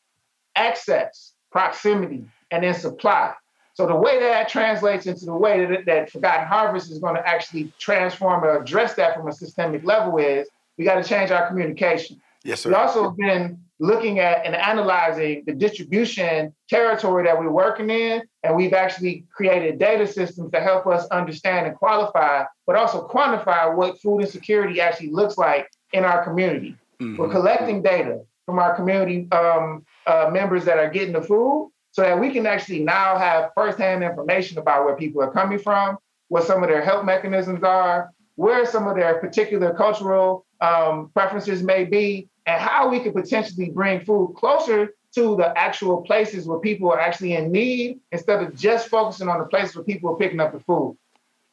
access, 0.58 1.32
proximity, 1.50 2.24
and 2.50 2.64
then 2.64 2.74
supply. 2.74 3.34
So 3.74 3.86
the 3.86 3.94
way 3.94 4.18
that 4.18 4.48
translates 4.48 5.06
into 5.06 5.24
the 5.24 5.34
way 5.34 5.64
that, 5.64 5.86
that 5.86 6.10
Forgotten 6.10 6.46
Harvest 6.46 6.90
is 6.90 6.98
going 6.98 7.14
to 7.14 7.26
actually 7.26 7.72
transform 7.78 8.42
or 8.42 8.60
address 8.60 8.94
that 8.94 9.16
from 9.16 9.28
a 9.28 9.32
systemic 9.32 9.84
level 9.84 10.18
is 10.18 10.48
we 10.76 10.84
got 10.84 11.02
to 11.02 11.08
change 11.08 11.30
our 11.30 11.46
communication. 11.46 12.20
Yes, 12.42 12.60
sir. 12.60 12.70
We 12.70 12.74
also 12.74 13.04
have 13.04 13.16
been 13.16 13.58
looking 13.78 14.18
at 14.18 14.44
and 14.44 14.56
analyzing 14.56 15.44
the 15.46 15.52
distribution 15.52 16.52
territory 16.68 17.24
that 17.24 17.38
we're 17.38 17.50
working 17.50 17.90
in. 17.90 18.22
And 18.42 18.56
we've 18.56 18.72
actually 18.72 19.24
created 19.32 19.78
data 19.78 20.06
systems 20.06 20.50
to 20.50 20.60
help 20.60 20.86
us 20.88 21.06
understand 21.08 21.68
and 21.68 21.76
qualify, 21.76 22.44
but 22.66 22.74
also 22.74 23.06
quantify 23.06 23.74
what 23.74 24.00
food 24.00 24.20
insecurity 24.20 24.80
actually 24.80 25.10
looks 25.10 25.38
like 25.38 25.70
in 25.92 26.04
our 26.04 26.24
community. 26.24 26.76
Mm-hmm. 27.00 27.16
We're 27.16 27.30
collecting 27.30 27.82
data 27.82 28.22
from 28.44 28.58
our 28.58 28.74
community 28.74 29.28
um, 29.30 29.84
uh, 30.08 30.30
members 30.32 30.64
that 30.64 30.78
are 30.78 30.88
getting 30.88 31.12
the 31.12 31.22
food 31.22 31.70
so 31.92 32.02
that 32.02 32.18
we 32.18 32.30
can 32.30 32.46
actually 32.46 32.80
now 32.80 33.18
have 33.18 33.50
firsthand 33.54 34.02
information 34.02 34.58
about 34.58 34.84
where 34.84 34.96
people 34.96 35.22
are 35.22 35.30
coming 35.30 35.58
from, 35.58 35.98
what 36.28 36.44
some 36.44 36.62
of 36.62 36.68
their 36.68 36.82
help 36.82 37.04
mechanisms 37.04 37.62
are, 37.62 38.10
where 38.36 38.64
some 38.64 38.88
of 38.88 38.96
their 38.96 39.18
particular 39.18 39.74
cultural 39.74 40.46
um, 40.60 41.10
preferences 41.12 41.62
may 41.62 41.84
be, 41.84 42.28
and 42.46 42.60
how 42.60 42.88
we 42.88 43.00
could 43.00 43.14
potentially 43.14 43.68
bring 43.70 44.00
food 44.00 44.34
closer 44.36 44.94
to 45.14 45.36
the 45.36 45.58
actual 45.58 46.02
places 46.02 46.46
where 46.46 46.58
people 46.58 46.90
are 46.90 47.00
actually 47.00 47.34
in 47.34 47.52
need 47.52 48.00
instead 48.12 48.42
of 48.42 48.54
just 48.56 48.88
focusing 48.88 49.28
on 49.28 49.38
the 49.38 49.46
places 49.46 49.76
where 49.76 49.84
people 49.84 50.10
are 50.10 50.16
picking 50.16 50.40
up 50.40 50.52
the 50.52 50.60
food. 50.60 50.96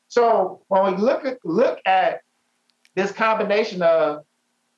So 0.08 0.62
when 0.68 0.96
we 0.96 1.02
look 1.02 1.26
at 1.26 1.40
look 1.44 1.80
at 1.86 2.22
this 2.96 3.12
combination 3.12 3.82
of 3.82 4.24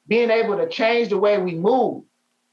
being 0.08 0.32
able 0.32 0.58
to 0.58 0.68
change 0.70 1.10
the 1.10 1.18
way 1.18 1.38
we 1.38 1.54
move, 1.54 2.04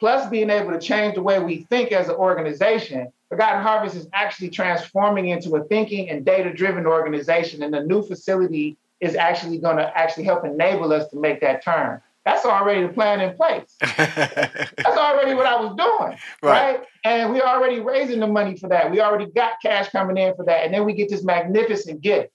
plus 0.05 0.29
being 0.29 0.51
able 0.51 0.71
to 0.71 0.79
change 0.79 1.15
the 1.15 1.23
way 1.23 1.39
we 1.39 1.67
think 1.71 1.91
as 1.91 2.11
an 2.11 2.15
organization, 2.17 3.11
Forgotten 3.31 3.63
Harvest 3.63 3.97
is 3.97 4.07
actually 4.13 4.51
transforming 4.51 5.29
into 5.29 5.57
a 5.57 5.65
thinking 5.65 6.11
and 6.11 6.27
data-driven 6.27 6.87
organization, 6.87 7.63
and 7.63 7.73
the 7.73 7.81
new 7.81 8.03
facility 8.03 8.77
is 9.01 9.17
actually 9.17 9.57
going 9.57 9.79
to 9.79 9.97
actually 9.97 10.25
help 10.25 10.45
enable 10.45 10.93
us 10.93 11.09
to 11.09 11.17
make 11.19 11.41
that 11.41 11.65
turn. 11.65 12.03
That's 12.27 12.45
already 12.45 12.87
the 12.87 12.93
plan 12.93 13.23
in 13.23 13.35
place. 13.35 13.77
That's 13.81 14.77
already 14.87 15.33
what 15.33 15.47
I 15.47 15.59
was 15.59 15.75
doing, 15.75 16.19
right. 16.43 16.77
right? 16.77 16.81
And 17.05 17.33
we're 17.33 17.41
already 17.41 17.81
raising 17.81 18.21
the 18.21 18.27
money 18.27 18.59
for 18.59 18.69
that. 18.69 18.91
We 18.91 19.01
already 19.01 19.31
got 19.31 19.53
cash 19.63 19.89
coming 19.89 20.19
in 20.19 20.35
for 20.35 20.45
that, 20.45 20.67
and 20.67 20.75
then 20.75 20.85
we 20.85 20.93
get 20.93 21.09
this 21.09 21.25
magnificent 21.25 22.03
gift 22.03 22.29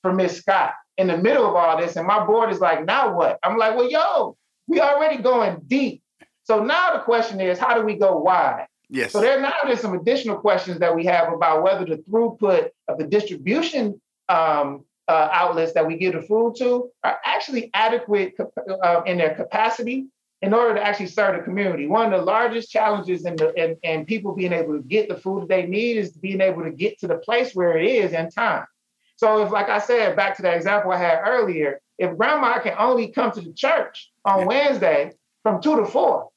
from 0.00 0.16
Miss 0.16 0.38
Scott 0.38 0.72
in 0.96 1.08
the 1.08 1.18
middle 1.18 1.46
of 1.46 1.54
all 1.54 1.76
this, 1.76 1.96
and 1.96 2.06
my 2.06 2.24
board 2.24 2.50
is 2.50 2.60
like, 2.60 2.86
"Now 2.86 3.14
what?" 3.14 3.38
I'm 3.42 3.58
like, 3.58 3.76
"Well, 3.76 3.90
yo, 3.90 4.38
we 4.66 4.80
already 4.80 5.18
going 5.18 5.60
deep. 5.66 5.99
So 6.50 6.60
now 6.64 6.94
the 6.94 7.02
question 7.02 7.40
is, 7.40 7.60
how 7.60 7.78
do 7.78 7.82
we 7.82 7.94
go 7.94 8.16
wide?" 8.16 8.66
Yes. 8.88 9.12
So 9.12 9.20
there 9.20 9.40
now 9.40 9.52
there's 9.64 9.78
some 9.78 9.94
additional 9.94 10.36
questions 10.36 10.80
that 10.80 10.96
we 10.96 11.04
have 11.04 11.32
about 11.32 11.62
whether 11.62 11.84
the 11.84 11.98
throughput 11.98 12.70
of 12.88 12.98
the 12.98 13.04
distribution 13.04 14.00
um, 14.28 14.84
uh, 15.06 15.28
outlets 15.30 15.74
that 15.74 15.86
we 15.86 15.96
give 15.96 16.14
the 16.14 16.22
food 16.22 16.56
to 16.58 16.90
are 17.04 17.18
actually 17.24 17.70
adequate 17.72 18.34
uh, 18.82 19.02
in 19.06 19.18
their 19.18 19.36
capacity 19.36 20.06
in 20.42 20.52
order 20.52 20.74
to 20.74 20.82
actually 20.84 21.06
serve 21.06 21.36
the 21.36 21.44
community. 21.44 21.86
One 21.86 22.12
of 22.12 22.18
the 22.18 22.26
largest 22.26 22.68
challenges 22.68 23.24
in 23.26 23.36
the 23.36 23.54
in, 23.54 23.76
in 23.84 24.04
people 24.04 24.34
being 24.34 24.52
able 24.52 24.72
to 24.72 24.82
get 24.82 25.08
the 25.08 25.18
food 25.18 25.42
that 25.42 25.48
they 25.50 25.66
need 25.66 25.98
is 25.98 26.10
being 26.10 26.40
able 26.40 26.64
to 26.64 26.72
get 26.72 26.98
to 26.98 27.06
the 27.06 27.18
place 27.18 27.54
where 27.54 27.78
it 27.78 27.86
is 27.88 28.12
in 28.12 28.28
time. 28.28 28.66
So 29.14 29.44
if, 29.44 29.52
like 29.52 29.68
I 29.68 29.78
said, 29.78 30.16
back 30.16 30.34
to 30.38 30.42
that 30.42 30.56
example 30.56 30.90
I 30.90 30.96
had 30.96 31.20
earlier, 31.24 31.80
if 31.96 32.16
grandma 32.16 32.58
can 32.58 32.74
only 32.76 33.12
come 33.12 33.30
to 33.30 33.40
the 33.40 33.52
church 33.52 34.10
on 34.24 34.46
Wednesday 34.46 35.12
from 35.44 35.62
two 35.62 35.76
to 35.76 35.84
four 35.84 36.30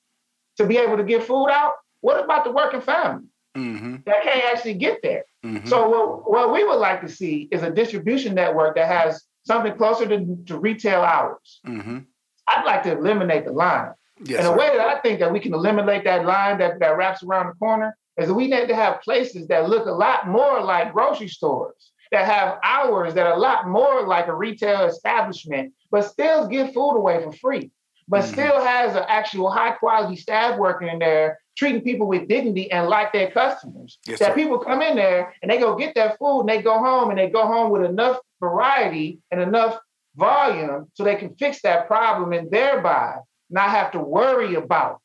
to 0.57 0.65
be 0.65 0.77
able 0.77 0.97
to 0.97 1.03
get 1.03 1.23
food 1.23 1.49
out, 1.49 1.73
what 2.01 2.23
about 2.23 2.43
the 2.43 2.51
working 2.51 2.81
family? 2.81 3.25
mm-hmm. 3.55 3.97
that 4.05 4.23
can't 4.23 4.45
actually 4.45 4.75
get 4.75 4.99
there. 5.01 5.25
Mm-hmm. 5.45 5.67
So 5.67 5.89
what, 5.89 6.29
what 6.29 6.53
we 6.53 6.63
would 6.63 6.79
like 6.79 7.01
to 7.01 7.09
see 7.09 7.47
is 7.51 7.63
a 7.63 7.69
distribution 7.69 8.33
network 8.33 8.75
that 8.75 8.87
has 8.87 9.23
something 9.45 9.75
closer 9.75 10.07
to, 10.07 10.37
to 10.47 10.57
retail 10.57 11.01
hours. 11.01 11.59
Mm-hmm. 11.67 11.99
I'd 12.47 12.65
like 12.65 12.83
to 12.83 12.97
eliminate 12.97 13.45
the 13.45 13.51
line. 13.51 13.91
Yes, 14.25 14.39
and 14.39 14.47
the 14.47 14.57
way 14.57 14.67
that 14.77 14.87
I 14.87 14.99
think 14.99 15.19
that 15.19 15.31
we 15.31 15.39
can 15.39 15.53
eliminate 15.53 16.03
that 16.03 16.25
line 16.25 16.59
that, 16.59 16.79
that 16.79 16.97
wraps 16.97 17.23
around 17.23 17.47
the 17.47 17.53
corner 17.53 17.97
is 18.17 18.27
that 18.27 18.33
we 18.33 18.47
need 18.47 18.67
to 18.67 18.75
have 18.75 19.01
places 19.01 19.47
that 19.47 19.69
look 19.69 19.87
a 19.87 19.91
lot 19.91 20.27
more 20.27 20.61
like 20.61 20.93
grocery 20.93 21.27
stores, 21.27 21.91
that 22.11 22.25
have 22.25 22.59
hours 22.63 23.15
that 23.15 23.25
are 23.25 23.33
a 23.33 23.39
lot 23.39 23.67
more 23.67 24.05
like 24.05 24.27
a 24.27 24.35
retail 24.35 24.85
establishment, 24.85 25.73
but 25.89 26.03
still 26.03 26.47
give 26.47 26.73
food 26.73 26.95
away 26.95 27.23
for 27.23 27.31
free, 27.33 27.71
but 28.13 28.25
mm-hmm. 28.25 28.33
still 28.33 28.63
has 28.63 28.95
an 28.95 29.05
actual 29.07 29.49
high 29.49 29.71
quality 29.71 30.15
staff 30.15 30.59
working 30.59 30.87
in 30.87 30.99
there 30.99 31.39
treating 31.57 31.81
people 31.81 32.05
with 32.05 32.27
dignity 32.27 32.71
and 32.71 32.87
like 32.87 33.11
their 33.11 33.31
customers. 33.31 33.97
Yes, 34.05 34.19
that 34.19 34.29
sir. 34.29 34.35
people 34.35 34.59
come 34.59 34.83
in 34.83 34.95
there 34.95 35.33
and 35.41 35.49
they 35.49 35.57
go 35.57 35.75
get 35.75 35.95
their 35.95 36.15
food 36.19 36.41
and 36.41 36.49
they 36.49 36.61
go 36.61 36.77
home 36.77 37.09
and 37.09 37.17
they 37.17 37.29
go 37.29 37.47
home 37.47 37.71
with 37.71 37.83
enough 37.83 38.19
variety 38.39 39.17
and 39.31 39.41
enough 39.41 39.79
volume 40.15 40.91
so 40.93 41.03
they 41.03 41.15
can 41.15 41.33
fix 41.37 41.63
that 41.63 41.87
problem 41.87 42.33
and 42.33 42.51
thereby 42.51 43.15
not 43.49 43.71
have 43.71 43.91
to 43.93 43.99
worry 43.99 44.53
about 44.53 44.99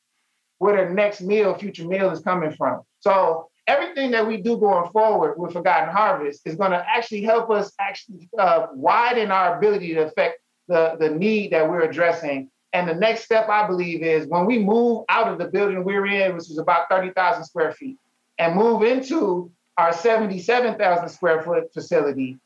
where 0.58 0.76
their 0.76 0.90
next 0.90 1.22
meal, 1.22 1.56
future 1.56 1.86
meal 1.86 2.10
is 2.10 2.20
coming 2.20 2.52
from. 2.52 2.82
So 3.00 3.48
everything 3.66 4.10
that 4.10 4.26
we 4.26 4.36
do 4.36 4.58
going 4.58 4.90
forward 4.90 5.38
with 5.38 5.54
Forgotten 5.54 5.94
Harvest 5.94 6.42
is 6.44 6.56
going 6.56 6.72
to 6.72 6.84
actually 6.86 7.22
help 7.22 7.48
us 7.50 7.72
actually 7.80 8.28
uh, 8.38 8.66
widen 8.74 9.30
our 9.30 9.56
ability 9.56 9.94
to 9.94 10.00
affect 10.00 10.40
the, 10.66 10.96
the 11.00 11.08
need 11.08 11.52
that 11.52 11.70
we're 11.70 11.80
addressing 11.80 12.50
and 12.78 12.88
the 12.88 12.94
next 12.94 13.24
step, 13.24 13.48
I 13.48 13.66
believe, 13.66 14.04
is 14.04 14.28
when 14.28 14.46
we 14.46 14.60
move 14.60 15.04
out 15.08 15.26
of 15.26 15.38
the 15.38 15.46
building 15.46 15.82
we're 15.82 16.06
in, 16.06 16.34
which 16.34 16.48
is 16.48 16.58
about 16.58 16.88
30,000 16.88 17.44
square 17.44 17.72
feet, 17.72 17.98
and 18.38 18.54
move 18.54 18.84
into 18.84 19.50
our 19.76 19.92
77,000 19.92 21.08
square 21.08 21.42
foot 21.42 21.74
facility, 21.74 22.38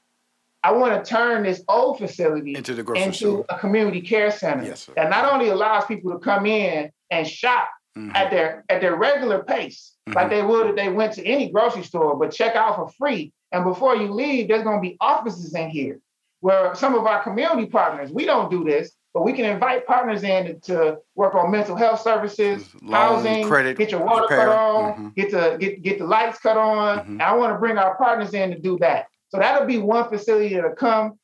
I 0.65 0.73
want 0.73 1.05
to 1.05 1.11
turn 1.11 1.43
this 1.43 1.63
old 1.69 1.99
facility 1.99 2.55
into, 2.55 2.73
the 2.73 2.93
into 2.95 3.45
a 3.51 3.59
community 3.59 4.01
care 4.01 4.31
center 4.31 4.65
yes, 4.65 4.89
that 4.97 5.11
not 5.11 5.31
only 5.31 5.49
allows 5.51 5.85
people 5.85 6.13
to 6.13 6.19
come 6.19 6.47
in 6.47 6.91
and 7.11 7.29
shop 7.29 7.69
mm-hmm. 7.95 8.17
at 8.17 8.31
their 8.31 8.65
at 8.71 8.81
their 8.81 8.97
regular 8.97 9.45
pace, 9.45 9.93
mm-hmm. 10.09 10.17
like 10.17 10.31
they 10.31 10.41
would 10.41 10.69
if 10.69 10.77
they 10.77 10.89
went 10.89 11.13
to 11.15 11.27
any 11.27 11.51
grocery 11.51 11.83
store, 11.83 12.17
but 12.17 12.31
check 12.31 12.57
out 12.57 12.77
for 12.77 12.89
free. 12.97 13.35
And 13.51 13.65
before 13.65 13.97
you 13.97 14.11
leave, 14.11 14.49
there's 14.49 14.63
going 14.63 14.83
to 14.83 14.89
be 14.89 14.97
offices 14.99 15.55
in 15.55 15.69
here 15.69 16.01
where 16.41 16.75
some 16.75 16.95
of 16.95 17.05
our 17.07 17.23
community 17.23 17.67
partners, 17.67 18.11
we 18.11 18.25
don't 18.25 18.51
do 18.51 18.65
this, 18.65 18.93
but 19.15 19.25
we 19.25 19.33
can 19.33 19.45
invite 19.45 19.87
partners 19.87 20.23
in 20.23 20.59
to 20.61 20.99
work 21.15 21.35
on 21.35 21.51
mental 21.51 21.77
health 21.77 22.01
services, 22.01 22.69
housing, 22.91 23.47
credit, 23.47 23.77
get 23.77 23.91
your 23.91 24.05
water 24.05 24.23
repair. 24.23 24.47
cut 24.47 24.59
on, 24.59 24.93
mm-hmm. 24.93 25.09
get 25.11 25.31
the 25.31 25.57
get 25.59 25.83
get 25.83 25.99
the 25.99 26.07
lights 26.07 26.39
cut 26.39 26.57
on. 26.57 26.99
Mm-hmm. 27.01 27.21
I 27.21 27.35
want 27.35 27.55
to 27.55 27.59
bring 27.59 27.77
our 27.77 27.97
partners 27.97 28.33
in 28.33 28.51
to 28.51 28.59
do 28.59 28.79
that. 28.79 29.07
So 29.29 29.39
that'll 29.39 29.67
be 29.67 29.79
one 29.79 30.09
facility 30.09 30.55
that'll 30.55 30.75
come, 30.75 31.19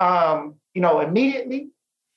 um, 0.00 0.54
you 0.74 0.80
know, 0.80 1.00
immediately. 1.00 1.70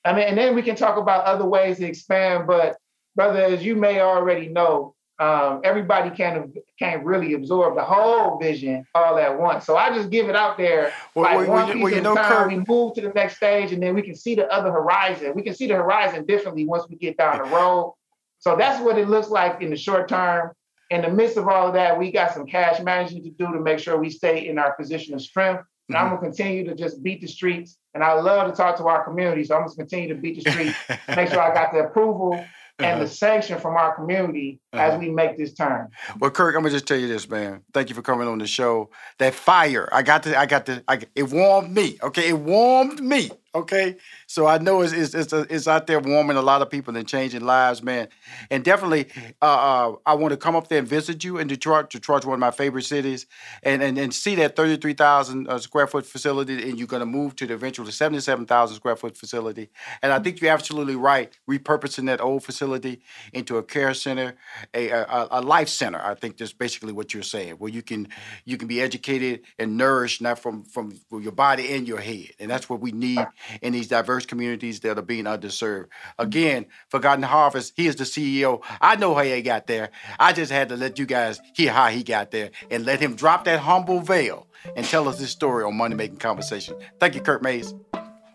I 0.06 0.14
mean, 0.14 0.28
and 0.28 0.38
then 0.38 0.56
we 0.56 0.62
can 0.62 0.76
talk 0.76 0.98
about 0.98 1.26
other 1.26 1.46
ways 1.46 1.78
to 1.78 1.88
expand. 1.88 2.46
But 2.46 2.78
brother, 3.16 3.42
as 3.42 3.64
you 3.64 3.76
may 3.76 4.02
already 4.02 4.48
know, 4.48 4.96
um, 5.20 5.60
everybody 5.66 6.10
can't 6.12 6.58
can't 6.78 7.04
really 7.04 7.34
absorb 7.34 7.76
the 7.76 7.84
whole 7.84 8.40
vision 8.40 8.86
all 8.96 9.18
at 9.18 9.38
once. 9.38 9.66
So 9.66 9.76
I 9.76 9.94
just 9.94 10.10
give 10.10 10.30
it 10.30 10.36
out 10.36 10.58
there 10.58 10.94
well, 11.14 11.26
like 11.26 11.38
well, 11.40 11.48
one 11.50 11.66
well, 11.66 11.74
piece 11.74 11.84
well, 11.84 11.94
at 11.94 12.00
a 12.00 12.22
time. 12.22 12.32
Kirk, 12.32 12.48
we 12.48 12.64
move 12.68 12.94
to 12.96 13.02
the 13.02 13.10
next 13.10 13.36
stage, 13.36 13.74
and 13.74 13.84
then 13.84 13.96
we 13.96 14.02
can 14.02 14.16
see 14.16 14.36
the 14.36 14.48
other 14.48 14.72
horizon. 14.72 15.34
We 15.36 15.42
can 15.42 15.54
see 15.54 15.68
the 15.68 15.76
horizon 15.76 16.26
differently 16.26 16.66
once 16.66 16.88
we 16.90 16.96
get 16.96 17.18
down 17.18 17.38
the 17.40 17.50
road. 17.50 17.96
So 18.40 18.56
that's 18.56 18.82
what 18.82 18.98
it 18.98 19.10
looks 19.10 19.28
like 19.28 19.62
in 19.62 19.70
the 19.70 19.76
short 19.76 20.08
term. 20.08 20.52
In 20.90 21.02
the 21.02 21.10
midst 21.10 21.36
of 21.36 21.48
all 21.48 21.68
of 21.68 21.74
that, 21.74 22.00
we 22.00 22.12
got 22.12 22.34
some 22.34 22.48
cash 22.48 22.82
management 22.82 23.26
to 23.26 23.32
do 23.32 23.52
to 23.52 23.60
make 23.60 23.80
sure 23.80 23.98
we 23.98 24.10
stay 24.10 24.48
in 24.48 24.58
our 24.58 24.74
position 24.74 25.14
of 25.14 25.22
strength. 25.22 25.64
And. 25.90 25.98
I'm 25.98 26.10
gonna 26.10 26.22
continue 26.22 26.64
to 26.66 26.76
just 26.76 27.04
beat 27.04 27.22
the 27.22 27.28
streets. 27.28 27.78
And 27.94 28.04
I 28.04 28.14
love 28.14 28.50
to 28.50 28.56
talk 28.56 28.78
to 28.78 28.86
our 28.86 29.04
community, 29.04 29.44
so 29.44 29.56
I'm 29.56 29.64
gonna 29.64 29.76
continue 29.76 30.08
to 30.10 30.16
beat 30.16 30.44
the 30.44 30.52
streets, 30.52 30.78
make 31.16 31.30
sure 31.30 31.42
I 31.42 31.54
got 31.54 31.74
the 31.74 31.80
approval 31.80 32.46
and 32.80 33.02
the 33.02 33.06
uh-huh. 33.06 33.14
sanction 33.14 33.60
from 33.60 33.76
our 33.76 33.96
community 33.96 34.60
uh-huh. 34.74 34.84
as 34.84 35.00
we 35.00 35.10
make 35.10 35.38
this 35.38 35.54
turn. 35.54 35.90
Well, 36.20 36.32
Kirk, 36.32 36.56
I'm 36.56 36.62
gonna 36.62 36.72
just 36.72 36.88
tell 36.88 36.98
you 36.98 37.08
this, 37.08 37.30
man. 37.30 37.62
Thank 37.74 37.90
you 37.90 37.96
for 37.96 38.02
coming 38.02 38.28
on 38.28 38.38
the 38.38 38.48
show. 38.48 38.90
That 39.18 39.34
fire, 39.34 39.90
I 39.92 40.02
got 40.02 40.24
to, 40.24 40.40
I 40.40 40.46
got 40.46 40.66
to, 40.68 40.84
I, 40.88 41.02
it 41.16 41.30
warmed 41.30 41.74
me. 41.74 41.98
Okay, 42.02 42.30
it 42.30 42.40
warmed 42.40 43.02
me. 43.02 43.32
Okay, 43.54 43.98
so 44.30 44.46
I 44.46 44.60
know 44.60 44.82
it's 44.82 44.94
it's 44.94 45.16
it's, 45.16 45.34
it's, 45.34 45.68
out 45.68 45.88
there 45.88 46.00
warming 46.00 46.38
a 46.38 46.44
lot 46.44 46.62
of 46.62 46.70
people 46.70 46.96
and 46.96 47.08
changing 47.08 47.42
lives, 47.42 47.82
man. 47.82 48.10
And 48.52 48.64
definitely, 48.64 49.08
uh, 49.42 49.46
uh, 49.46 49.96
I 50.06 50.14
want 50.14 50.34
to 50.34 50.38
come 50.38 50.56
up 50.56 50.68
there 50.68 50.78
and 50.78 50.88
visit 50.88 51.24
you 51.24 51.40
in 51.40 51.48
Detroit. 51.48 51.90
Detroit's 51.90 52.28
one 52.28 52.36
of 52.36 52.40
my 52.40 52.52
favorite 52.52 52.84
cities, 52.84 53.26
and 53.64 53.82
and, 53.82 53.98
and 53.98 54.14
see 54.14 54.36
that 54.36 54.56
thirty 54.56 54.78
three 54.78 54.94
thousand 54.94 55.48
uh, 55.50 55.58
square 55.58 55.88
foot 55.88 56.06
facility, 56.06 56.70
and 56.70 56.78
you're 56.78 56.88
going 56.88 57.00
to 57.00 57.08
move 57.08 57.36
to 57.38 57.48
the 57.48 57.56
eventual 57.56 57.88
seventy 57.88 58.20
seven 58.20 58.46
thousand 58.46 58.76
square 58.76 58.96
foot 58.96 59.18
facility. 59.18 59.72
And 60.04 60.14
I 60.14 60.20
think 60.20 60.42
you're 60.42 60.52
absolutely 60.52 60.96
right, 60.96 61.36
repurposing 61.50 62.06
that 62.06 62.22
old 62.22 62.44
facility 62.44 63.02
into 63.34 63.58
a 63.58 63.64
care 63.64 63.96
center, 63.96 64.36
a 64.76 64.90
a, 64.90 65.28
a 65.32 65.42
life 65.42 65.70
center. 65.70 66.00
I 66.00 66.14
think 66.14 66.38
that's 66.38 66.54
basically 66.54 66.94
what 66.94 67.16
you're 67.16 67.24
saying, 67.24 67.56
where 67.56 67.72
you 67.72 67.82
can 67.82 68.08
you 68.46 68.58
can 68.58 68.68
be 68.68 68.80
educated 68.80 69.42
and 69.58 69.76
nourished, 69.76 70.22
not 70.22 70.38
from 70.38 70.66
from 70.66 70.94
your 71.12 71.32
body 71.32 71.74
and 71.74 71.88
your 71.88 72.00
head, 72.00 72.28
and 72.38 72.48
that's 72.52 72.70
what 72.70 72.80
we 72.80 72.92
need 72.92 73.26
in 73.64 73.74
these 73.74 73.88
diverse 73.88 74.19
communities 74.26 74.80
that 74.82 74.98
are 74.98 75.04
being 75.04 75.26
underserved. 75.26 75.88
Again, 76.18 76.66
Forgotten 76.90 77.24
Harvest, 77.24 77.74
he 77.76 77.88
is 77.88 77.96
the 77.96 78.04
CEO. 78.04 78.62
I 78.82 78.96
know 78.96 79.16
how 79.16 79.24
he 79.24 79.42
got 79.42 79.68
there. 79.68 79.90
I 80.20 80.34
just 80.34 80.52
had 80.52 80.70
to 80.70 80.78
let 80.78 81.00
you 81.00 81.06
guys 81.06 81.40
hear 81.56 81.72
how 81.72 81.88
he 81.88 82.04
got 82.04 82.32
there 82.32 82.52
and 82.70 82.86
let 82.86 83.00
him 83.00 83.16
drop 83.16 83.46
that 83.46 83.60
humble 83.60 84.02
veil 84.02 84.48
and 84.76 84.86
tell 84.86 85.08
us 85.08 85.20
his 85.20 85.30
story 85.30 85.64
on 85.64 85.76
Money 85.76 85.96
Making 85.96 86.18
Conversation. 86.18 86.76
Thank 87.00 87.16
you, 87.16 87.22
Kirk 87.22 87.42
Mayes. 87.42 87.74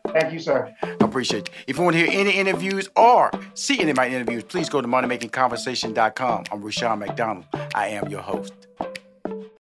Thank 0.09 0.33
you, 0.33 0.39
sir. 0.39 0.73
I 0.83 0.97
appreciate 1.01 1.49
you. 1.49 1.55
If 1.67 1.79
you 1.79 1.83
want 1.83 1.97
to 1.97 2.07
hear 2.07 2.21
any 2.21 2.33
interviews 2.33 2.89
or 2.95 3.31
see 3.55 3.81
any 3.81 3.91
of 3.91 3.97
my 3.97 4.07
interviews, 4.07 4.45
please 4.45 4.69
go 4.69 4.81
to 4.81 4.87
moneymakingconversation.com. 4.87 6.45
I'm 6.53 6.63
Rushion 6.63 6.99
McDonald. 7.01 7.47
I 7.75 7.89
am 7.89 8.09
your 8.09 8.21
host. 8.21 8.53